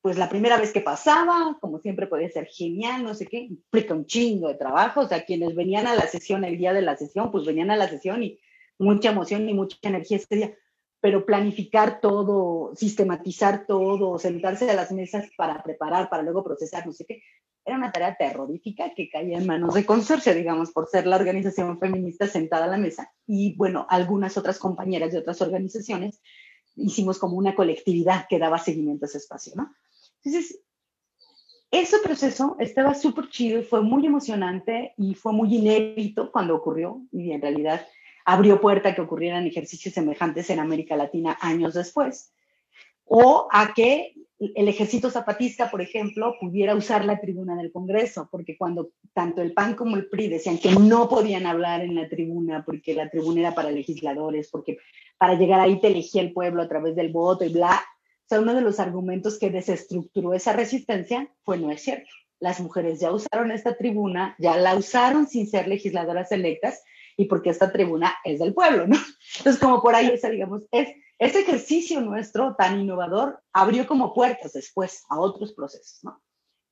pues 0.02 0.18
la 0.18 0.28
primera 0.28 0.58
vez 0.58 0.74
que 0.74 0.82
pasaba, 0.82 1.58
como 1.62 1.80
siempre 1.80 2.08
podía 2.08 2.30
ser 2.30 2.48
genial, 2.48 3.02
no 3.06 3.14
sé 3.14 3.28
qué, 3.28 3.38
implica 3.38 3.93
un 3.93 4.06
chingo 4.06 4.50
de 4.50 4.56
trabajo, 4.56 5.00
o 5.00 5.08
sea, 5.08 5.24
quienes 5.24 5.56
venían 5.56 5.88
a 5.88 5.95
la 5.95 6.08
sesión 6.08 6.43
el 6.43 6.58
día 6.58 6.74
de 6.74 6.82
la 6.82 6.98
sesión, 6.98 7.32
pues 7.32 7.45
venían 7.45 7.72
a 7.72 7.78
la 7.78 7.88
sesión 7.88 8.24
y 8.24 8.41
mucha 8.78 9.12
emoción 9.12 9.48
y 9.48 9.54
mucha 9.54 9.78
energía 9.84 10.18
ese 10.18 10.36
día 10.36 10.58
pero 11.00 11.26
planificar 11.26 12.00
todo, 12.02 12.76
sistematizar 12.76 13.66
todo, 13.68 14.18
sentarse 14.18 14.70
a 14.70 14.74
las 14.74 14.91
mesas 14.91 15.30
para 15.38 15.62
preparar, 15.64 16.10
para 16.10 16.24
luego 16.24 16.43
procesar, 16.43 16.86
no 16.86 16.93
sé 16.93 17.06
qué, 17.06 17.22
era 17.68 17.78
una 17.78 17.91
tarea 17.91 18.16
terrorífica 18.16 18.93
que 18.95 19.10
caía 19.10 19.38
en 19.38 19.45
manos 19.45 19.74
de 19.74 19.86
consorcio, 19.86 20.34
digamos, 20.34 20.72
por 20.72 20.88
ser 20.88 21.06
la 21.06 21.18
organización 21.18 21.78
feminista 21.80 22.26
sentada 22.26 22.66
a 22.66 22.70
la 22.70 22.78
mesa. 22.78 23.12
Y 23.26 23.56
bueno, 23.58 23.86
algunas 23.89 24.38
otras 24.38 24.58
compañeras 24.58 25.12
de 25.12 25.20
otras 25.20 25.41
organizaciones 25.41 26.22
hicimos 26.78 27.20
como 27.20 27.36
una 27.36 27.56
colectividad 27.56 28.26
que 28.30 28.39
daba 28.39 28.58
seguimiento 28.58 29.06
a 29.06 29.08
ese 29.08 29.18
espacio, 29.18 29.54
¿no? 29.56 29.74
Entonces, 30.24 30.62
ese 31.70 31.98
proceso 32.00 32.56
estaba 32.60 32.93
súper 32.95 33.30
chido, 33.30 33.62
fue 33.64 33.82
muy 33.82 34.06
emocionante 34.06 34.93
y 34.98 35.16
fue 35.16 35.34
muy 35.34 35.54
inédito 35.54 36.32
cuando 36.32 36.56
ocurrió 36.56 37.02
y 37.12 37.32
en 37.32 37.41
realidad 37.41 37.86
abrió 38.28 38.59
puerta 38.59 38.89
a 38.89 38.95
que 38.95 38.99
ocurrieran 38.99 39.47
ejercicios 39.47 39.93
semejantes 39.93 40.49
en 40.49 40.59
América 40.59 40.97
Latina 40.97 41.38
años 41.39 41.73
después, 41.73 42.34
o 43.05 43.47
a 43.49 43.73
que 43.73 44.15
el 44.38 44.67
ejército 44.67 45.09
zapatista, 45.09 45.71
por 45.71 45.82
ejemplo, 45.82 46.36
pudiera 46.38 46.75
usar 46.75 47.05
la 47.05 47.21
tribuna 47.21 47.55
del 47.55 47.71
Congreso, 47.71 48.28
porque 48.30 48.57
cuando 48.57 48.89
tanto 49.13 49.41
el 49.41 49.53
PAN 49.53 49.75
como 49.75 49.95
el 49.95 50.09
PRI 50.09 50.28
decían 50.28 50.57
que 50.57 50.71
no 50.71 51.07
podían 51.07 51.45
hablar 51.45 51.80
en 51.82 51.95
la 51.95 52.09
tribuna, 52.09 52.65
porque 52.65 52.93
la 52.93 53.09
tribuna 53.09 53.39
era 53.39 53.55
para 53.55 53.71
legisladores, 53.71 54.49
porque 54.51 54.78
para 55.17 55.36
llegar 55.36 55.61
ahí 55.61 55.80
te 55.80 55.88
elegía 55.88 56.21
el 56.21 56.34
pueblo 56.34 56.61
a 56.61 56.67
través 56.67 56.97
del 56.97 57.13
voto 57.13 57.45
y 57.45 57.49
bla, 57.49 57.82
o 58.25 58.28
sea, 58.28 58.41
uno 58.41 58.53
de 58.53 58.61
los 58.61 58.82
argumentos 58.82 59.39
que 59.39 59.51
desestructuró 59.51 60.34
esa 60.34 60.51
resistencia 60.51 61.32
fue 61.43 61.57
no 61.57 61.71
es 61.71 61.82
cierto. 61.82 62.09
Las 62.41 62.59
mujeres 62.59 62.99
ya 62.99 63.13
usaron 63.13 63.51
esta 63.51 63.78
tribuna, 63.78 64.36
ya 64.38 64.57
la 64.57 64.75
usaron 64.75 65.28
sin 65.28 65.47
ser 65.47 65.69
legisladoras 65.69 66.34
electas, 66.34 66.84
y 67.18 67.26
porque 67.26 67.49
esta 67.49 67.72
tribuna 67.72 68.15
es 68.24 68.39
del 68.39 68.53
pueblo, 68.53 68.88
¿no? 68.88 68.95
Entonces, 69.38 69.59
como 69.59 69.82
por 69.82 69.95
ahí, 69.95 70.07
esa, 70.07 70.30
digamos, 70.30 70.63
es, 70.72 70.89
ese 71.20 71.39
ejercicio 71.41 71.99
nuestro 71.99 72.55
tan 72.55 72.80
innovador 72.80 73.41
abrió 73.51 73.88
como 73.88 74.13
puertas 74.13 74.53
después 74.53 75.03
a 75.09 75.20
otros 75.20 75.53
procesos, 75.53 75.99
¿no? 76.03 76.22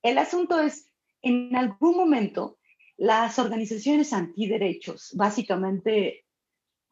El 0.03 0.19
asunto 0.19 0.59
es, 0.59 0.91
en 1.23 1.55
algún 1.55 1.97
momento, 1.97 2.59
las 2.95 3.39
organizaciones 3.39 4.13
antiderechos, 4.13 5.11
básicamente 5.15 6.25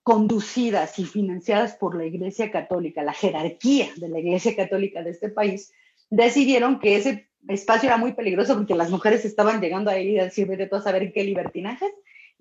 conducidas 0.02 0.98
y 1.00 1.06
financiadas 1.06 1.76
por 1.76 1.96
la 1.96 2.06
Iglesia 2.06 2.52
Católica, 2.52 3.04
la 3.04 3.14
jerarquía 3.14 3.90
de 3.96 4.10
la 4.10 4.20
Iglesia 4.20 4.56
Católica 4.56 5.04
de 5.04 5.12
este 5.12 5.30
país, 5.30 5.72
decidieron 6.10 6.80
que 6.80 6.98
ese 6.98 7.30
espacio 7.48 7.88
era 7.88 7.98
muy 7.98 8.14
peligroso 8.14 8.56
porque 8.56 8.76
las 8.76 8.90
mujeres 8.90 9.26
estaban 9.26 9.62
llegando 9.62 9.92
ahí 9.92 10.18
a 10.20 10.26
decir, 10.26 10.48
vete 10.48 10.68
tú 10.68 10.76
a 10.76 10.82
saber 10.82 11.14
qué 11.14 11.24
libertinajes, 11.24 11.92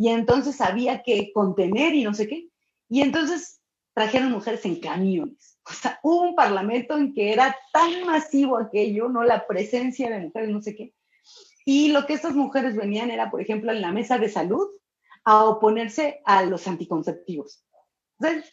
y 0.02 0.08
entonces 0.08 0.60
había 0.60 1.00
que 1.04 1.30
contener 1.32 1.94
y 1.94 2.02
no 2.02 2.12
sé 2.12 2.26
qué. 2.26 2.48
Y 2.88 3.02
entonces 3.02 3.60
trajeron 3.94 4.32
mujeres 4.32 4.64
en 4.64 4.80
camiones. 4.80 5.60
O 5.64 5.72
sea, 5.72 6.00
hubo 6.02 6.22
un 6.22 6.34
parlamento 6.34 6.96
en 6.96 7.14
que 7.14 7.32
era 7.32 7.56
tan 7.72 8.04
masivo 8.04 8.58
aquello, 8.58 9.08
¿no? 9.08 9.22
La 9.22 9.46
presencia 9.46 10.10
de 10.10 10.18
mujeres, 10.18 10.50
no 10.50 10.60
sé 10.60 10.74
qué. 10.74 10.92
Y 11.64 11.92
lo 11.92 12.04
que 12.04 12.14
estas 12.14 12.34
mujeres 12.34 12.74
venían 12.74 13.12
era, 13.12 13.30
por 13.30 13.40
ejemplo, 13.40 13.70
en 13.70 13.80
la 13.80 13.92
mesa 13.92 14.18
de 14.18 14.28
salud 14.28 14.66
a 15.24 15.44
oponerse 15.44 16.20
a 16.24 16.42
los 16.42 16.66
anticonceptivos. 16.66 17.64
Entonces, 18.18 18.52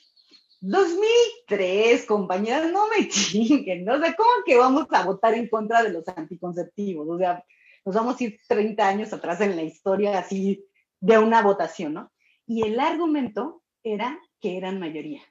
2003, 0.61 2.05
compañeras, 2.05 2.71
no 2.71 2.89
me 2.89 3.07
chinguen, 3.09 3.85
¿no? 3.85 3.95
O 3.95 3.99
sea, 3.99 4.13
¿cómo 4.15 4.29
que 4.45 4.55
vamos 4.55 4.85
a 4.91 5.03
votar 5.03 5.33
en 5.33 5.49
contra 5.49 5.81
de 5.81 5.93
los 5.93 6.07
anticonceptivos? 6.09 7.09
O 7.09 7.17
sea, 7.17 7.43
nos 7.85 7.95
vamos 7.95 8.21
a 8.21 8.23
ir 8.23 8.39
30 8.47 8.87
años 8.87 9.13
atrás 9.13 9.41
en 9.41 9.55
la 9.55 9.63
historia 9.63 10.19
así 10.19 10.63
de 10.99 11.17
una 11.17 11.41
votación, 11.41 11.93
¿no? 11.93 12.11
Y 12.45 12.63
el 12.63 12.79
argumento 12.79 13.63
era 13.83 14.19
que 14.41 14.57
eran 14.57 14.79
mayoría 14.79 15.21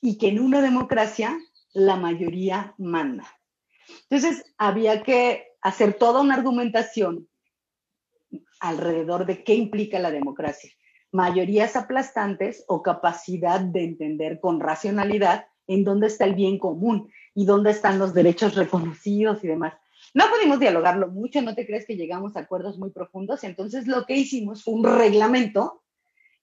y 0.00 0.18
que 0.18 0.28
en 0.28 0.40
una 0.40 0.60
democracia 0.60 1.38
la 1.72 1.96
mayoría 1.96 2.74
manda. 2.78 3.26
Entonces, 4.08 4.44
había 4.58 5.02
que 5.02 5.46
hacer 5.60 5.94
toda 5.94 6.20
una 6.20 6.34
argumentación 6.34 7.28
alrededor 8.60 9.26
de 9.26 9.44
qué 9.44 9.54
implica 9.54 9.98
la 9.98 10.10
democracia. 10.10 10.70
Mayorías 11.10 11.76
aplastantes 11.76 12.64
o 12.68 12.82
capacidad 12.82 13.60
de 13.60 13.84
entender 13.84 14.40
con 14.40 14.60
racionalidad 14.60 15.46
en 15.66 15.84
dónde 15.84 16.08
está 16.08 16.24
el 16.24 16.34
bien 16.34 16.58
común 16.58 17.10
y 17.34 17.46
dónde 17.46 17.70
están 17.70 17.98
los 17.98 18.14
derechos 18.14 18.54
reconocidos 18.54 19.42
y 19.42 19.48
demás. 19.48 19.74
No 20.14 20.24
pudimos 20.30 20.60
dialogarlo 20.60 21.08
mucho, 21.08 21.42
no 21.42 21.54
te 21.54 21.66
crees 21.66 21.86
que 21.86 21.96
llegamos 21.96 22.36
a 22.36 22.40
acuerdos 22.40 22.78
muy 22.78 22.90
profundos, 22.90 23.42
entonces 23.42 23.88
lo 23.88 24.06
que 24.06 24.14
hicimos 24.14 24.62
fue 24.62 24.74
un 24.74 24.84
reglamento 24.84 25.82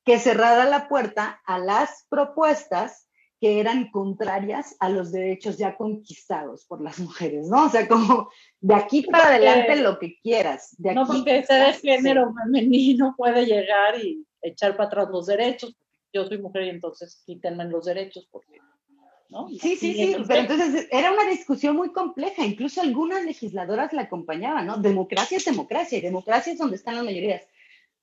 que 0.04 0.20
cerrara 0.20 0.66
la 0.66 0.90
puerta 0.90 1.42
a 1.46 1.58
las 1.58 2.06
propuestas 2.10 3.08
que 3.40 3.60
eran 3.60 3.90
contrarias 3.90 4.76
a 4.80 4.90
los 4.90 5.12
derechos 5.12 5.58
ya 5.58 5.76
conquistados 5.76 6.66
por 6.66 6.80
las 6.80 7.00
mujeres, 7.00 7.48
¿no? 7.48 7.66
O 7.66 7.70
sea, 7.70 7.88
como 7.88 8.30
de 8.60 8.76
aquí 8.76 9.02
para 9.02 9.30
adelante 9.30 9.78
lo 9.78 9.98
que 9.98 10.20
quieras. 10.22 10.76
De 10.78 10.94
no 10.94 11.08
porque 11.08 11.44
sea 11.44 11.68
de 11.68 11.74
género 11.74 12.32
femenino 12.36 13.16
puede 13.18 13.46
llegar 13.48 14.00
y 14.00 14.28
echar 14.44 14.76
para 14.76 14.88
atrás 14.88 15.08
los 15.10 15.26
derechos. 15.26 15.76
Yo 16.14 16.28
soy 16.28 16.38
mujer 16.38 16.66
y 16.66 16.70
entonces 16.70 17.24
quítenme 17.26 17.66
los 17.66 17.86
derechos 17.86 18.28
porque 18.30 18.60
Sí, 19.62 19.78
sí, 19.78 19.94
sí, 19.94 20.16
pero 20.28 20.42
entonces 20.42 20.88
era 20.92 21.12
una 21.12 21.24
discusión 21.26 21.76
muy 21.78 21.94
compleja, 21.94 22.44
incluso 22.44 22.82
algunas 22.82 23.24
legisladoras 23.24 23.94
la 23.94 24.04
acompañaban, 24.04 24.68
¿no? 24.68 24.78
Democracia 24.78 25.38
es 25.38 25.46
democracia 25.46 25.98
y 25.98 26.02
democracia 26.02 26.52
es 26.52 26.60
donde 26.60 26.76
están 26.76 26.96
las 26.96 27.06
mayorías. 27.06 27.48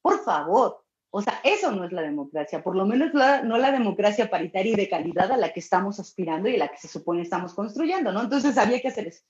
Por 0.01 0.25
favor, 0.25 0.83
o 1.11 1.21
sea, 1.21 1.41
eso 1.45 1.71
no 1.73 1.85
es 1.85 1.93
la 1.93 2.01
democracia, 2.01 2.63
por 2.63 2.77
lo 2.77 2.87
menos 2.87 3.13
no 3.13 3.59
la 3.59 3.73
democracia 3.73 4.31
paritaria 4.31 4.73
y 4.73 4.77
de 4.77 4.89
calidad 4.89 5.31
a 5.31 5.37
la 5.37 5.53
que 5.53 5.61
estamos 5.61 6.01
aspirando 6.01 6.49
y 6.49 6.55
a 6.55 6.59
la 6.59 6.69
que 6.69 6.79
se 6.79 6.89
supone 6.89 7.23
estamos 7.23 7.53
construyendo, 7.53 8.11
¿no? 8.11 8.23
Entonces 8.23 8.57
había 8.57 8.81
que 8.81 8.89
hacer 8.89 9.09
eso. 9.09 9.23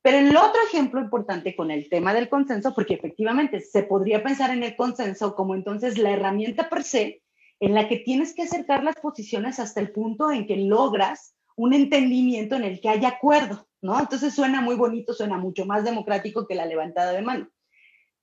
Pero 0.00 0.18
el 0.18 0.34
otro 0.36 0.60
ejemplo 0.66 1.00
importante 1.00 1.54
con 1.54 1.70
el 1.70 1.88
tema 1.88 2.14
del 2.14 2.30
consenso, 2.30 2.74
porque 2.74 2.94
efectivamente 2.94 3.60
se 3.60 3.82
podría 3.82 4.22
pensar 4.22 4.50
en 4.50 4.62
el 4.62 4.74
consenso 4.74 5.34
como 5.34 5.54
entonces 5.54 5.98
la 5.98 6.10
herramienta 6.12 6.68
per 6.70 6.82
se 6.82 7.22
en 7.60 7.74
la 7.74 7.88
que 7.88 7.98
tienes 7.98 8.34
que 8.34 8.42
acercar 8.42 8.82
las 8.82 8.96
posiciones 8.96 9.60
hasta 9.60 9.80
el 9.80 9.92
punto 9.92 10.32
en 10.32 10.46
que 10.46 10.56
logras 10.56 11.34
un 11.56 11.74
entendimiento 11.74 12.56
en 12.56 12.64
el 12.64 12.80
que 12.80 12.88
haya 12.88 13.08
acuerdo, 13.08 13.68
¿no? 13.80 13.98
Entonces 13.98 14.34
suena 14.34 14.60
muy 14.60 14.76
bonito, 14.76 15.12
suena 15.14 15.36
mucho 15.36 15.66
más 15.66 15.84
democrático 15.84 16.46
que 16.46 16.54
la 16.54 16.66
levantada 16.66 17.12
de 17.12 17.22
mano. 17.22 17.48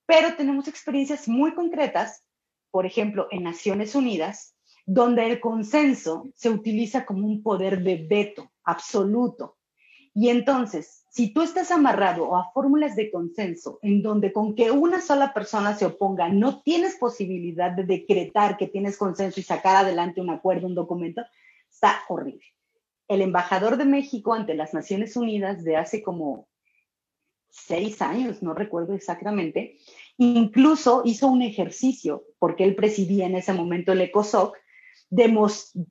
Pero 0.05 0.35
tenemos 0.35 0.67
experiencias 0.67 1.27
muy 1.27 1.53
concretas, 1.53 2.23
por 2.71 2.85
ejemplo, 2.85 3.27
en 3.31 3.43
Naciones 3.43 3.95
Unidas, 3.95 4.55
donde 4.85 5.29
el 5.29 5.39
consenso 5.39 6.29
se 6.35 6.49
utiliza 6.49 7.05
como 7.05 7.27
un 7.27 7.43
poder 7.43 7.83
de 7.83 8.07
veto 8.09 8.51
absoluto. 8.63 9.57
Y 10.15 10.29
entonces, 10.29 11.05
si 11.11 11.31
tú 11.31 11.43
estás 11.43 11.69
amarrado 11.71 12.35
a 12.35 12.51
fórmulas 12.51 12.95
de 12.95 13.11
consenso 13.11 13.79
en 13.81 14.01
donde 14.01 14.33
con 14.33 14.55
que 14.55 14.71
una 14.71 15.01
sola 15.01 15.33
persona 15.33 15.75
se 15.75 15.85
oponga 15.85 16.29
no 16.29 16.61
tienes 16.61 16.95
posibilidad 16.95 17.71
de 17.71 17.83
decretar 17.83 18.57
que 18.57 18.67
tienes 18.67 18.97
consenso 18.97 19.39
y 19.39 19.43
sacar 19.43 19.75
adelante 19.75 20.21
un 20.21 20.29
acuerdo, 20.29 20.67
un 20.67 20.75
documento, 20.75 21.21
está 21.69 22.01
horrible. 22.09 22.43
El 23.09 23.21
embajador 23.21 23.75
de 23.75 23.85
México 23.85 24.33
ante 24.33 24.53
las 24.53 24.73
Naciones 24.73 25.17
Unidas 25.17 25.65
de 25.65 25.75
hace 25.75 26.01
como 26.01 26.47
seis 27.49 28.01
años, 28.01 28.41
no 28.41 28.53
recuerdo 28.53 28.93
exactamente, 28.93 29.77
incluso 30.17 31.01
hizo 31.03 31.27
un 31.27 31.41
ejercicio, 31.41 32.23
porque 32.37 32.63
él 32.63 32.75
presidía 32.75 33.25
en 33.25 33.35
ese 33.35 33.53
momento 33.53 33.91
el 33.91 34.01
ECOSOC, 34.01 34.55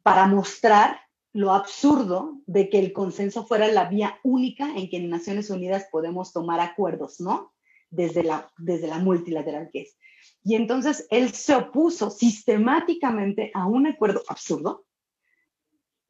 para 0.03 0.27
mostrar 0.29 1.01
lo 1.33 1.53
absurdo 1.53 2.41
de 2.47 2.69
que 2.71 2.79
el 2.79 2.93
consenso 2.93 3.45
fuera 3.45 3.67
la 3.69 3.89
vía 3.89 4.19
única 4.23 4.73
en 4.77 4.89
que 4.89 4.97
en 4.97 5.11
Naciones 5.11 5.51
Unidas 5.51 5.87
podemos 5.91 6.33
tomar 6.33 6.61
acuerdos, 6.61 7.21
¿no? 7.21 7.53
Desde 7.91 8.23
la, 8.23 8.51
desde 8.59 8.87
la 8.87 8.99
multilateral 8.99 9.71
que 9.73 9.83
es. 9.83 9.97
Y 10.45 10.55
entonces 10.55 11.07
él 11.11 11.33
se 11.33 11.55
opuso 11.55 12.11
sistemáticamente 12.11 13.51
a 13.55 13.67
un 13.67 13.87
acuerdo 13.87 14.23
absurdo, 14.29 14.85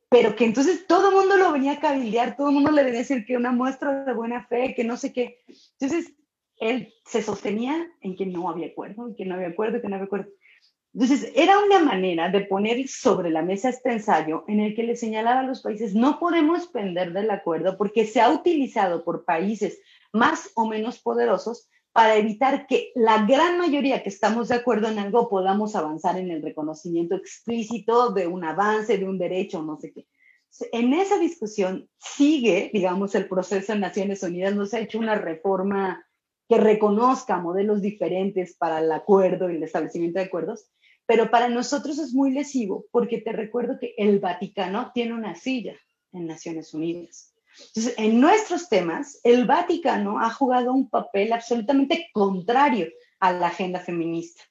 pero 0.09 0.35
que 0.37 0.45
entonces 0.45 0.87
todo 0.87 1.11
el 1.11 1.17
mundo 1.17 1.37
lo 1.37 1.53
venía 1.53 1.73
a 1.73 1.81
cabildear, 1.81 2.37
todo 2.37 2.49
el 2.49 2.55
mundo 2.55 2.71
le 2.71 2.83
venía 2.83 3.01
a 3.01 3.03
decir 3.03 3.27
que 3.27 3.37
una 3.37 3.53
muestra 3.53 4.05
de 4.05 4.15
buena 4.15 4.47
fe, 4.47 4.75
que 4.75 4.85
no 4.85 4.97
sé 4.97 5.13
qué. 5.13 5.45
Entonces 5.79 6.15
él 6.57 6.93
se 7.05 7.23
sostenía 7.23 7.87
en 8.01 8.17
que 8.17 8.27
no 8.27 8.49
había 8.49 8.69
acuerdo, 8.69 9.15
que 9.17 9.25
no 9.25 9.35
había 9.35 9.49
acuerdo, 9.49 9.81
que 9.81 9.89
no 9.89 9.97
había 9.97 10.07
acuerdo. 10.07 10.31
Entonces, 10.95 11.31
era 11.37 11.59
una 11.59 11.81
manera 11.81 12.31
de 12.31 12.41
poner 12.41 12.89
sobre 12.89 13.31
la 13.31 13.43
mesa 13.43 13.69
este 13.69 13.93
ensayo 13.93 14.45
en 14.49 14.61
el 14.61 14.75
que 14.75 14.83
le 14.83 14.97
señalaba 14.97 15.41
a 15.41 15.45
los 15.45 15.63
países, 15.63 15.95
no 15.95 16.19
podemos 16.19 16.67
pender 16.69 17.13
del 17.13 17.31
acuerdo 17.31 17.77
porque 17.77 18.07
se 18.07 18.21
ha 18.21 18.31
utilizado 18.31 19.05
por 19.05 19.25
países 19.25 19.81
más 20.13 20.51
o 20.55 20.67
menos 20.67 20.99
poderosos 20.99 21.69
para 21.99 22.15
evitar 22.15 22.69
que 22.69 22.93
la 22.95 23.27
gran 23.27 23.59
mayoría 23.59 24.05
que 24.05 24.09
estamos 24.09 24.47
de 24.47 24.55
acuerdo 24.55 24.87
en 24.87 25.01
algo 25.01 25.29
podamos 25.29 25.75
avanzar 25.75 26.17
en 26.17 26.31
el 26.31 26.43
reconocimiento 26.43 27.17
explícito 27.17 28.13
de 28.13 28.29
un 28.29 28.45
avance, 28.45 28.99
de 28.99 29.05
un 29.05 29.19
derecho, 29.19 29.65
no 29.65 29.81
sé 29.81 29.93
qué. 29.93 30.07
En 30.71 30.95
esa 30.95 31.19
discusión 31.19 31.91
sigue, 31.99 32.71
digamos, 32.73 33.17
el 33.17 33.27
proceso 33.27 33.73
en 33.73 33.81
Naciones 33.81 34.23
Unidas, 34.23 34.55
no 34.55 34.65
se 34.65 34.77
ha 34.77 34.81
hecho 34.83 35.01
una 35.01 35.17
reforma 35.17 36.07
que 36.49 36.59
reconozca 36.59 37.39
modelos 37.39 37.83
diferentes 37.83 38.55
para 38.57 38.79
el 38.79 38.93
acuerdo 38.93 39.51
y 39.51 39.57
el 39.57 39.65
establecimiento 39.65 40.21
de 40.21 40.27
acuerdos, 40.27 40.71
pero 41.05 41.33
para 41.33 41.49
nosotros 41.49 41.99
es 41.99 42.15
muy 42.15 42.31
lesivo 42.31 42.87
porque 42.93 43.19
te 43.19 43.33
recuerdo 43.33 43.77
que 43.81 43.95
el 43.99 44.21
Vaticano 44.21 44.93
tiene 44.95 45.15
una 45.15 45.35
silla 45.35 45.75
en 46.13 46.29
Naciones 46.29 46.73
Unidas. 46.75 47.28
Entonces, 47.67 47.95
en 47.99 48.21
nuestros 48.21 48.69
temas, 48.69 49.21
el 49.25 49.47
Vaticano 49.47 50.19
ha 50.21 50.31
jugado 50.31 50.73
un 50.73 50.89
papel 50.89 51.33
absolutamente 51.33 52.09
contrario 52.13 52.89
a 53.21 53.33
la 53.33 53.49
agenda 53.49 53.81
feminista. 53.81 54.43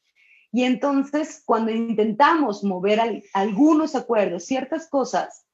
Y 0.51 0.63
entonces, 0.63 1.43
cuando 1.45 1.71
intentamos 1.71 2.63
mover 2.63 3.23
algunos 3.33 3.95
acuerdos, 3.95 4.45
ciertas 4.45 4.89
cosas, 4.89 5.45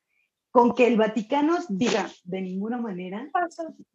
con 0.52 0.76
que 0.76 0.86
el 0.86 0.98
Vaticano 0.98 1.58
diga 1.68 2.12
de 2.24 2.42
ninguna 2.42 2.78
manera, 2.78 3.28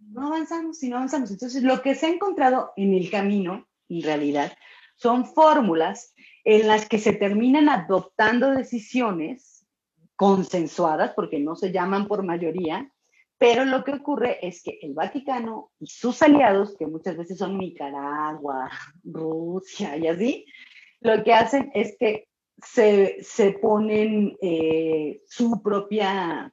no 0.01 0.27
avanzamos, 0.27 0.79
si 0.79 0.89
no 0.89 0.97
avanzamos. 0.97 1.31
Entonces, 1.31 1.63
lo 1.63 1.83
que 1.83 1.95
se 1.95 2.07
ha 2.07 2.11
encontrado 2.11 2.73
en 2.77 2.95
el 2.95 3.11
camino, 3.11 3.69
en 3.89 4.03
realidad, 4.03 4.53
son 4.97 5.25
fórmulas 5.25 6.15
en 6.43 6.67
las 6.67 6.89
que 6.89 6.99
se 6.99 7.13
terminan 7.13 7.69
adoptando 7.69 8.51
decisiones 8.51 9.67
consensuadas, 10.17 11.13
porque 11.15 11.39
no 11.39 11.55
se 11.55 11.71
llaman 11.71 12.09
por 12.09 12.25
mayoría, 12.25 12.93
pero 13.39 13.65
lo 13.65 13.85
que 13.85 13.93
ocurre 13.93 14.45
es 14.47 14.63
que 14.63 14.79
el 14.83 14.95
Vaticano 14.95 15.71
y 15.79 15.87
sus 15.87 16.21
aliados, 16.23 16.77
que 16.77 16.87
muchas 16.87 17.17
veces 17.17 17.39
son 17.39 17.57
Nicaragua, 17.57 18.71
Rusia 19.05 19.97
y 19.97 20.09
así, 20.09 20.45
lo 21.01 21.23
que 21.23 21.33
hacen 21.33 21.71
es 21.75 21.97
que 21.99 22.29
se, 22.63 23.19
se 23.23 23.53
ponen 23.53 24.37
eh, 24.43 25.23
su 25.27 25.63
propia 25.63 26.53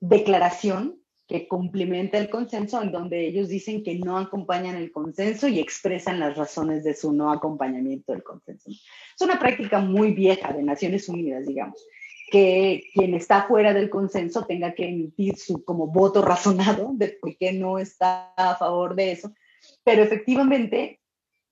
declaración 0.00 0.98
que 1.28 1.46
complementa 1.46 2.18
el 2.18 2.28
consenso, 2.28 2.82
en 2.82 2.92
donde 2.92 3.26
ellos 3.26 3.48
dicen 3.48 3.82
que 3.82 3.94
no 3.94 4.18
acompañan 4.18 4.76
el 4.76 4.90
consenso 4.90 5.48
y 5.48 5.60
expresan 5.60 6.20
las 6.20 6.36
razones 6.36 6.84
de 6.84 6.94
su 6.94 7.12
no 7.12 7.30
acompañamiento 7.30 8.12
del 8.12 8.22
consenso. 8.22 8.70
Es 8.70 9.20
una 9.20 9.38
práctica 9.38 9.80
muy 9.80 10.12
vieja 10.12 10.52
de 10.52 10.62
Naciones 10.62 11.08
Unidas, 11.08 11.46
digamos, 11.46 11.86
que 12.32 12.84
quien 12.94 13.12
está 13.12 13.42
fuera 13.42 13.74
del 13.74 13.90
consenso 13.90 14.46
tenga 14.46 14.74
que 14.74 14.88
emitir 14.88 15.36
su 15.36 15.62
como 15.64 15.88
voto 15.88 16.22
razonado 16.22 16.92
de 16.94 17.18
por 17.20 17.36
qué 17.36 17.52
no 17.52 17.78
está 17.78 18.32
a 18.38 18.56
favor 18.56 18.94
de 18.94 19.12
eso, 19.12 19.34
pero 19.84 20.02
efectivamente 20.02 20.98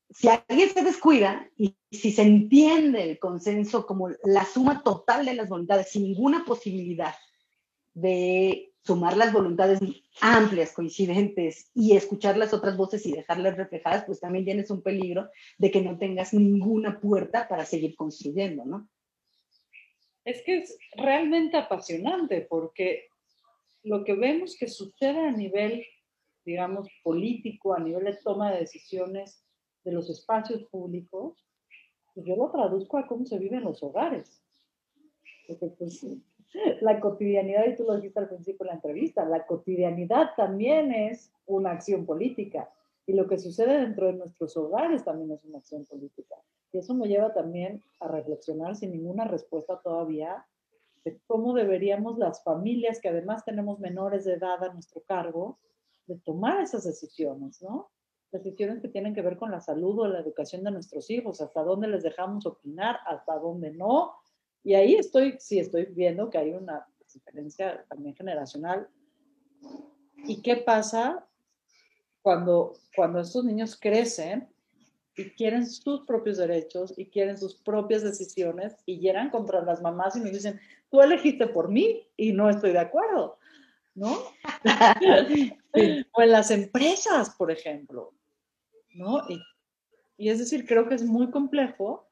si 0.09 0.29
alguien 0.29 0.71
se 0.71 0.83
descuida 0.83 1.47
y 1.55 1.77
si 1.93 2.11
se 2.11 2.23
entiende 2.23 3.03
el 3.03 3.19
consenso 3.19 3.87
como 3.87 4.09
la 4.25 4.47
suma 4.47 4.83
total 4.83 5.27
de 5.27 5.35
las 5.35 5.51
voluntades, 5.51 5.91
sin 5.91 6.05
ninguna 6.05 6.47
posibilidad 6.47 7.15
de 7.93 8.73
sumar 8.83 9.19
las 9.19 9.35
voluntades 9.35 9.81
amplias, 10.23 10.73
coincidentes 10.73 11.71
y 11.75 11.95
escuchar 11.95 12.39
las 12.39 12.55
otras 12.55 12.79
voces 12.79 13.05
y 13.05 13.13
dejarlas 13.13 13.59
reflejadas, 13.59 14.05
pues 14.07 14.19
también 14.19 14.47
tienes 14.47 14.71
un 14.71 14.81
peligro 14.81 15.29
de 15.59 15.71
que 15.71 15.83
no 15.83 15.99
tengas 15.99 16.33
ninguna 16.33 17.01
puerta 17.01 17.47
para 17.49 17.67
seguir 17.67 17.95
construyendo, 17.97 18.65
¿no? 18.65 18.89
Es 20.25 20.43
que 20.43 20.59
es 20.59 20.79
realmente 20.97 21.57
apasionante 21.57 22.43
porque 22.43 23.09
lo 23.83 24.05
que 24.05 24.15
vemos 24.15 24.57
que 24.59 24.69
sucede 24.69 25.21
a 25.21 25.33
nivel, 25.33 25.85
digamos, 26.45 26.89
político, 27.03 27.75
a 27.75 27.81
nivel 27.81 28.05
de 28.05 28.17
toma 28.23 28.53
de 28.53 28.61
decisiones, 28.61 29.45
de 29.85 29.93
los 29.93 30.11
espacios 30.11 30.65
públicos, 30.65 31.47
pues 32.15 32.27
yo 32.27 32.37
lo 32.37 32.51
traduzco 32.51 32.99
a 32.99 33.07
cómo 33.07 33.25
se 33.25 33.39
vive 33.39 33.57
en 33.57 33.65
los 33.65 33.83
hogares. 33.83 34.43
Porque 35.47 35.67
pues 35.79 36.05
la 36.81 37.01
cotidianidad, 37.01 37.67
y 37.67 37.77
tú 37.77 37.85
lo 37.85 37.97
dijiste 37.97 38.21
al 38.21 38.29
principio 38.29 38.65
de 38.65 38.71
la 38.71 38.75
entrevista, 38.75 39.25
la 39.25 39.47
cotidianidad 39.47 40.31
también 40.37 40.93
es 40.93 41.33
una 41.47 41.73
acción 41.73 42.05
política. 42.05 42.71
Y 43.07 43.15
lo 43.15 43.27
que 43.27 43.39
sucede 43.39 43.81
dentro 43.81 44.07
de 44.07 44.15
nuestros 44.15 44.57
hogares 44.57 45.05
también 45.05 45.33
es 45.33 45.45
una 45.45 45.59
acción 45.59 45.85
política. 45.87 46.37
Y 46.73 46.79
eso 46.79 46.95
me 46.95 47.09
lleva 47.09 47.33
también 47.33 47.83
a 47.99 48.09
reflexionar 48.09 48.77
sin 48.77 48.93
ninguna 48.93 49.25
respuesta 49.25 49.81
todavía 49.83 50.47
de 51.05 51.19
cómo 51.27 51.55
deberíamos 51.55 52.19
las 52.19 52.45
familias, 52.45 53.01
que 53.01 53.09
además 53.09 53.45
tenemos 53.45 53.81
menores 53.81 54.25
de 54.25 54.35
edad 54.35 54.63
a 54.63 54.73
nuestro 54.73 55.01
cargo, 55.03 55.59
de 56.07 56.19
tomar 56.19 56.61
esas 56.61 56.85
decisiones, 56.85 57.63
¿no? 57.63 57.91
decisiones 58.33 58.81
que 58.81 58.89
tienen 58.89 59.15
que 59.15 59.23
ver 59.23 59.37
con 59.37 59.51
la 59.51 59.61
salud 59.61 59.99
o 60.01 60.09
la 60.09 60.21
educación 60.21 60.63
de 60.65 60.71
nuestros 60.71 61.11
hijos, 61.11 61.41
hasta 61.41 61.63
dónde 61.63 61.89
les 61.89 62.03
dejamos 62.03 62.47
opinar, 62.47 62.99
hasta 63.07 63.39
dónde 63.39 63.73
no. 63.73 64.15
Y 64.63 64.75
ahí 64.75 64.95
estoy, 64.95 65.37
sí, 65.39 65.59
estoy 65.59 65.87
viendo 65.87 66.31
que 66.31 66.39
hay 66.39 66.53
una 66.53 66.87
diferencia 67.13 67.85
también 67.89 68.15
generacional. 68.15 68.89
¿Y 70.25 70.43
qué 70.43 70.57
pasa 70.57 71.27
cuando, 72.23 72.75
cuando 72.95 73.21
estos 73.21 73.45
niños 73.45 73.77
crecen 73.79 74.49
y 75.17 75.31
quieren 75.31 75.67
sus 75.67 76.07
propios 76.07 76.39
derechos 76.39 76.95
y 76.97 77.07
quieren 77.07 77.37
sus 77.37 77.55
propias 77.55 78.03
decisiones 78.03 78.77
y 78.87 79.01
llegan 79.01 79.31
contra 79.31 79.63
las 79.63 79.83
mamás 79.83 80.17
y 80.17 80.21
nos 80.21 80.33
dicen, 80.33 80.61
tú 80.91 81.01
elegiste 81.01 81.47
por 81.47 81.69
mí 81.69 82.07
y 82.17 82.33
no 82.33 82.49
estoy 82.49 82.73
de 82.73 82.79
acuerdo, 82.79 83.39
¿no? 83.95 84.17
O 86.13 86.23
en 86.23 86.33
las 86.33 86.51
empresas, 86.51 87.31
por 87.31 87.51
ejemplo. 87.51 88.13
¿no? 88.95 89.23
Y, 90.19 90.29
es 90.29 90.39
decir, 90.39 90.67
creo 90.67 90.89
que 90.89 90.95
es 90.95 91.03
muy 91.03 91.31
complejo. 91.31 92.07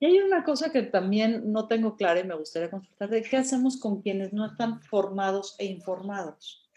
Y 0.00 0.06
hay 0.06 0.18
una 0.18 0.44
cosa 0.44 0.72
que 0.72 0.82
también 0.82 1.52
no 1.52 1.68
tengo 1.68 1.96
clara 1.96 2.20
y 2.20 2.24
me 2.24 2.34
gustaría 2.34 2.70
consultar, 2.70 3.10
de 3.10 3.22
qué 3.22 3.36
hacemos 3.36 3.78
con 3.78 4.02
quienes 4.02 4.32
no 4.32 4.46
están 4.46 4.82
formados 4.82 5.54
e 5.58 5.66
informados 5.66 6.68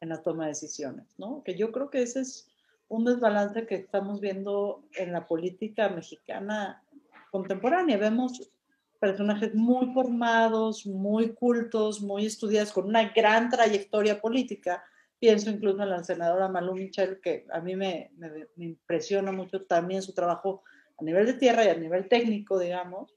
en 0.00 0.08
la 0.08 0.22
toma 0.22 0.44
de 0.44 0.50
decisiones, 0.50 1.06
¿no? 1.18 1.42
Que 1.44 1.54
yo 1.56 1.70
creo 1.70 1.90
que 1.90 2.02
ese 2.02 2.20
es 2.20 2.48
un 2.92 3.04
desbalance 3.04 3.66
que 3.66 3.76
estamos 3.76 4.20
viendo 4.20 4.84
en 4.94 5.12
la 5.12 5.26
política 5.26 5.88
mexicana 5.88 6.84
contemporánea. 7.30 7.96
Vemos 7.96 8.52
personajes 9.00 9.54
muy 9.54 9.94
formados, 9.94 10.86
muy 10.86 11.32
cultos, 11.32 12.02
muy 12.02 12.26
estudiados, 12.26 12.70
con 12.70 12.86
una 12.86 13.08
gran 13.08 13.48
trayectoria 13.48 14.20
política, 14.20 14.84
Pienso 15.18 15.50
incluso 15.50 15.80
en 15.84 15.90
la 15.90 16.02
senadora 16.02 16.48
Malú 16.48 16.74
Michel, 16.74 17.20
que 17.20 17.46
a 17.52 17.60
mí 17.60 17.76
me, 17.76 18.10
me, 18.16 18.28
me 18.56 18.64
impresiona 18.64 19.30
mucho 19.30 19.64
también 19.66 20.02
su 20.02 20.12
trabajo 20.12 20.64
a 20.98 21.04
nivel 21.04 21.26
de 21.26 21.34
tierra 21.34 21.64
y 21.64 21.68
a 21.68 21.76
nivel 21.76 22.08
técnico, 22.08 22.58
digamos. 22.58 23.14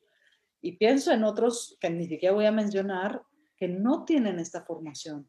Y 0.62 0.74
pienso 0.74 1.12
en 1.12 1.24
otros 1.24 1.76
que 1.80 1.90
ni 1.90 2.06
siquiera 2.08 2.36
voy 2.36 2.46
a 2.46 2.52
mencionar, 2.52 3.24
que 3.58 3.68
no 3.68 4.06
tienen 4.06 4.38
esta 4.38 4.62
formación. 4.62 5.28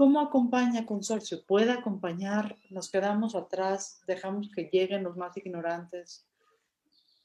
¿Cómo 0.00 0.18
acompaña 0.18 0.86
Consorcio? 0.86 1.44
¿Puede 1.44 1.72
acompañar? 1.72 2.56
¿Nos 2.70 2.90
quedamos 2.90 3.34
atrás? 3.34 4.00
¿Dejamos 4.06 4.48
que 4.50 4.70
lleguen 4.72 5.02
los 5.02 5.14
más 5.14 5.36
ignorantes? 5.36 6.26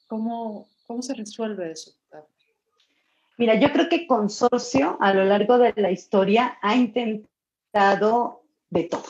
¿Cómo, 0.06 0.68
cómo 0.86 1.00
se 1.00 1.14
resuelve 1.14 1.70
eso? 1.70 1.92
Mira, 3.38 3.58
yo 3.58 3.72
creo 3.72 3.88
que 3.88 4.06
Consorcio 4.06 4.98
a 5.00 5.14
lo 5.14 5.24
largo 5.24 5.56
de 5.56 5.72
la 5.76 5.90
historia 5.90 6.58
ha 6.60 6.76
intentado 6.76 8.42
de 8.68 8.82
todo. 8.82 9.06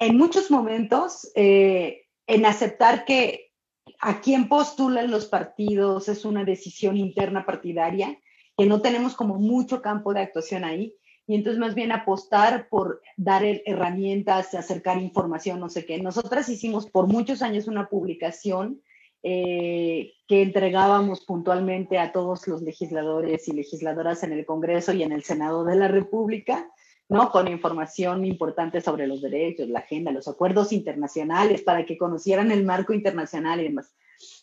En 0.00 0.18
muchos 0.18 0.50
momentos, 0.50 1.30
eh, 1.36 2.08
en 2.26 2.44
aceptar 2.44 3.04
que 3.04 3.52
a 4.00 4.20
quién 4.20 4.48
postulan 4.48 5.12
los 5.12 5.26
partidos 5.26 6.08
es 6.08 6.24
una 6.24 6.44
decisión 6.44 6.96
interna 6.96 7.46
partidaria, 7.46 8.18
que 8.58 8.66
no 8.66 8.82
tenemos 8.82 9.14
como 9.14 9.36
mucho 9.36 9.80
campo 9.80 10.12
de 10.12 10.22
actuación 10.22 10.64
ahí, 10.64 10.96
y 11.26 11.34
entonces 11.34 11.58
más 11.58 11.74
bien 11.74 11.92
apostar 11.92 12.68
por 12.68 13.00
dar 13.16 13.44
herramientas, 13.44 14.54
acercar 14.54 15.00
información, 15.00 15.58
no 15.60 15.68
sé 15.68 15.86
qué. 15.86 15.98
Nosotras 15.98 16.48
hicimos 16.48 16.88
por 16.90 17.06
muchos 17.06 17.42
años 17.42 17.66
una 17.66 17.88
publicación 17.88 18.82
eh, 19.22 20.12
que 20.28 20.42
entregábamos 20.42 21.24
puntualmente 21.24 21.98
a 21.98 22.12
todos 22.12 22.46
los 22.46 22.60
legisladores 22.60 23.48
y 23.48 23.52
legisladoras 23.52 24.22
en 24.22 24.32
el 24.32 24.44
Congreso 24.44 24.92
y 24.92 25.02
en 25.02 25.12
el 25.12 25.24
Senado 25.24 25.64
de 25.64 25.76
la 25.76 25.88
República, 25.88 26.68
¿no? 27.08 27.30
Con 27.30 27.48
información 27.48 28.26
importante 28.26 28.82
sobre 28.82 29.06
los 29.06 29.22
derechos, 29.22 29.68
la 29.68 29.78
agenda, 29.78 30.12
los 30.12 30.28
acuerdos 30.28 30.72
internacionales, 30.72 31.62
para 31.62 31.86
que 31.86 31.96
conocieran 31.96 32.50
el 32.50 32.64
marco 32.64 32.92
internacional 32.92 33.60
y 33.60 33.64
demás. 33.64 33.94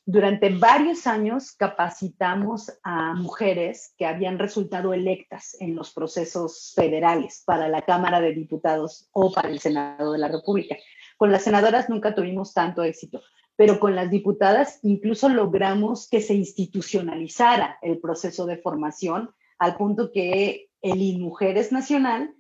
Durante 0.06 0.50
varios 0.50 1.08
años 1.08 1.52
capacitamos 1.52 2.72
a 2.84 3.14
mujeres 3.14 3.94
que 3.98 4.06
habían 4.06 4.40
resultado 4.40 4.94
electas 4.94 5.56
en 5.60 5.76
los 5.76 5.94
procesos 5.94 6.74
federales 6.76 7.44
para 7.46 7.68
la 7.68 7.82
Cámara 7.84 8.20
de 8.20 8.34
Diputados 8.34 9.10
o 9.12 9.32
para 9.32 9.50
el 9.50 9.60
Senado 9.60 10.12
de 10.12 10.20
la 10.20 10.28
República. 10.28 10.76
Con 11.18 11.32
las 11.32 11.44
senadoras 11.44 11.90
nunca 11.90 12.16
tuvimos 12.16 12.54
tanto 12.54 12.84
éxito, 12.84 13.22
pero 13.56 13.80
con 13.80 13.96
las 13.96 14.10
diputadas 14.10 14.80
incluso 14.82 15.30
logramos 15.30 16.10
que 16.10 16.22
se 16.22 16.34
institucionalizara 16.34 17.78
el 17.82 18.00
proceso 18.00 18.46
de 18.46 18.58
formación 18.58 19.30
al 19.60 19.78
punto 19.78 20.12
que 20.12 20.70
el 20.82 21.02
INMujeres 21.02 21.72
Nacional 21.72 22.34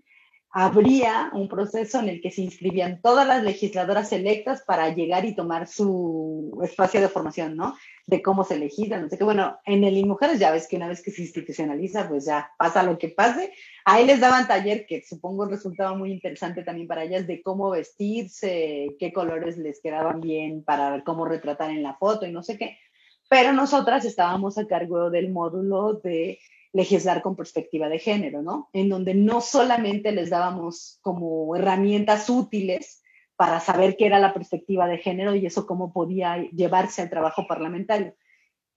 habría 0.53 1.31
un 1.33 1.47
proceso 1.47 1.99
en 1.99 2.09
el 2.09 2.21
que 2.21 2.29
se 2.29 2.41
inscribían 2.41 3.01
todas 3.01 3.25
las 3.25 3.41
legisladoras 3.41 4.11
electas 4.11 4.63
para 4.67 4.93
llegar 4.93 5.23
y 5.23 5.33
tomar 5.33 5.65
su 5.65 6.59
espacio 6.61 6.99
de 6.99 7.07
formación, 7.07 7.55
¿no? 7.55 7.75
De 8.05 8.21
cómo 8.21 8.43
se 8.43 8.59
legisla, 8.59 8.99
no 8.99 9.07
sé 9.07 9.17
qué. 9.17 9.23
Bueno, 9.23 9.57
en 9.65 9.85
el 9.85 9.95
INMujeres 9.95 10.39
ya 10.39 10.51
ves 10.51 10.67
que 10.67 10.75
una 10.75 10.89
vez 10.89 11.01
que 11.01 11.11
se 11.11 11.21
institucionaliza, 11.21 12.09
pues 12.09 12.25
ya 12.25 12.51
pasa 12.57 12.83
lo 12.83 12.97
que 12.97 13.07
pase. 13.07 13.53
Ahí 13.85 14.05
les 14.05 14.19
daban 14.19 14.47
taller 14.47 14.85
que 14.85 15.01
supongo 15.01 15.45
resultaba 15.45 15.95
muy 15.95 16.11
interesante 16.11 16.63
también 16.63 16.87
para 16.87 17.05
ellas 17.05 17.27
de 17.27 17.41
cómo 17.41 17.69
vestirse, 17.69 18.97
qué 18.99 19.13
colores 19.13 19.57
les 19.57 19.79
quedaban 19.81 20.19
bien 20.19 20.63
para 20.63 21.01
cómo 21.05 21.23
retratar 21.23 21.71
en 21.71 21.81
la 21.81 21.93
foto 21.93 22.25
y 22.25 22.31
no 22.33 22.43
sé 22.43 22.57
qué. 22.57 22.77
Pero 23.29 23.53
nosotras 23.53 24.03
estábamos 24.03 24.57
a 24.57 24.67
cargo 24.67 25.09
del 25.09 25.31
módulo 25.31 25.93
de 25.93 26.39
legislar 26.73 27.21
con 27.21 27.35
perspectiva 27.35 27.89
de 27.89 27.99
género, 27.99 28.41
¿no? 28.41 28.69
En 28.73 28.89
donde 28.89 29.13
no 29.13 29.41
solamente 29.41 30.11
les 30.11 30.29
dábamos 30.29 30.99
como 31.01 31.55
herramientas 31.55 32.29
útiles 32.29 33.03
para 33.35 33.59
saber 33.59 33.97
qué 33.97 34.05
era 34.05 34.19
la 34.19 34.33
perspectiva 34.33 34.87
de 34.87 34.97
género 34.97 35.35
y 35.35 35.45
eso 35.45 35.65
cómo 35.65 35.91
podía 35.91 36.37
llevarse 36.51 37.01
al 37.01 37.09
trabajo 37.09 37.45
parlamentario. 37.47 38.15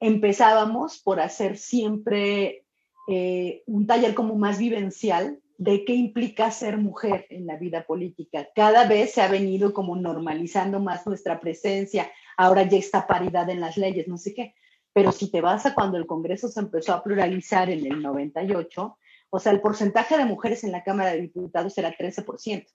Empezábamos 0.01 0.99
por 0.99 1.21
hacer 1.21 1.57
siempre 1.57 2.65
eh, 3.09 3.63
un 3.67 3.87
taller 3.87 4.15
como 4.15 4.35
más 4.37 4.59
vivencial 4.59 5.39
de 5.57 5.85
qué 5.85 5.95
implica 5.95 6.51
ser 6.51 6.79
mujer 6.79 7.27
en 7.31 7.47
la 7.47 7.57
vida 7.57 7.85
política. 7.87 8.49
Cada 8.57 8.89
vez 8.89 9.13
se 9.13 9.23
ha 9.23 9.29
venido 9.29 9.73
como 9.73 9.95
normalizando 9.95 10.81
más 10.81 11.07
nuestra 11.07 11.39
presencia, 11.39 12.11
ahora 12.37 12.65
ya 12.65 12.79
está 12.79 13.07
paridad 13.07 13.49
en 13.51 13.61
las 13.61 13.77
leyes, 13.77 14.09
no 14.09 14.19
sé 14.19 14.35
qué 14.35 14.55
pero 14.95 15.13
si 15.13 15.31
te 15.31 15.41
vas 15.41 15.67
a 15.67 15.75
cuando 15.75 15.99
el 15.99 16.07
Congreso 16.07 16.49
se 16.49 16.61
empezó 16.61 16.95
a 16.95 17.03
pluralizar 17.03 17.69
en 17.69 17.85
el 17.85 18.01
98, 18.01 18.97
o 19.29 19.39
sea, 19.41 19.53
el 19.53 19.61
porcentaje 19.61 20.17
de 20.17 20.25
mujeres 20.25 20.63
en 20.63 20.71
la 20.71 20.85
Cámara 20.85 21.11
de 21.11 21.21
Diputados 21.21 21.77
era 21.77 21.95
13%. 21.95 22.67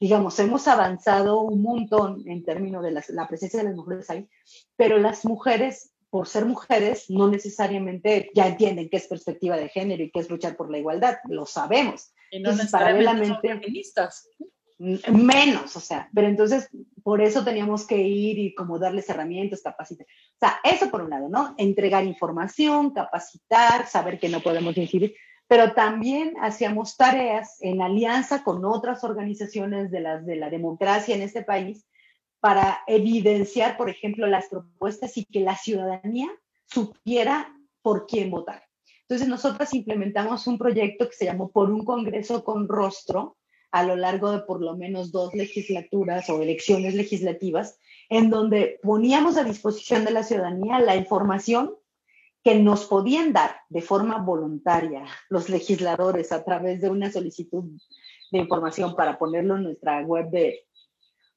Digamos, 0.00 0.38
hemos 0.40 0.66
avanzado 0.66 1.40
un 1.42 1.62
montón 1.62 2.24
en 2.26 2.44
términos 2.44 2.82
de 2.82 2.90
la 2.90 3.28
presencia 3.28 3.60
de 3.60 3.66
las 3.66 3.76
mujeres 3.76 4.10
ahí, 4.10 4.28
pero 4.76 4.98
las 4.98 5.24
mujeres, 5.24 5.92
por 6.10 6.26
ser 6.26 6.44
mujeres, 6.44 7.08
no 7.08 7.28
necesariamente 7.28 8.30
ya 8.34 8.48
entienden 8.48 8.88
qué 8.90 8.96
es 8.96 9.06
perspectiva 9.06 9.56
de 9.56 9.68
género 9.68 10.02
y 10.02 10.10
qué 10.10 10.18
es 10.18 10.28
luchar 10.28 10.56
por 10.56 10.68
la 10.68 10.78
igualdad, 10.78 11.18
lo 11.28 11.46
sabemos. 11.46 12.12
Y 12.32 12.40
no 12.40 12.50
necesariamente 12.50 13.26
son 13.26 13.40
feministas 13.40 14.28
menos, 14.78 15.76
o 15.76 15.80
sea, 15.80 16.08
pero 16.12 16.26
entonces 16.26 16.68
por 17.02 17.22
eso 17.22 17.44
teníamos 17.44 17.86
que 17.86 17.98
ir 17.98 18.38
y 18.38 18.54
como 18.54 18.78
darles 18.78 19.08
herramientas, 19.08 19.62
capacitar. 19.62 20.06
O 20.06 20.38
sea, 20.38 20.58
eso 20.64 20.90
por 20.90 21.02
un 21.02 21.10
lado, 21.10 21.28
¿no? 21.28 21.54
Entregar 21.58 22.04
información, 22.04 22.90
capacitar, 22.90 23.86
saber 23.86 24.18
que 24.18 24.28
no 24.28 24.40
podemos 24.40 24.76
incidir, 24.76 25.14
pero 25.46 25.74
también 25.74 26.34
hacíamos 26.40 26.96
tareas 26.96 27.58
en 27.60 27.82
alianza 27.82 28.42
con 28.42 28.64
otras 28.64 29.04
organizaciones 29.04 29.90
de, 29.90 30.00
las, 30.00 30.26
de 30.26 30.36
la 30.36 30.50
democracia 30.50 31.14
en 31.14 31.22
este 31.22 31.42
país 31.42 31.86
para 32.40 32.80
evidenciar, 32.86 33.76
por 33.76 33.88
ejemplo, 33.88 34.26
las 34.26 34.48
propuestas 34.48 35.16
y 35.16 35.24
que 35.24 35.40
la 35.40 35.56
ciudadanía 35.56 36.28
supiera 36.66 37.56
por 37.80 38.06
quién 38.06 38.30
votar. 38.30 38.64
Entonces, 39.02 39.28
nosotras 39.28 39.72
implementamos 39.74 40.46
un 40.46 40.58
proyecto 40.58 41.08
que 41.08 41.14
se 41.14 41.26
llamó 41.26 41.50
Por 41.50 41.70
un 41.70 41.84
Congreso 41.84 42.42
con 42.42 42.68
Rostro, 42.68 43.36
a 43.74 43.82
lo 43.82 43.96
largo 43.96 44.30
de 44.30 44.38
por 44.38 44.62
lo 44.62 44.76
menos 44.76 45.10
dos 45.10 45.34
legislaturas 45.34 46.30
o 46.30 46.40
elecciones 46.40 46.94
legislativas, 46.94 47.76
en 48.08 48.30
donde 48.30 48.78
poníamos 48.84 49.36
a 49.36 49.42
disposición 49.42 50.04
de 50.04 50.12
la 50.12 50.22
ciudadanía 50.22 50.78
la 50.78 50.94
información 50.94 51.74
que 52.44 52.54
nos 52.54 52.84
podían 52.84 53.32
dar 53.32 53.56
de 53.70 53.82
forma 53.82 54.18
voluntaria 54.18 55.04
los 55.28 55.48
legisladores 55.48 56.30
a 56.30 56.44
través 56.44 56.82
de 56.82 56.88
una 56.88 57.10
solicitud 57.10 57.64
de 58.30 58.38
información 58.38 58.94
para 58.94 59.18
ponerlo 59.18 59.56
en 59.56 59.64
nuestra 59.64 60.02
web 60.02 60.30
de... 60.30 60.68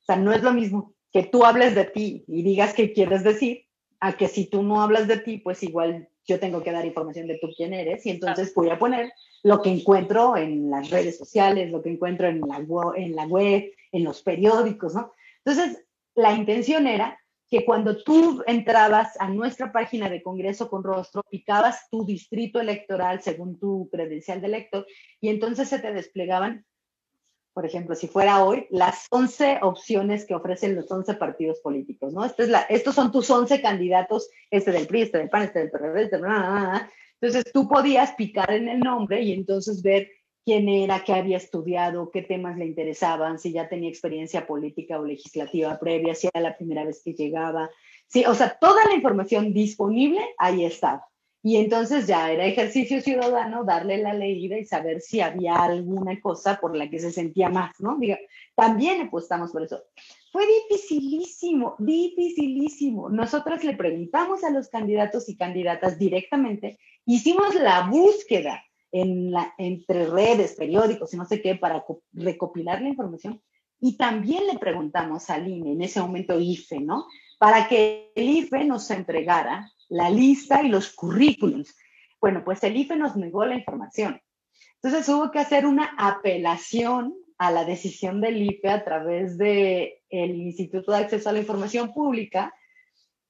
O 0.02 0.06
sea, 0.06 0.18
no 0.18 0.32
es 0.32 0.44
lo 0.44 0.54
mismo 0.54 0.94
que 1.12 1.24
tú 1.24 1.44
hables 1.44 1.74
de 1.74 1.86
ti 1.86 2.24
y 2.28 2.44
digas 2.44 2.76
qué 2.76 2.94
quieres 2.94 3.24
decir, 3.24 3.66
a 4.00 4.16
que 4.16 4.28
si 4.28 4.46
tú 4.46 4.62
no 4.62 4.84
hablas 4.84 5.08
de 5.08 5.18
ti, 5.18 5.40
pues 5.40 5.64
igual 5.64 6.08
yo 6.28 6.40
tengo 6.40 6.62
que 6.62 6.72
dar 6.72 6.86
información 6.86 7.28
de 7.28 7.40
tú 7.40 7.48
quién 7.56 7.74
eres 7.74 8.06
y 8.06 8.12
entonces 8.12 8.54
voy 8.54 8.70
a 8.70 8.78
poner 8.78 9.12
lo 9.44 9.62
que 9.62 9.70
encuentro 9.70 10.36
en 10.36 10.70
las 10.70 10.90
redes 10.90 11.18
sociales, 11.18 11.72
lo 11.72 11.82
que 11.82 11.90
encuentro 11.90 12.28
en 12.28 12.42
la, 12.42 12.64
en 12.96 13.16
la 13.16 13.26
web, 13.26 13.72
en 13.92 14.04
los 14.04 14.22
periódicos, 14.22 14.94
¿no? 14.94 15.14
Entonces, 15.46 15.86
la 16.16 16.34
intención 16.34 16.88
era 16.88 17.18
que 17.50 17.64
cuando 17.64 18.04
tú 18.04 18.44
entrabas 18.46 19.20
a 19.22 19.30
nuestra 19.30 19.72
página 19.72 20.10
de 20.10 20.22
Congreso 20.22 20.70
con 20.70 20.84
Rostro, 20.84 21.24
picabas 21.30 21.90
tu 21.90 22.06
distrito 22.06 22.60
electoral 22.60 23.22
según 23.22 23.58
tu 23.58 23.88
credencial 23.90 24.42
de 24.42 24.48
elector 24.48 24.88
y 25.22 25.30
entonces 25.30 25.70
se 25.70 25.80
te 25.80 25.94
desplegaban, 25.94 26.66
por 27.58 27.66
ejemplo, 27.66 27.96
si 27.96 28.08
fuera 28.08 28.44
hoy, 28.44 28.68
las 28.70 29.08
11 29.10 29.62
opciones 29.64 30.28
que 30.28 30.36
ofrecen 30.36 30.76
los 30.76 30.92
11 30.92 31.16
partidos 31.16 31.60
políticos, 31.60 32.14
¿no? 32.14 32.24
es 32.24 32.38
la, 32.38 32.62
estos 32.70 32.94
son 32.94 33.12
tus 33.12 33.28
11 33.32 33.64
candidatos, 33.64 34.30
este 34.52 34.72
del 34.72 34.86
PRI, 34.86 35.02
este 35.02 35.18
del 35.18 35.30
PAN, 35.30 35.42
este 35.42 35.58
del 35.58 35.72
PRD, 35.72 36.04
este, 36.04 36.18
bla, 36.18 36.28
bla, 36.28 36.50
bla, 36.50 36.92
entonces 37.20 37.52
tú 37.52 37.68
podías 37.68 38.14
picar 38.14 38.52
en 38.52 38.70
el 38.70 38.80
nombre 38.80 39.24
y 39.24 39.34
entonces 39.34 39.82
ver 39.82 40.08
quién 40.46 40.70
era, 40.70 41.04
qué 41.04 41.14
había 41.14 41.38
estudiado, 41.38 42.12
qué 42.12 42.22
temas 42.22 42.60
le 42.60 42.68
interesaban, 42.68 43.40
si 43.40 43.52
ya 43.52 43.68
tenía 43.68 43.90
experiencia 43.90 44.46
política 44.46 45.00
o 45.00 45.04
legislativa 45.04 45.80
previa, 45.80 46.14
si 46.14 46.28
era 46.32 46.42
la 46.42 46.56
primera 46.56 46.86
vez 46.86 47.02
que 47.04 47.16
llegaba. 47.16 47.72
Sí, 48.06 48.24
o 48.28 48.36
sea, 48.36 48.56
toda 48.62 48.86
la 48.86 48.94
información 48.94 49.52
disponible 49.52 50.22
ahí 50.38 50.64
estaba. 50.64 51.08
Y 51.48 51.56
entonces 51.56 52.08
ya 52.08 52.30
era 52.30 52.46
ejercicio 52.46 53.00
ciudadano 53.00 53.64
darle 53.64 54.00
la 54.00 54.14
leída 54.14 54.58
y 54.58 54.66
saber 54.66 55.00
si 55.00 55.22
había 55.22 55.56
alguna 55.56 56.20
cosa 56.20 56.60
por 56.60 56.76
la 56.76 56.90
que 56.90 57.00
se 57.00 57.10
sentía 57.10 57.48
más, 57.48 57.80
¿no? 57.80 57.98
Diga, 57.98 58.20
también 58.54 59.00
apostamos 59.00 59.54
por 59.54 59.64
eso. 59.64 59.82
Fue 60.34 60.44
dificilísimo, 60.46 61.76
dificilísimo. 61.80 63.08
Nosotras 63.08 63.64
le 63.64 63.78
preguntamos 63.78 64.44
a 64.44 64.50
los 64.50 64.68
candidatos 64.68 65.30
y 65.30 65.38
candidatas 65.38 65.98
directamente, 65.98 66.80
hicimos 67.06 67.56
la 67.56 67.88
búsqueda 67.90 68.62
en 68.92 69.32
la, 69.32 69.54
entre 69.58 70.06
redes, 70.06 70.54
periódicos 70.56 71.14
y 71.14 71.18
no 71.18 71.24
sé 71.24 71.42
qué 71.42 71.56
para 71.56 71.86
recopilar 72.12 72.82
la 72.82 72.90
información. 72.90 73.42
Y 73.80 73.96
también 73.96 74.48
le 74.48 74.60
preguntamos 74.60 75.30
al 75.30 75.48
INE, 75.48 75.72
en 75.72 75.82
ese 75.82 76.02
momento 76.02 76.38
IFE, 76.38 76.82
¿no? 76.82 77.06
Para 77.40 77.70
que 77.70 78.12
el 78.16 78.32
IFE 78.32 78.66
nos 78.66 78.92
entregara 78.92 79.72
la 79.90 80.10
lista 80.10 80.64
y 80.64 80.70
los 80.70 80.94
currículums. 80.94 81.76
Bueno, 82.20 82.44
pues 82.44 82.64
el 82.64 82.76
IFE 82.76 82.96
nos 82.96 83.16
negó 83.16 83.46
la 83.46 83.56
información. 83.56 84.22
Entonces 84.82 85.08
hubo 85.10 85.32
que 85.32 85.40
hacer 85.40 85.66
una 85.66 85.94
apelación 85.98 87.14
a 87.38 87.52
la 87.52 87.66
decisión 87.66 88.22
del 88.22 88.42
IFE 88.42 88.70
a 88.70 88.84
través 88.84 89.38
del 89.38 89.92
el 90.10 90.36
Instituto 90.36 90.92
de 90.92 91.00
Acceso 91.00 91.30
a 91.30 91.34
la 91.34 91.40
Información 91.40 91.94
Pública 91.94 92.54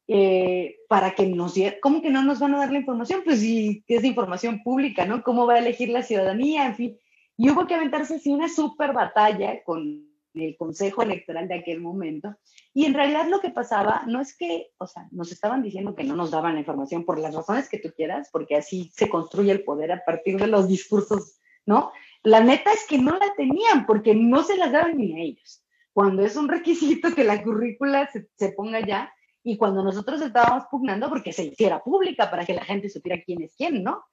eh, 0.07 0.77
para 0.87 1.11
que 1.11 1.25
nos 1.27 1.55
¿Cómo 1.81 2.01
que 2.01 2.09
no 2.09 2.23
nos 2.23 2.39
van 2.39 2.55
a 2.55 2.59
dar 2.59 2.71
la 2.71 2.79
información? 2.79 3.21
Pues 3.25 3.41
sí, 3.41 3.83
es 3.87 4.03
información 4.05 4.63
pública, 4.63 5.05
¿no? 5.05 5.21
¿Cómo 5.21 5.45
va 5.45 5.55
a 5.55 5.59
elegir 5.59 5.89
la 5.89 6.03
ciudadanía? 6.03 6.65
En 6.65 6.75
fin. 6.75 6.97
Y 7.35 7.49
hubo 7.49 7.67
que 7.67 7.75
aventarse 7.75 8.15
así 8.15 8.31
una 8.31 8.47
súper 8.47 8.93
batalla 8.93 9.63
con 9.63 10.06
el 10.41 10.57
Consejo 10.57 11.01
Electoral 11.01 11.47
de 11.47 11.55
aquel 11.55 11.81
momento. 11.81 12.35
Y 12.73 12.85
en 12.85 12.93
realidad 12.93 13.27
lo 13.27 13.39
que 13.39 13.49
pasaba 13.49 14.03
no 14.07 14.21
es 14.21 14.35
que, 14.37 14.71
o 14.77 14.87
sea, 14.87 15.07
nos 15.11 15.31
estaban 15.31 15.63
diciendo 15.63 15.95
que 15.95 16.03
no 16.03 16.15
nos 16.15 16.31
daban 16.31 16.53
la 16.53 16.59
información 16.59 17.05
por 17.05 17.19
las 17.19 17.33
razones 17.33 17.69
que 17.69 17.79
tú 17.79 17.89
quieras, 17.95 18.29
porque 18.31 18.55
así 18.55 18.91
se 18.95 19.09
construye 19.09 19.51
el 19.51 19.63
poder 19.63 19.91
a 19.91 20.03
partir 20.05 20.39
de 20.39 20.47
los 20.47 20.67
discursos, 20.67 21.39
¿no? 21.65 21.91
La 22.23 22.41
neta 22.41 22.71
es 22.73 22.85
que 22.87 22.97
no 22.97 23.11
la 23.11 23.33
tenían 23.35 23.85
porque 23.85 24.15
no 24.15 24.43
se 24.43 24.57
las 24.57 24.71
daban 24.71 24.97
ni 24.97 25.13
a 25.13 25.23
ellos. 25.23 25.63
Cuando 25.93 26.23
es 26.23 26.35
un 26.35 26.47
requisito 26.47 27.13
que 27.15 27.23
la 27.23 27.41
currícula 27.43 28.09
se, 28.11 28.29
se 28.35 28.51
ponga 28.51 28.85
ya, 28.85 29.11
y 29.43 29.57
cuando 29.57 29.81
nosotros 29.81 30.21
estábamos 30.21 30.65
pugnando 30.69 31.07
porque 31.09 31.31
se 31.31 31.45
hiciera 31.45 31.81
pública 31.81 32.29
para 32.29 32.45
que 32.45 32.53
la 32.53 32.65
gente 32.65 32.89
supiera 32.89 33.23
quién 33.23 33.41
es 33.43 33.55
quién, 33.55 33.81
¿no? 33.81 34.03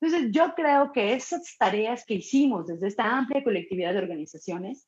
Entonces, 0.00 0.30
yo 0.32 0.54
creo 0.54 0.92
que 0.92 1.14
esas 1.14 1.56
tareas 1.58 2.04
que 2.04 2.14
hicimos 2.14 2.66
desde 2.66 2.88
esta 2.88 3.16
amplia 3.16 3.42
colectividad 3.42 3.92
de 3.92 4.00
organizaciones 4.00 4.86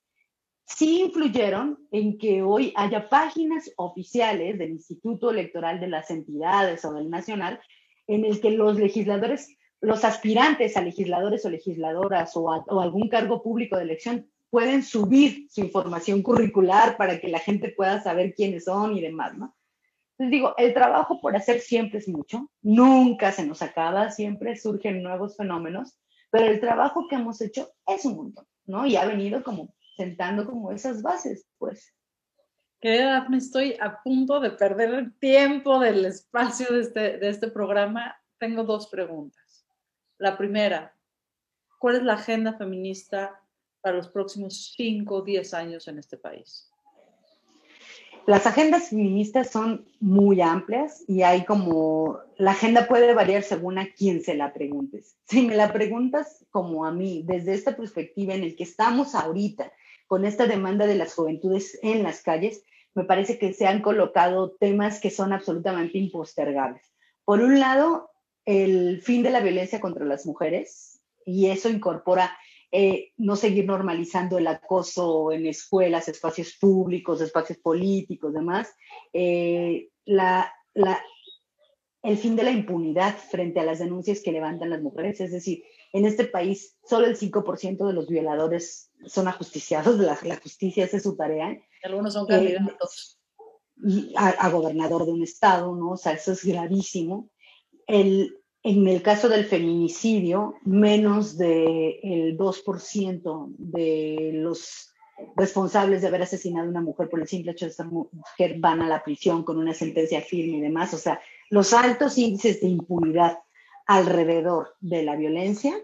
sí 0.66 1.02
influyeron 1.02 1.78
en 1.92 2.18
que 2.18 2.42
hoy 2.42 2.72
haya 2.76 3.08
páginas 3.08 3.70
oficiales 3.76 4.58
del 4.58 4.70
Instituto 4.72 5.30
Electoral 5.30 5.80
de 5.80 5.88
las 5.88 6.10
entidades 6.10 6.84
o 6.84 6.92
del 6.92 7.08
nacional 7.08 7.60
en 8.08 8.24
el 8.24 8.40
que 8.40 8.50
los 8.50 8.76
legisladores, 8.76 9.56
los 9.80 10.04
aspirantes 10.04 10.76
a 10.76 10.82
legisladores 10.82 11.44
o 11.44 11.50
legisladoras 11.50 12.32
o, 12.36 12.80
algún 12.80 13.08
cargo 13.08 13.42
público 13.42 13.76
de 13.76 13.84
elección 13.84 14.28
pueden 14.50 14.82
subir 14.82 15.46
su 15.50 15.60
información 15.60 16.22
curricular 16.22 16.96
para 16.96 17.20
que 17.20 17.28
la 17.28 17.38
gente 17.38 17.68
pueda 17.70 18.02
saber 18.02 18.34
quiénes 18.34 18.64
son 18.64 18.96
y 18.96 19.00
demás, 19.00 19.36
¿no? 19.36 19.56
Les 20.18 20.30
digo, 20.30 20.54
el 20.56 20.72
trabajo 20.72 21.20
por 21.20 21.36
hacer 21.36 21.60
siempre 21.60 21.98
es 21.98 22.08
mucho, 22.08 22.50
nunca 22.62 23.32
se 23.32 23.46
nos 23.46 23.60
acaba, 23.60 24.10
siempre 24.10 24.56
surgen 24.56 25.02
nuevos 25.02 25.36
fenómenos, 25.36 25.98
pero 26.30 26.46
el 26.46 26.58
trabajo 26.58 27.06
que 27.08 27.16
hemos 27.16 27.40
hecho 27.42 27.68
es 27.86 28.04
un 28.06 28.16
montón, 28.16 28.46
¿no? 28.64 28.86
Y 28.86 28.96
ha 28.96 29.04
venido 29.04 29.42
como 29.42 29.74
sentando 29.96 30.46
como 30.46 30.72
esas 30.72 31.02
bases, 31.02 31.46
pues. 31.58 31.92
Querida 32.80 33.26
me 33.28 33.38
estoy 33.38 33.76
a 33.80 34.02
punto 34.02 34.38
de 34.38 34.50
perder 34.50 34.90
el 34.90 35.18
tiempo 35.18 35.78
del 35.80 36.04
espacio 36.04 36.66
de 36.70 36.80
este, 36.82 37.18
de 37.18 37.28
este 37.28 37.48
programa. 37.48 38.16
Tengo 38.38 38.64
dos 38.64 38.88
preguntas. 38.88 39.66
La 40.18 40.36
primera, 40.36 40.94
¿cuál 41.78 41.96
es 41.96 42.02
la 42.02 42.14
agenda 42.14 42.52
feminista 42.54 43.40
para 43.80 43.96
los 43.96 44.08
próximos 44.08 44.74
5 44.76 45.14
o 45.14 45.22
10 45.22 45.54
años 45.54 45.88
en 45.88 45.98
este 45.98 46.18
país? 46.18 46.70
Las 48.26 48.44
agendas 48.44 48.88
feministas 48.88 49.50
son 49.52 49.86
muy 50.00 50.40
amplias 50.40 51.04
y 51.06 51.22
hay 51.22 51.44
como, 51.44 52.18
la 52.38 52.50
agenda 52.50 52.88
puede 52.88 53.14
variar 53.14 53.44
según 53.44 53.78
a 53.78 53.86
quién 53.92 54.20
se 54.20 54.34
la 54.34 54.52
preguntes. 54.52 55.16
Si 55.28 55.46
me 55.46 55.54
la 55.54 55.72
preguntas 55.72 56.44
como 56.50 56.84
a 56.84 56.90
mí, 56.90 57.22
desde 57.24 57.54
esta 57.54 57.76
perspectiva 57.76 58.34
en 58.34 58.42
el 58.42 58.56
que 58.56 58.64
estamos 58.64 59.14
ahorita, 59.14 59.72
con 60.06 60.24
esta 60.24 60.46
demanda 60.46 60.86
de 60.86 60.96
las 60.96 61.14
juventudes 61.14 61.78
en 61.82 62.02
las 62.02 62.22
calles, 62.22 62.62
me 62.94 63.04
parece 63.04 63.38
que 63.38 63.52
se 63.52 63.66
han 63.66 63.82
colocado 63.82 64.56
temas 64.58 65.00
que 65.00 65.10
son 65.10 65.32
absolutamente 65.32 65.98
impostergables. 65.98 66.82
Por 67.24 67.40
un 67.40 67.60
lado, 67.60 68.10
el 68.44 69.02
fin 69.02 69.22
de 69.22 69.30
la 69.30 69.40
violencia 69.40 69.80
contra 69.80 70.04
las 70.04 70.24
mujeres, 70.24 71.00
y 71.24 71.46
eso 71.46 71.68
incorpora 71.68 72.36
eh, 72.72 73.12
no 73.16 73.36
seguir 73.36 73.66
normalizando 73.66 74.38
el 74.38 74.46
acoso 74.46 75.32
en 75.32 75.46
escuelas, 75.46 76.08
espacios 76.08 76.56
públicos, 76.58 77.20
espacios 77.20 77.58
políticos, 77.58 78.32
demás. 78.32 78.74
Eh, 79.12 79.88
el 82.02 82.16
fin 82.18 82.36
de 82.36 82.44
la 82.44 82.50
impunidad 82.50 83.16
frente 83.16 83.60
a 83.60 83.64
las 83.64 83.80
denuncias 83.80 84.20
que 84.22 84.32
levantan 84.32 84.70
las 84.70 84.82
mujeres. 84.82 85.20
Es 85.20 85.32
decir, 85.32 85.64
en 85.96 86.04
este 86.04 86.24
país 86.26 86.76
solo 86.84 87.06
el 87.06 87.16
5% 87.16 87.86
de 87.86 87.92
los 87.92 88.06
violadores 88.08 88.90
son 89.06 89.28
ajusticiados, 89.28 89.98
la, 89.98 90.18
la 90.22 90.36
justicia 90.36 90.84
hace 90.84 91.00
su 91.00 91.16
tarea. 91.16 91.58
Algunos 91.82 92.12
son 92.12 92.26
candidatos. 92.26 93.18
Eh, 93.86 94.12
a, 94.16 94.28
a, 94.28 94.50
gobernador 94.50 95.06
de 95.06 95.12
un 95.12 95.22
estado, 95.22 95.74
¿no? 95.74 95.92
O 95.92 95.96
sea, 95.96 96.12
eso 96.12 96.32
es 96.32 96.44
gravísimo. 96.44 97.30
El, 97.86 98.38
en 98.62 98.86
el 98.88 99.00
caso 99.00 99.28
del 99.28 99.44
feminicidio, 99.44 100.54
menos 100.64 101.38
del 101.38 102.36
2% 102.36 103.54
de 103.58 104.30
los 104.34 104.92
responsables 105.34 106.02
de 106.02 106.08
haber 106.08 106.22
asesinado 106.22 106.66
a 106.66 106.70
una 106.70 106.80
mujer 106.82 107.08
por 107.08 107.20
el 107.20 107.28
simple 107.28 107.52
hecho 107.52 107.66
de 107.66 107.72
ser 107.72 107.86
mujer 107.86 108.56
van 108.58 108.82
a 108.82 108.88
la 108.88 109.02
prisión 109.02 109.44
con 109.44 109.56
una 109.56 109.72
sentencia 109.72 110.20
firme 110.20 110.58
y 110.58 110.60
demás. 110.60 110.92
O 110.92 110.98
sea, 110.98 111.20
los 111.48 111.72
altos 111.72 112.18
índices 112.18 112.60
de 112.60 112.68
impunidad 112.68 113.38
alrededor 113.86 114.74
de 114.80 115.02
la 115.02 115.16
violencia 115.16 115.74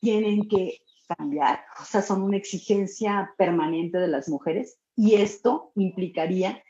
tienen 0.00 0.48
que 0.48 0.82
cambiar. 1.16 1.64
O 1.80 1.84
sea, 1.84 2.02
son 2.02 2.22
una 2.22 2.36
exigencia 2.36 3.34
permanente 3.36 3.98
de 3.98 4.08
las 4.08 4.28
mujeres 4.28 4.78
y 4.96 5.16
esto 5.16 5.72
implicaría 5.74 6.62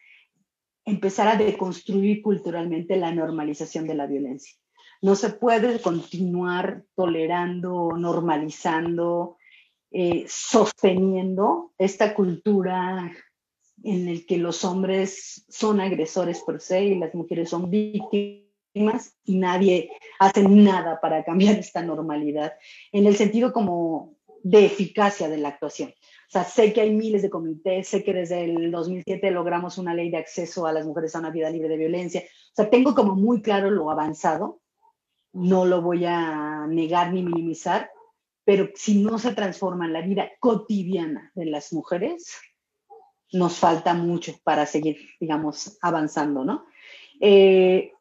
empezar 0.84 1.28
a 1.28 1.36
deconstruir 1.36 2.22
culturalmente 2.22 2.96
la 2.96 3.12
normalización 3.12 3.86
de 3.86 3.94
la 3.94 4.06
violencia. 4.06 4.56
No 5.02 5.14
se 5.14 5.30
puede 5.30 5.80
continuar 5.80 6.84
tolerando, 6.94 7.90
normalizando, 7.96 9.36
eh, 9.90 10.24
sosteniendo 10.28 11.72
esta 11.78 12.14
cultura 12.14 13.12
en 13.82 14.08
el 14.08 14.26
que 14.26 14.36
los 14.38 14.64
hombres 14.64 15.44
son 15.48 15.80
agresores 15.80 16.40
por 16.40 16.60
se 16.60 16.84
y 16.84 16.98
las 16.98 17.14
mujeres 17.14 17.50
son 17.50 17.70
víctimas 17.70 18.49
y 18.72 19.36
nadie 19.38 19.90
hace 20.18 20.42
nada 20.42 21.00
para 21.00 21.24
cambiar 21.24 21.56
esta 21.58 21.82
normalidad, 21.82 22.54
en 22.92 23.06
el 23.06 23.16
sentido 23.16 23.52
como 23.52 24.16
de 24.42 24.66
eficacia 24.66 25.28
de 25.28 25.38
la 25.38 25.48
actuación. 25.48 25.90
O 25.90 26.32
sea, 26.32 26.44
sé 26.44 26.72
que 26.72 26.80
hay 26.80 26.90
miles 26.90 27.22
de 27.22 27.30
comités, 27.30 27.88
sé 27.88 28.04
que 28.04 28.14
desde 28.14 28.44
el 28.44 28.70
2007 28.70 29.30
logramos 29.32 29.78
una 29.78 29.94
ley 29.94 30.10
de 30.10 30.18
acceso 30.18 30.66
a 30.66 30.72
las 30.72 30.86
mujeres 30.86 31.14
a 31.14 31.18
una 31.18 31.30
vida 31.30 31.50
libre 31.50 31.68
de 31.68 31.76
violencia. 31.76 32.22
O 32.22 32.54
sea, 32.54 32.70
tengo 32.70 32.94
como 32.94 33.16
muy 33.16 33.42
claro 33.42 33.70
lo 33.70 33.90
avanzado, 33.90 34.60
no 35.32 35.64
lo 35.64 35.82
voy 35.82 36.04
a 36.06 36.66
negar 36.68 37.12
ni 37.12 37.22
minimizar, 37.22 37.90
pero 38.44 38.68
si 38.74 39.02
no 39.02 39.18
se 39.18 39.34
transforma 39.34 39.86
en 39.86 39.92
la 39.92 40.02
vida 40.02 40.30
cotidiana 40.38 41.32
de 41.34 41.46
las 41.46 41.72
mujeres, 41.72 42.36
nos 43.32 43.58
falta 43.58 43.94
mucho 43.94 44.34
para 44.44 44.66
seguir, 44.66 44.98
digamos, 45.20 45.78
avanzando, 45.82 46.44
¿no? 46.44 46.66
Eh, 47.20 47.92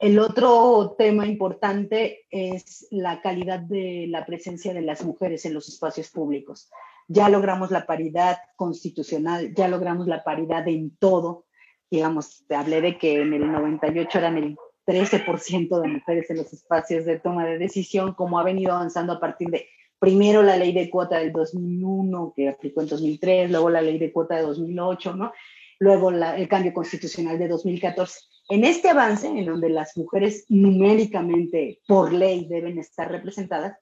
el 0.00 0.18
otro 0.18 0.94
tema 0.96 1.26
importante 1.26 2.26
es 2.30 2.88
la 2.90 3.20
calidad 3.20 3.60
de 3.60 4.06
la 4.08 4.24
presencia 4.24 4.72
de 4.72 4.80
las 4.80 5.04
mujeres 5.04 5.44
en 5.44 5.52
los 5.52 5.68
espacios 5.68 6.08
públicos. 6.08 6.70
Ya 7.06 7.28
logramos 7.28 7.70
la 7.70 7.84
paridad 7.84 8.38
constitucional, 8.56 9.54
ya 9.54 9.68
logramos 9.68 10.06
la 10.06 10.24
paridad 10.24 10.66
en 10.68 10.96
todo. 10.96 11.44
Digamos, 11.90 12.44
te 12.48 12.54
hablé 12.54 12.80
de 12.80 12.96
que 12.96 13.20
en 13.20 13.34
el 13.34 13.52
98 13.52 14.18
eran 14.18 14.38
el 14.38 14.56
13% 14.86 15.80
de 15.82 15.88
mujeres 15.88 16.30
en 16.30 16.38
los 16.38 16.50
espacios 16.50 17.04
de 17.04 17.20
toma 17.20 17.44
de 17.44 17.58
decisión, 17.58 18.14
como 18.14 18.38
ha 18.38 18.42
venido 18.42 18.72
avanzando 18.72 19.12
a 19.12 19.20
partir 19.20 19.50
de 19.50 19.68
primero 19.98 20.42
la 20.42 20.56
ley 20.56 20.72
de 20.72 20.88
cuota 20.88 21.18
del 21.18 21.30
2001, 21.30 22.32
que 22.34 22.48
aplicó 22.48 22.80
en 22.80 22.88
2003, 22.88 23.50
luego 23.50 23.68
la 23.68 23.82
ley 23.82 23.98
de 23.98 24.12
cuota 24.12 24.36
de 24.36 24.42
2008, 24.42 25.14
¿no? 25.14 25.32
Luego 25.80 26.10
el 26.10 26.48
cambio 26.48 26.72
constitucional 26.72 27.38
de 27.38 27.48
2014. 27.48 28.20
En 28.50 28.64
este 28.64 28.90
avance, 28.90 29.26
en 29.26 29.46
donde 29.46 29.70
las 29.70 29.96
mujeres 29.96 30.44
numéricamente 30.48 31.80
por 31.88 32.12
ley 32.12 32.46
deben 32.48 32.78
estar 32.78 33.10
representadas, 33.10 33.76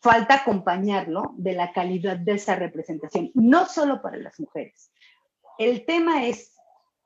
falta 0.00 0.36
acompañarlo 0.36 1.34
de 1.36 1.54
la 1.54 1.72
calidad 1.72 2.16
de 2.18 2.32
esa 2.32 2.54
representación, 2.54 3.30
no 3.34 3.66
solo 3.66 4.02
para 4.02 4.18
las 4.18 4.38
mujeres. 4.38 4.92
El 5.58 5.84
tema 5.84 6.26
es 6.26 6.54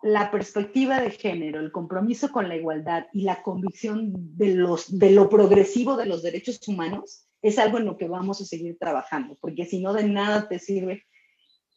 la 0.03 0.31
perspectiva 0.31 1.01
de 1.01 1.11
género, 1.11 1.61
el 1.61 1.73
compromiso 1.73 2.31
con 2.31 2.49
la 2.49 2.57
igualdad 2.57 3.07
y 3.13 3.23
la 3.23 3.43
convicción 3.43 4.13
de, 4.37 4.55
los, 4.55 4.99
de 4.99 5.11
lo 5.11 5.29
progresivo 5.29 5.97
de 5.97 6.07
los 6.07 6.23
derechos 6.23 6.61
humanos 6.67 7.27
es 7.43 7.59
algo 7.59 7.79
en 7.79 7.87
lo 7.87 7.97
que 7.97 8.09
vamos 8.09 8.41
a 8.41 8.45
seguir 8.45 8.77
trabajando, 8.79 9.37
porque 9.41 9.67
si 9.67 9.81
no 9.81 9.93
de 9.93 10.05
nada 10.05 10.49
te 10.49 10.59
sirve 10.59 11.05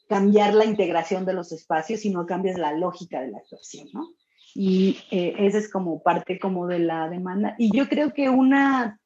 cambiar 0.07 0.53
la 0.53 0.65
integración 0.65 1.25
de 1.25 1.33
los 1.33 1.51
espacios 1.51 2.01
si 2.01 2.09
no 2.09 2.25
cambias 2.25 2.57
la 2.57 2.73
lógica 2.73 3.21
de 3.21 3.29
la 3.29 3.39
actuación, 3.39 3.89
¿no? 3.93 4.09
Y 4.55 4.97
eh, 5.11 5.35
esa 5.39 5.57
es 5.57 5.69
como 5.69 6.01
parte 6.01 6.39
como 6.39 6.67
de 6.67 6.79
la 6.79 7.09
demanda. 7.09 7.55
Y 7.57 7.75
yo 7.75 7.87
creo 7.87 8.13
que 8.13 8.29
una, 8.29 8.99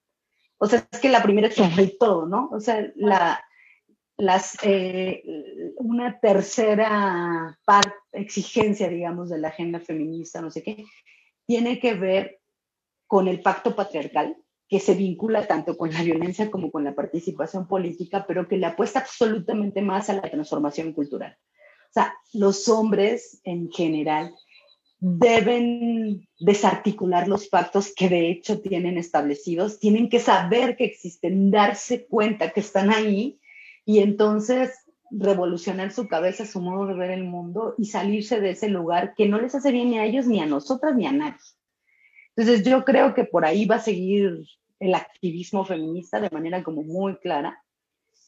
o 0.58 0.68
sea, 0.68 0.88
es 0.92 1.00
que 1.00 1.10
la 1.10 1.24
primera 1.24 1.48
es 1.48 1.56
sobre 1.56 1.88
todo, 2.00 2.26
¿no? 2.26 2.50
O 2.52 2.60
sea, 2.60 2.90
la, 2.96 3.44
las, 4.18 4.58
eh, 4.64 5.24
una 5.78 6.20
tercera 6.20 7.58
parte, 7.66 7.94
exigencia, 8.14 8.88
digamos, 8.88 9.30
de 9.30 9.40
la 9.40 9.50
agenda 9.50 9.80
feminista, 9.80 10.42
no 10.42 10.52
sé 10.52 10.64
qué, 10.64 10.86
tiene 11.46 11.80
que 11.80 11.96
ver 11.96 12.40
con 13.08 13.28
el 13.28 13.42
pacto 13.42 13.76
patriarcal 13.76 14.38
que 14.72 14.80
se 14.80 14.94
vincula 14.96 15.48
tanto 15.48 15.76
con 15.76 15.92
la 15.92 16.02
violencia 16.02 16.50
como 16.50 16.72
con 16.72 16.86
la 16.86 16.96
participación 16.96 17.68
política, 17.68 18.24
pero 18.26 18.48
que 18.48 18.56
le 18.56 18.68
apuesta 18.68 19.00
absolutamente 19.00 19.82
más 19.82 20.10
a 20.10 20.14
la 20.14 20.22
transformación 20.22 20.94
cultural. 20.94 21.38
O 21.90 21.94
sea, 21.94 22.14
los 22.32 22.70
hombres 22.70 23.42
en 23.44 23.70
general 23.70 24.34
deben 24.98 26.26
desarticular 26.40 27.28
los 27.28 27.50
pactos 27.50 27.94
que 27.94 28.08
de 28.08 28.32
hecho 28.32 28.62
tienen 28.62 28.98
establecidos, 28.98 29.78
tienen 29.78 30.08
que 30.08 30.22
saber 30.22 30.78
que 30.78 30.86
existen, 30.86 31.52
darse 31.52 32.06
cuenta 32.06 32.52
que 32.52 32.62
están 32.62 32.92
ahí 32.92 33.42
y 33.84 34.00
entonces 34.00 34.72
revolucionar 35.12 35.92
su 35.92 36.08
cabeza, 36.08 36.46
su 36.46 36.62
modo 36.62 36.88
de 36.88 36.94
ver 36.94 37.12
el 37.12 37.26
mundo 37.26 37.76
y 37.78 37.88
salirse 37.88 38.40
de 38.40 38.52
ese 38.52 38.70
lugar 38.70 39.16
que 39.18 39.28
no 39.28 39.38
les 39.38 39.54
hace 39.54 39.74
bien 39.74 39.90
ni 39.90 40.00
a 40.00 40.06
ellos, 40.06 40.28
ni 40.28 40.40
a 40.40 40.46
nosotras, 40.46 40.96
ni 40.96 41.08
a 41.08 41.12
nadie. 41.12 41.42
Entonces 42.38 42.64
yo 42.64 42.86
creo 42.86 43.14
que 43.14 43.26
por 43.26 43.44
ahí 43.44 43.66
va 43.66 43.76
a 43.76 43.80
seguir 43.80 44.46
el 44.82 44.96
activismo 44.96 45.64
feminista 45.64 46.20
de 46.20 46.30
manera 46.32 46.64
como 46.64 46.84
muy 46.84 47.16
clara 47.18 47.64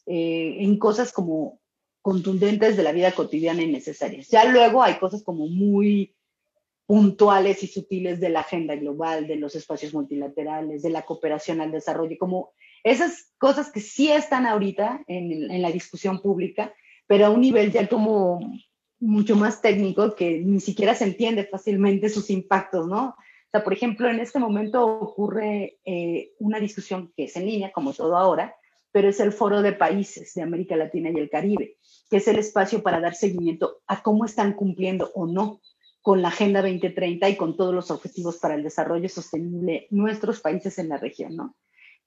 eh, 0.05 0.57
en 0.59 0.77
cosas 0.77 1.11
como 1.11 1.59
contundentes 2.01 2.77
de 2.77 2.83
la 2.83 2.91
vida 2.91 3.11
cotidiana 3.11 3.63
y 3.63 3.71
necesarias. 3.71 4.29
Ya 4.29 4.45
luego 4.45 4.83
hay 4.83 4.95
cosas 4.95 5.23
como 5.23 5.47
muy 5.47 6.15
puntuales 6.85 7.63
y 7.63 7.67
sutiles 7.67 8.19
de 8.19 8.29
la 8.29 8.41
agenda 8.41 8.75
global, 8.75 9.25
de 9.25 9.37
los 9.37 9.55
espacios 9.55 9.93
multilaterales, 9.93 10.83
de 10.83 10.89
la 10.89 11.03
cooperación 11.03 11.59
al 11.59 11.71
desarrollo, 11.71 12.17
como 12.19 12.51
esas 12.83 13.31
cosas 13.37 13.71
que 13.71 13.79
sí 13.79 14.11
están 14.11 14.45
ahorita 14.45 15.03
en, 15.07 15.49
en 15.49 15.61
la 15.61 15.71
discusión 15.71 16.21
pública, 16.21 16.73
pero 17.07 17.25
a 17.25 17.29
un 17.29 17.41
nivel 17.41 17.71
ya 17.71 17.87
como 17.87 18.39
mucho 18.99 19.35
más 19.35 19.61
técnico 19.61 20.15
que 20.15 20.39
ni 20.39 20.59
siquiera 20.59 20.93
se 20.93 21.05
entiende 21.05 21.45
fácilmente 21.45 22.09
sus 22.09 22.29
impactos, 22.29 22.87
¿no? 22.87 23.15
Sea, 23.53 23.63
por 23.63 23.73
ejemplo, 23.73 24.09
en 24.09 24.19
este 24.19 24.39
momento 24.39 24.83
ocurre 24.83 25.77
eh, 25.85 26.33
una 26.39 26.59
discusión 26.59 27.13
que 27.15 27.25
es 27.25 27.35
en 27.35 27.45
línea, 27.45 27.71
como 27.71 27.93
todo 27.93 28.17
ahora, 28.17 28.55
pero 28.91 29.09
es 29.09 29.19
el 29.19 29.31
Foro 29.31 29.61
de 29.61 29.73
Países 29.73 30.33
de 30.33 30.41
América 30.41 30.75
Latina 30.75 31.11
y 31.11 31.19
el 31.19 31.29
Caribe, 31.29 31.77
que 32.09 32.17
es 32.17 32.27
el 32.27 32.39
espacio 32.39 32.81
para 32.81 32.99
dar 32.99 33.13
seguimiento 33.13 33.81
a 33.85 34.01
cómo 34.01 34.25
están 34.25 34.53
cumpliendo 34.53 35.11
o 35.13 35.27
no 35.27 35.61
con 36.01 36.23
la 36.23 36.29
Agenda 36.29 36.63
2030 36.63 37.29
y 37.29 37.37
con 37.37 37.55
todos 37.55 37.75
los 37.75 37.91
objetivos 37.91 38.37
para 38.37 38.55
el 38.55 38.63
desarrollo 38.63 39.07
sostenible 39.07 39.87
nuestros 39.91 40.41
países 40.41 40.79
en 40.79 40.89
la 40.89 40.97
región, 40.97 41.35
¿no? 41.35 41.55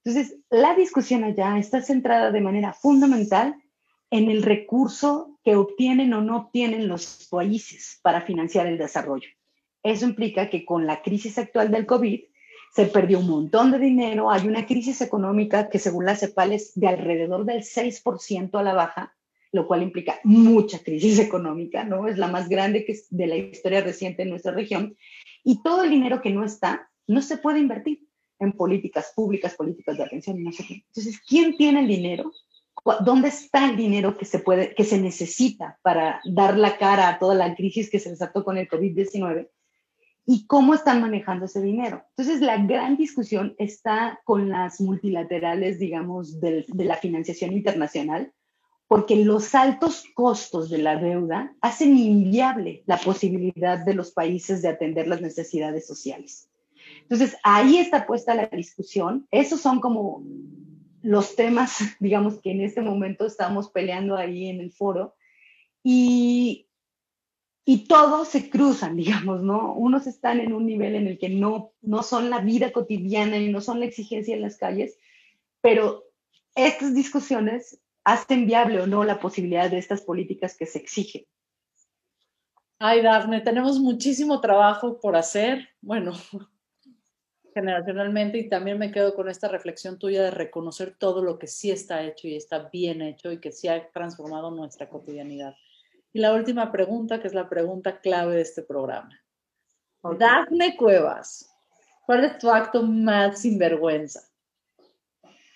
Entonces, 0.05 0.39
la 0.51 0.75
discusión 0.75 1.23
allá 1.25 1.59
está 1.59 1.81
centrada 1.81 2.31
de 2.33 2.41
manera 2.41 2.73
fundamental 2.73 3.57
en 4.11 4.31
el 4.31 4.43
recurso 4.43 5.39
que 5.45 5.57
obtienen 5.57 6.13
o 6.13 6.23
no 6.23 6.37
obtienen 6.37 6.89
los 6.89 7.29
países 7.31 8.01
para 8.03 8.21
financiar 8.23 8.67
el 8.67 8.79
desarrollo. 8.79 9.29
Eso 9.87 10.05
implica 10.05 10.51
que 10.51 10.65
con 10.65 10.85
la 10.85 11.01
crisis 11.01 11.39
actual 11.39 11.71
del 11.71 11.87
COVID 11.87 12.21
se 12.75 12.87
perdió 12.87 13.21
un 13.21 13.29
montón 13.29 13.71
de 13.71 13.79
dinero, 13.79 14.33
hay 14.33 14.49
una 14.49 14.67
crisis 14.67 15.01
económica 15.01 15.69
que 15.69 15.79
según 15.79 16.05
la 16.05 16.17
CEPAL 16.17 16.53
es 16.55 16.73
de 16.75 16.89
alrededor 16.89 17.45
del 17.45 17.63
6% 17.63 18.59
a 18.59 18.63
la 18.65 18.75
baja, 18.75 19.15
lo 19.53 19.69
cual 19.69 19.85
implica 19.85 20.19
mucha 20.25 20.81
crisis 20.81 21.19
económica, 21.21 21.85
¿no? 21.85 22.09
Es 22.09 22.19
la 22.19 22.27
más 22.27 22.49
grande 22.49 22.85
que 22.85 22.93
es 22.93 23.07
de 23.11 23.29
la 23.29 23.37
historia 23.37 23.81
reciente 23.81 24.25
en 24.25 24.31
nuestra 24.31 24.51
región. 24.51 24.97
Y 25.45 25.63
todo 25.63 25.85
el 25.85 25.91
dinero 25.91 26.21
que 26.21 26.31
no 26.31 26.45
está, 26.45 26.91
no 27.07 27.23
se 27.23 27.39
puede 27.39 27.61
invertir 27.61 28.09
en 28.41 28.53
políticas 28.53 29.13
públicas, 29.15 29.55
políticas 29.55 29.99
de 29.99 30.03
atención 30.03 30.43
no 30.43 30.51
sé 30.51 30.67
qué. 30.67 30.75
Entonces, 30.89 31.21
¿quién 31.21 31.57
tiene 31.57 31.79
el 31.79 31.87
dinero? 31.87 32.33
¿Dónde 33.05 33.29
está 33.29 33.71
el 33.71 33.77
dinero 33.77 34.19
que 34.19 34.25
se, 34.25 34.41
puede, 34.41 34.75
que 34.75 34.83
se 34.83 35.01
necesita 35.01 35.79
para 35.83 36.21
dar 36.25 36.59
la 36.59 36.77
cara 36.77 37.09
a 37.09 37.21
toda 37.21 37.37
la 37.37 37.55
crisis 37.55 37.89
que 37.89 38.01
se 38.01 38.11
desató 38.11 38.43
con 38.45 38.59
el 38.59 38.69
COVID-19? 38.69 39.49
Y 40.29 40.45
cómo 40.47 40.75
están 40.75 41.01
manejando 41.01 41.47
ese 41.47 41.63
dinero. 41.63 42.05
Entonces, 42.11 42.41
la 42.41 42.59
gran 42.59 42.97
discusión 42.97 43.55
está 43.59 44.21
con 44.25 44.49
las 44.49 44.81
multilaterales, 44.81 45.79
digamos, 45.79 46.41
de, 46.41 46.67
la 46.75 46.97
financiación 46.97 47.53
internacional, 47.53 48.33
porque 48.89 49.25
los 49.25 49.55
altos 49.55 50.05
costos 50.15 50.69
de 50.69 50.79
la 50.79 50.97
deuda 50.97 51.55
hacen 51.61 51.97
inviable 51.97 52.83
la 52.87 52.99
posibilidad 52.99 53.85
de 53.85 53.95
los 53.95 54.11
países 54.11 54.63
de 54.63 54.69
atender 54.69 55.07
las 55.07 55.23
necesidades 55.23 55.87
sociales. 55.87 56.51
Entonces, 57.03 57.37
ahí 57.45 57.79
está 57.79 58.05
puesta 58.05 58.35
la 58.35 58.49
discusión. 58.49 59.29
Esos 59.31 59.61
son 59.61 59.81
como 59.81 60.25
los 61.03 61.37
temas, 61.37 61.79
digamos, 62.01 62.41
que 62.41 62.51
en 62.51 62.63
este 62.63 62.81
momento 62.81 63.27
estamos 63.27 63.71
peleando 63.71 64.17
ahí 64.17 64.49
en 64.49 64.61
el 64.61 64.73
foro. 64.73 65.15
Y 65.85 66.67
y 67.69 67.89
todos 67.89 68.29
se 68.29 68.49
cruzan, 68.49 68.97
digamos, 68.97 69.43
¿no? 69.43 69.75
Unos 69.75 70.07
están 70.07 70.41
en 70.41 70.55
un 70.55 70.65
nivel 70.65 70.95
en 70.95 71.09
el 71.09 71.19
que 71.19 71.29
no, 71.29 71.73
no 71.83 72.03
son 72.03 72.31
la 72.31 72.39
vida 72.39 72.73
cotidiana 72.73 73.37
y 73.37 73.53
no 73.53 73.61
son 73.61 73.81
la 73.81 73.87
exigencia 73.87 74.35
en 74.35 74.41
las 74.41 74.57
calles, 74.57 74.99
pero 75.61 76.05
estas 76.55 76.95
discusiones 76.95 77.81
hacen 78.05 78.47
viable 78.47 78.81
o 78.81 78.87
no 78.87 79.05
la 79.05 79.19
posibilidad 79.19 79.69
de 79.69 79.79
estas 79.79 80.01
políticas 80.01 80.57
que 80.57 80.65
se 80.65 80.79
exigen. 80.79 81.27
Ay, 82.79 83.03
Dafne, 83.03 83.41
tenemos 83.41 83.81
muchísimo 83.81 84.41
trabajo 84.41 85.01
por 85.01 85.17
hacer, 85.17 85.69
bueno, 85.81 86.13
generacionalmente, 87.55 88.39
y 88.39 88.49
también 88.49 88.79
me 88.79 88.93
quedo 88.93 89.15
con 89.15 89.29
esta 89.29 89.49
reflexión 89.49 89.99
tuya 89.99 90.23
de 90.23 90.31
reconocer 90.31 90.95
todo 90.97 91.21
lo 91.23 91.39
que 91.39 91.49
sí 91.49 91.71
está 91.73 92.05
hecho 92.05 92.29
y 92.29 92.37
está 92.37 92.69
bien 92.69 93.03
hecho 93.03 93.33
y 93.33 93.41
que 93.41 93.51
sí 93.51 93.67
ha 93.67 93.91
transformado 93.91 94.53
nuestra 94.53 94.89
cotidianidad. 94.89 95.57
Y 96.17 96.19
la 96.19 96.33
última 96.33 96.73
pregunta, 96.73 97.21
que 97.21 97.29
es 97.29 97.35
la 97.35 97.47
pregunta 97.47 98.01
clave 98.01 98.37
de 98.37 98.41
este 98.41 98.63
programa. 98.63 99.23
Dafne 100.19 100.75
Cuevas, 100.75 101.55
¿cuál 102.07 102.25
es 102.25 102.39
tu 102.39 102.49
acto 102.49 102.83
más 102.83 103.43
sinvergüenza? 103.43 104.23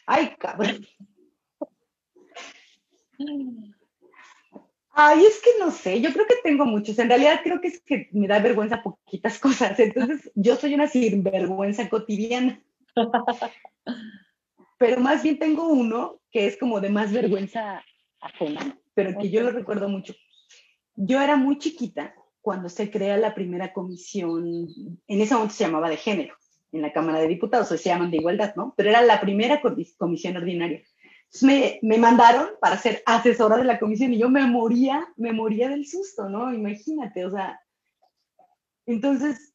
Ay, 0.04 0.34
cabrón. 0.38 0.86
Ay, 4.90 5.24
es 5.24 5.40
que 5.40 5.50
no 5.58 5.70
sé, 5.70 5.98
yo 6.02 6.12
creo 6.12 6.26
que 6.26 6.36
tengo 6.42 6.66
muchos. 6.66 6.98
En 6.98 7.08
realidad 7.08 7.40
creo 7.42 7.58
que 7.58 7.68
es 7.68 7.80
que 7.80 8.10
me 8.12 8.28
da 8.28 8.38
vergüenza 8.38 8.82
poquitas 8.82 9.38
cosas. 9.38 9.80
Entonces, 9.80 10.30
yo 10.34 10.56
soy 10.56 10.74
una 10.74 10.88
sinvergüenza 10.88 11.88
cotidiana. 11.88 12.62
Pero 14.76 15.00
más 15.00 15.22
bien 15.22 15.38
tengo 15.38 15.68
uno 15.68 16.20
que 16.30 16.46
es 16.46 16.58
como 16.58 16.82
de 16.82 16.90
más 16.90 17.14
vergüenza 17.14 17.82
ajena, 18.20 18.78
pero 18.92 19.18
que 19.18 19.30
yo 19.30 19.40
lo 19.40 19.52
recuerdo 19.52 19.88
mucho. 19.88 20.12
Yo 21.02 21.22
era 21.22 21.36
muy 21.36 21.58
chiquita 21.58 22.14
cuando 22.42 22.68
se 22.68 22.90
crea 22.90 23.16
la 23.16 23.34
primera 23.34 23.72
comisión, 23.72 24.68
en 25.06 25.20
ese 25.20 25.32
momento 25.32 25.54
se 25.54 25.64
llamaba 25.64 25.88
de 25.88 25.96
género, 25.96 26.34
en 26.72 26.82
la 26.82 26.92
Cámara 26.92 27.20
de 27.20 27.28
Diputados, 27.28 27.72
hoy 27.72 27.78
se 27.78 27.88
llaman 27.88 28.10
de 28.10 28.18
igualdad, 28.18 28.54
¿no? 28.54 28.74
Pero 28.76 28.90
era 28.90 29.00
la 29.00 29.18
primera 29.18 29.62
comisión 29.62 30.36
ordinaria. 30.36 30.82
Entonces 31.24 31.42
me, 31.42 31.78
me, 31.82 31.96
mandaron 31.96 32.50
para 32.60 32.76
ser 32.76 33.02
asesora 33.06 33.56
de 33.56 33.64
la 33.64 33.78
comisión 33.78 34.12
y 34.12 34.18
yo 34.18 34.28
me 34.28 34.44
moría, 34.46 35.08
me 35.16 35.32
moría 35.32 35.70
del 35.70 35.86
susto, 35.86 36.28
¿no? 36.28 36.52
Imagínate, 36.52 37.24
o 37.24 37.30
sea. 37.30 37.58
Entonces, 38.84 39.54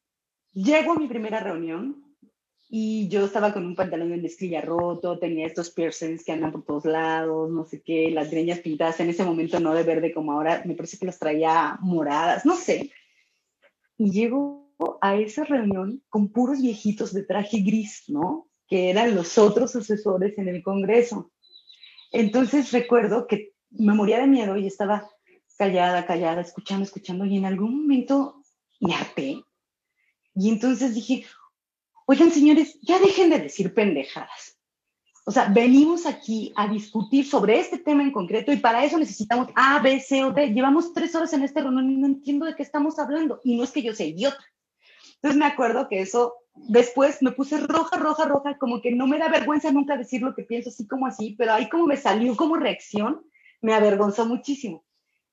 llego 0.52 0.94
a 0.94 0.98
mi 0.98 1.06
primera 1.06 1.38
reunión 1.38 2.05
y 2.68 3.08
yo 3.08 3.24
estaba 3.24 3.52
con 3.52 3.64
un 3.64 3.76
pantalón 3.76 4.10
de 4.10 4.16
mezclilla 4.16 4.60
roto, 4.60 5.18
tenía 5.18 5.46
estos 5.46 5.70
piercings 5.70 6.24
que 6.24 6.32
andan 6.32 6.52
por 6.52 6.64
todos 6.64 6.84
lados, 6.84 7.50
no 7.50 7.64
sé 7.64 7.80
qué, 7.80 8.10
las 8.10 8.30
greñas 8.30 8.58
pintadas 8.58 8.98
en 9.00 9.10
ese 9.10 9.24
momento 9.24 9.60
no 9.60 9.72
de 9.72 9.84
verde 9.84 10.12
como 10.12 10.32
ahora, 10.32 10.62
me 10.64 10.74
parece 10.74 10.98
que 10.98 11.06
las 11.06 11.18
traía 11.18 11.78
moradas, 11.80 12.44
no 12.44 12.56
sé. 12.56 12.90
Y 13.98 14.10
llego 14.10 14.66
a 15.00 15.16
esa 15.16 15.44
reunión 15.44 16.02
con 16.08 16.28
puros 16.28 16.60
viejitos 16.60 17.12
de 17.12 17.22
traje 17.22 17.60
gris, 17.60 18.04
¿no? 18.08 18.48
Que 18.66 18.90
eran 18.90 19.14
los 19.14 19.38
otros 19.38 19.76
asesores 19.76 20.36
en 20.38 20.48
el 20.48 20.62
Congreso. 20.62 21.30
Entonces 22.12 22.72
recuerdo 22.72 23.26
que 23.26 23.52
me 23.70 23.94
moría 23.94 24.18
de 24.18 24.26
miedo 24.26 24.56
y 24.56 24.66
estaba 24.66 25.08
callada, 25.56 26.04
callada, 26.04 26.40
escuchando, 26.40 26.84
escuchando, 26.84 27.24
y 27.24 27.36
en 27.36 27.46
algún 27.46 27.82
momento 27.82 28.42
me 28.80 28.94
harté. 28.94 29.42
Y 30.34 30.50
entonces 30.50 30.94
dije, 30.94 31.24
Oigan, 32.06 32.30
señores, 32.30 32.78
ya 32.82 32.98
dejen 33.00 33.30
de 33.30 33.40
decir 33.40 33.74
pendejadas. 33.74 34.56
O 35.24 35.32
sea, 35.32 35.48
venimos 35.48 36.06
aquí 36.06 36.52
a 36.54 36.68
discutir 36.68 37.26
sobre 37.26 37.58
este 37.58 37.78
tema 37.78 38.04
en 38.04 38.12
concreto 38.12 38.52
y 38.52 38.58
para 38.58 38.84
eso 38.84 38.96
necesitamos 38.96 39.48
A, 39.56 39.80
B, 39.80 39.98
C 39.98 40.22
o 40.22 40.30
D. 40.30 40.52
Llevamos 40.52 40.92
tres 40.92 41.16
horas 41.16 41.32
en 41.32 41.42
este 41.42 41.60
reunión 41.60 41.90
y 41.90 41.96
no 41.96 42.06
entiendo 42.06 42.46
de 42.46 42.54
qué 42.54 42.62
estamos 42.62 43.00
hablando. 43.00 43.40
Y 43.42 43.56
no 43.56 43.64
es 43.64 43.72
que 43.72 43.82
yo 43.82 43.92
sea 43.92 44.06
idiota. 44.06 44.38
Entonces 45.16 45.36
me 45.36 45.46
acuerdo 45.46 45.88
que 45.88 46.00
eso 46.00 46.34
después 46.54 47.22
me 47.22 47.32
puse 47.32 47.58
roja, 47.58 47.96
roja, 47.98 48.24
roja, 48.26 48.56
como 48.56 48.80
que 48.80 48.92
no 48.92 49.08
me 49.08 49.18
da 49.18 49.28
vergüenza 49.28 49.72
nunca 49.72 49.96
decir 49.96 50.22
lo 50.22 50.32
que 50.32 50.44
pienso 50.44 50.70
así 50.70 50.86
como 50.86 51.08
así, 51.08 51.34
pero 51.36 51.54
ahí 51.54 51.68
como 51.68 51.86
me 51.86 51.96
salió 51.96 52.36
como 52.36 52.54
reacción, 52.54 53.26
me 53.60 53.74
avergonzó 53.74 54.26
muchísimo. 54.26 54.85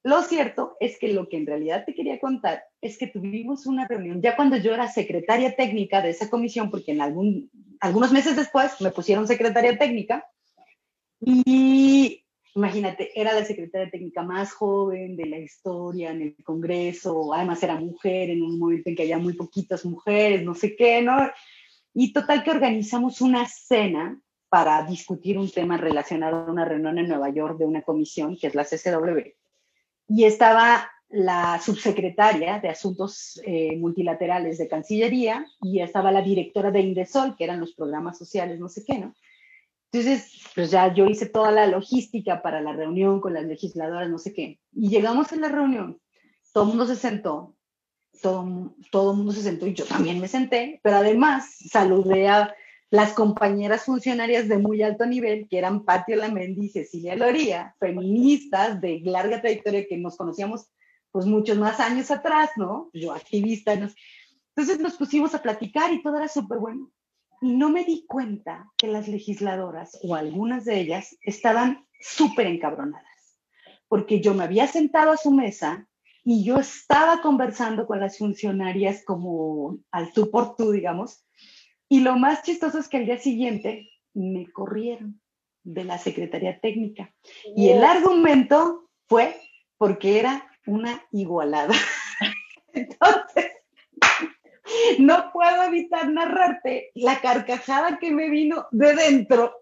Lo 0.04 0.22
cierto 0.22 0.76
es 0.82 1.00
que 1.00 1.14
lo 1.14 1.30
que 1.30 1.38
en 1.38 1.48
realidad 1.48 1.86
te 1.86 1.96
quería 1.96 2.20
contar 2.20 2.64
es 2.82 2.98
que 2.98 3.08
tuvimos 3.08 3.66
una 3.66 3.88
reunión 3.88 4.22
ya 4.22 4.36
cuando 4.36 4.58
yo 4.58 4.74
era 4.74 4.90
secretaria 4.90 5.56
técnica 5.56 6.02
de 6.02 6.10
esa 6.10 6.30
comisión, 6.30 6.70
porque 6.70 6.92
en 6.92 7.02
algún, 7.02 7.50
algunos 7.80 8.12
meses 8.12 8.36
después 8.36 8.82
me 8.82 8.92
pusieron 8.92 9.28
secretaria 9.28 9.78
técnica 9.78 10.26
y 11.22 12.26
imagínate, 12.54 13.18
era 13.20 13.34
la 13.34 13.46
secretaria 13.46 13.90
técnica 13.90 14.24
más 14.24 14.52
joven 14.52 15.16
de 15.16 15.26
la 15.26 15.38
historia 15.38 16.12
en 16.12 16.22
el 16.22 16.36
Congreso, 16.44 17.34
además 17.34 17.64
era 17.64 17.80
mujer 17.80 18.30
en 18.30 18.44
un 18.44 18.60
momento 18.60 18.90
en 18.90 18.96
que 18.98 19.04
había 19.04 19.18
muy 19.18 19.34
poquitas 19.34 19.86
mujeres, 19.86 20.44
no 20.44 20.54
sé 20.54 20.76
qué, 20.76 21.02
¿no? 21.02 21.16
Y 21.94 22.12
total 22.12 22.44
que 22.44 22.52
organizamos 22.52 23.22
una 23.22 23.48
cena 23.48 24.20
para 24.50 24.84
discutir 24.84 25.38
un 25.38 25.50
tema 25.50 25.78
relacionado 25.78 26.38
a 26.38 26.52
una 26.52 26.66
reunión 26.66 27.00
en 27.00 27.08
Nueva 27.08 27.30
York 27.30 27.58
de 27.58 27.66
una 27.66 27.82
comisión, 27.84 28.38
que 28.38 28.48
es 28.48 28.56
la 28.56 28.66
CCW. 28.66 29.43
Y 30.08 30.26
estaba 30.26 30.90
la 31.10 31.62
subsecretaria 31.62 32.60
de 32.60 32.70
Asuntos 32.70 33.40
eh, 33.46 33.78
Multilaterales 33.78 34.58
de 34.58 34.68
Cancillería 34.68 35.46
y 35.62 35.80
estaba 35.80 36.12
la 36.12 36.24
directora 36.24 36.72
de 36.72 36.82
Indesol, 36.82 37.36
que 37.38 37.44
eran 37.44 37.60
los 37.60 37.74
programas 37.74 38.18
sociales, 38.18 38.60
no 38.60 38.68
sé 38.68 38.84
qué, 38.84 38.98
¿no? 38.98 39.14
Entonces, 39.92 40.42
pues 40.56 40.72
ya 40.72 40.92
yo 40.92 41.06
hice 41.06 41.28
toda 41.28 41.52
la 41.52 41.68
logística 41.68 42.42
para 42.42 42.62
la 42.62 42.74
reunión 42.74 43.22
con 43.22 43.36
las 43.36 43.46
legisladoras, 43.46 44.10
no 44.10 44.18
sé 44.18 44.34
qué. 44.34 44.60
Y 44.72 44.90
llegamos 44.90 45.32
a 45.32 45.36
la 45.36 45.50
reunión, 45.50 46.02
todo 46.52 46.64
el 46.64 46.70
mundo 46.70 46.88
se 46.88 46.96
sentó, 46.96 47.56
todo, 48.20 48.74
todo 48.92 49.12
el 49.12 49.18
mundo 49.18 49.34
se 49.34 49.44
sentó 49.44 49.68
y 49.68 49.76
yo 49.76 49.86
también 49.86 50.20
me 50.20 50.28
senté, 50.28 50.80
pero 50.82 50.98
además 50.98 51.46
saludé 51.70 52.28
a 52.28 52.56
las 52.94 53.14
compañeras 53.14 53.86
funcionarias 53.86 54.48
de 54.48 54.60
muy 54.60 54.84
alto 54.84 55.08
nivel, 55.08 55.48
que 55.50 55.58
eran 55.58 55.84
Patio 55.84 56.16
Lamendi 56.16 56.68
y 56.68 56.70
Cecilia 56.70 57.16
Loría, 57.16 57.76
feministas 57.80 58.80
de 58.82 59.00
larga 59.04 59.42
trayectoria 59.42 59.88
que 59.88 59.98
nos 59.98 60.16
conocíamos 60.16 60.70
pues 61.10 61.26
muchos 61.26 61.58
más 61.58 61.80
años 61.80 62.12
atrás, 62.12 62.52
¿no? 62.56 62.92
Yo 62.94 63.12
activista. 63.12 63.74
Entonces 63.74 64.80
nos 64.80 64.94
pusimos 64.96 65.34
a 65.34 65.42
platicar 65.42 65.92
y 65.92 66.04
todo 66.04 66.18
era 66.18 66.28
súper 66.28 66.60
bueno. 66.60 66.92
Y 67.42 67.56
no 67.56 67.70
me 67.70 67.84
di 67.84 68.06
cuenta 68.08 68.70
que 68.78 68.86
las 68.86 69.08
legisladoras, 69.08 69.98
o 70.04 70.14
algunas 70.14 70.64
de 70.64 70.80
ellas, 70.80 71.18
estaban 71.22 71.88
súper 72.00 72.46
encabronadas, 72.46 73.40
porque 73.88 74.22
yo 74.22 74.36
me 74.36 74.44
había 74.44 74.68
sentado 74.68 75.14
a 75.14 75.18
su 75.18 75.32
mesa 75.32 75.88
y 76.24 76.44
yo 76.44 76.60
estaba 76.60 77.24
conversando 77.24 77.88
con 77.88 78.00
las 78.00 78.20
funcionarias 78.20 79.04
como 79.04 79.80
al 79.90 80.14
tú 80.14 80.30
por 80.30 80.56
tú, 80.56 80.70
digamos, 80.70 81.26
y 81.94 82.00
lo 82.00 82.18
más 82.18 82.42
chistoso 82.42 82.80
es 82.80 82.90
que 82.90 82.98
al 82.98 83.06
día 83.06 83.20
siguiente 83.20 83.88
me 84.16 84.52
corrieron 84.52 85.22
de 85.64 85.84
la 85.84 86.00
Secretaría 86.00 86.60
Técnica. 86.60 87.14
Y 87.56 87.70
el 87.70 87.84
argumento 87.84 88.90
fue 89.08 89.40
porque 89.78 90.20
era 90.20 90.50
una 90.66 91.06
igualada. 91.12 91.76
Entonces, 92.74 93.52
no 94.98 95.30
puedo 95.32 95.62
evitar 95.66 96.10
narrarte 96.10 96.90
la 96.96 97.22
carcajada 97.22 98.00
que 98.00 98.10
me 98.10 98.28
vino 98.28 98.66
de 98.72 98.96
dentro. 98.96 99.54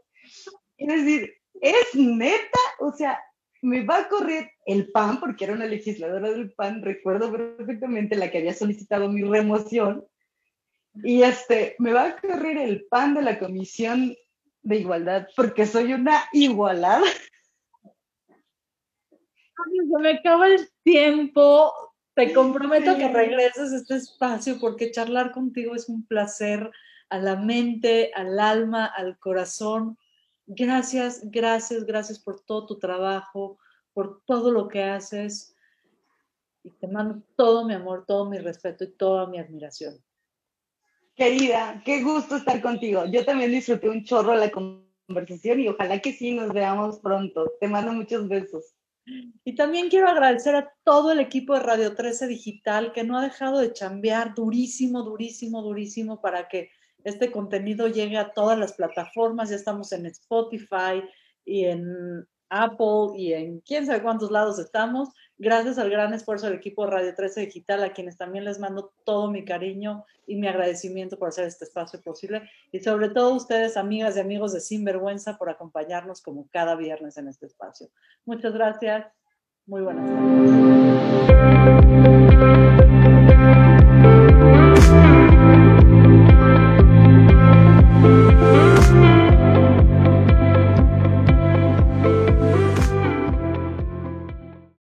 Es 0.78 0.88
decir, 0.88 1.34
es 1.60 1.96
neta, 1.96 2.60
o 2.80 2.94
sea, 2.94 3.20
me 3.62 3.84
va 3.84 3.98
a 3.98 4.08
correr 4.08 4.52
el 4.66 4.90
PAN, 4.90 5.20
porque 5.20 5.44
era 5.44 5.54
una 5.54 5.66
legisladora 5.66 6.32
del 6.32 6.54
PAN, 6.54 6.82
recuerdo 6.82 7.30
perfectamente 7.30 8.16
la 8.16 8.32
que 8.32 8.38
había 8.38 8.54
solicitado 8.54 9.10
mi 9.10 9.22
remoción, 9.22 10.06
y 10.96 11.24
este, 11.24 11.76
me 11.80 11.94
va 11.94 12.06
a 12.08 12.16
correr 12.18 12.58
el 12.58 12.86
PAN 12.86 13.14
de 13.16 13.22
la 13.22 13.39
Comisión 13.39 14.16
de 14.64 14.78
Igualdad, 14.78 15.28
porque 15.36 15.66
soy 15.66 15.94
una 15.94 16.24
igualada 16.34 17.04
se 19.70 20.00
me 20.00 20.12
acaba 20.12 20.48
el 20.48 20.70
tiempo. 20.84 21.74
Te 22.14 22.34
comprometo 22.34 22.98
que 22.98 23.08
regreses 23.08 23.72
a 23.72 23.78
este 23.78 23.96
espacio 23.96 24.60
porque 24.60 24.92
charlar 24.92 25.32
contigo 25.32 25.76
es 25.76 25.88
un 25.88 26.06
placer 26.06 26.70
a 27.10 27.18
la 27.18 27.36
mente, 27.36 28.12
al 28.16 28.39
alma, 28.39 28.86
al 28.86 29.18
corazón. 29.20 29.98
Gracias, 30.46 31.22
gracias, 31.24 31.86
gracias 31.86 32.20
por 32.20 32.42
todo 32.42 32.66
tu 32.66 32.80
trabajo, 32.80 33.58
por 33.94 34.22
todo 34.26 34.52
lo 34.52 34.68
que 34.68 34.84
haces. 34.84 35.56
Y 36.64 36.72
te 36.72 36.88
mando 36.88 37.24
todo 37.36 37.66
mi 37.66 37.74
amor, 37.74 38.06
todo 38.06 38.30
mi 38.30 38.38
respeto 38.38 38.84
y 38.84 38.92
toda 38.92 39.26
mi 39.28 39.39
admiración. 39.39 39.98
Querida, 41.22 41.80
qué 41.86 42.01
gusto 42.01 42.38
estar 42.38 42.59
contigo. 42.63 43.05
Yo 43.05 43.24
también 43.24 43.51
disfruté 43.51 43.88
un 43.88 44.03
chorro 44.03 44.34
la 44.34 44.49
conversación 44.49 45.59
y 45.59 45.67
ojalá 45.67 45.99
que 45.99 46.13
sí 46.13 46.32
nos 46.32 46.51
veamos 46.51 46.97
pronto. 46.97 47.45
Te 47.59 47.67
mando 47.67 47.93
muchos 47.93 48.28
besos. 48.28 48.74
Y 49.43 49.53
también 49.53 49.89
quiero 49.89 50.07
agradecer 50.07 50.55
a 50.55 50.74
todo 50.84 51.11
el 51.11 51.19
equipo 51.19 51.53
de 51.53 51.59
Radio 51.59 51.93
13 51.93 52.26
Digital 52.26 52.91
que 52.91 53.03
no 53.03 53.19
ha 53.19 53.22
dejado 53.22 53.59
de 53.59 53.72
chambear 53.72 54.34
durísimo, 54.34 55.03
durísimo, 55.03 55.61
durísimo 55.61 56.22
para 56.22 56.47
que 56.47 56.72
este 57.03 57.32
contenido 57.32 57.88
llegue 57.88 58.17
a 58.17 58.34
todas 58.34 58.57
las 58.57 58.74
plataformas. 58.74 59.51
Ya 59.51 59.57
estamos 59.57 59.91
en 59.91 60.07
Spotify 60.07 61.03
y 61.45 61.65
en 61.65 62.26
Apple 62.49 63.15
y 63.15 63.34
en 63.34 63.59
quién 63.59 63.86
sabe 63.86 64.01
cuántos 64.01 64.32
lados 64.32 64.57
estamos. 64.57 65.09
Gracias 65.44 65.80
al 65.80 65.89
gran 65.89 66.14
esfuerzo 66.14 66.46
del 66.46 66.58
equipo 66.58 66.86
de 66.86 66.92
Radio 66.92 67.16
13 67.16 67.42
Digital, 67.42 67.84
a 67.84 67.94
quienes 67.94 68.16
también 68.16 68.46
les 68.46 68.60
mando 68.60 68.94
todo 69.04 69.32
mi 69.32 69.44
cariño 69.44 70.06
y 70.28 70.36
mi 70.36 70.48
agradecimiento 70.48 71.18
por 71.18 71.30
hacer 71.30 71.46
este 71.46 71.66
espacio 71.66 72.00
posible. 72.00 72.48
Y 72.72 72.80
sobre 72.82 73.10
todo 73.10 73.34
ustedes, 73.34 73.76
amigas 73.76 74.16
y 74.16 74.20
amigos 74.20 74.54
de 74.54 74.60
Sinvergüenza, 74.60 75.39
por 75.39 75.50
acompañarnos 75.50 76.22
como 76.22 76.48
cada 76.52 76.76
viernes 76.76 77.18
en 77.18 77.28
este 77.28 77.48
espacio. 77.48 77.88
Muchas 78.24 78.54
gracias. 78.54 79.08
Muy 79.66 79.82
buenas 79.82 80.08
tardes. 81.98 82.70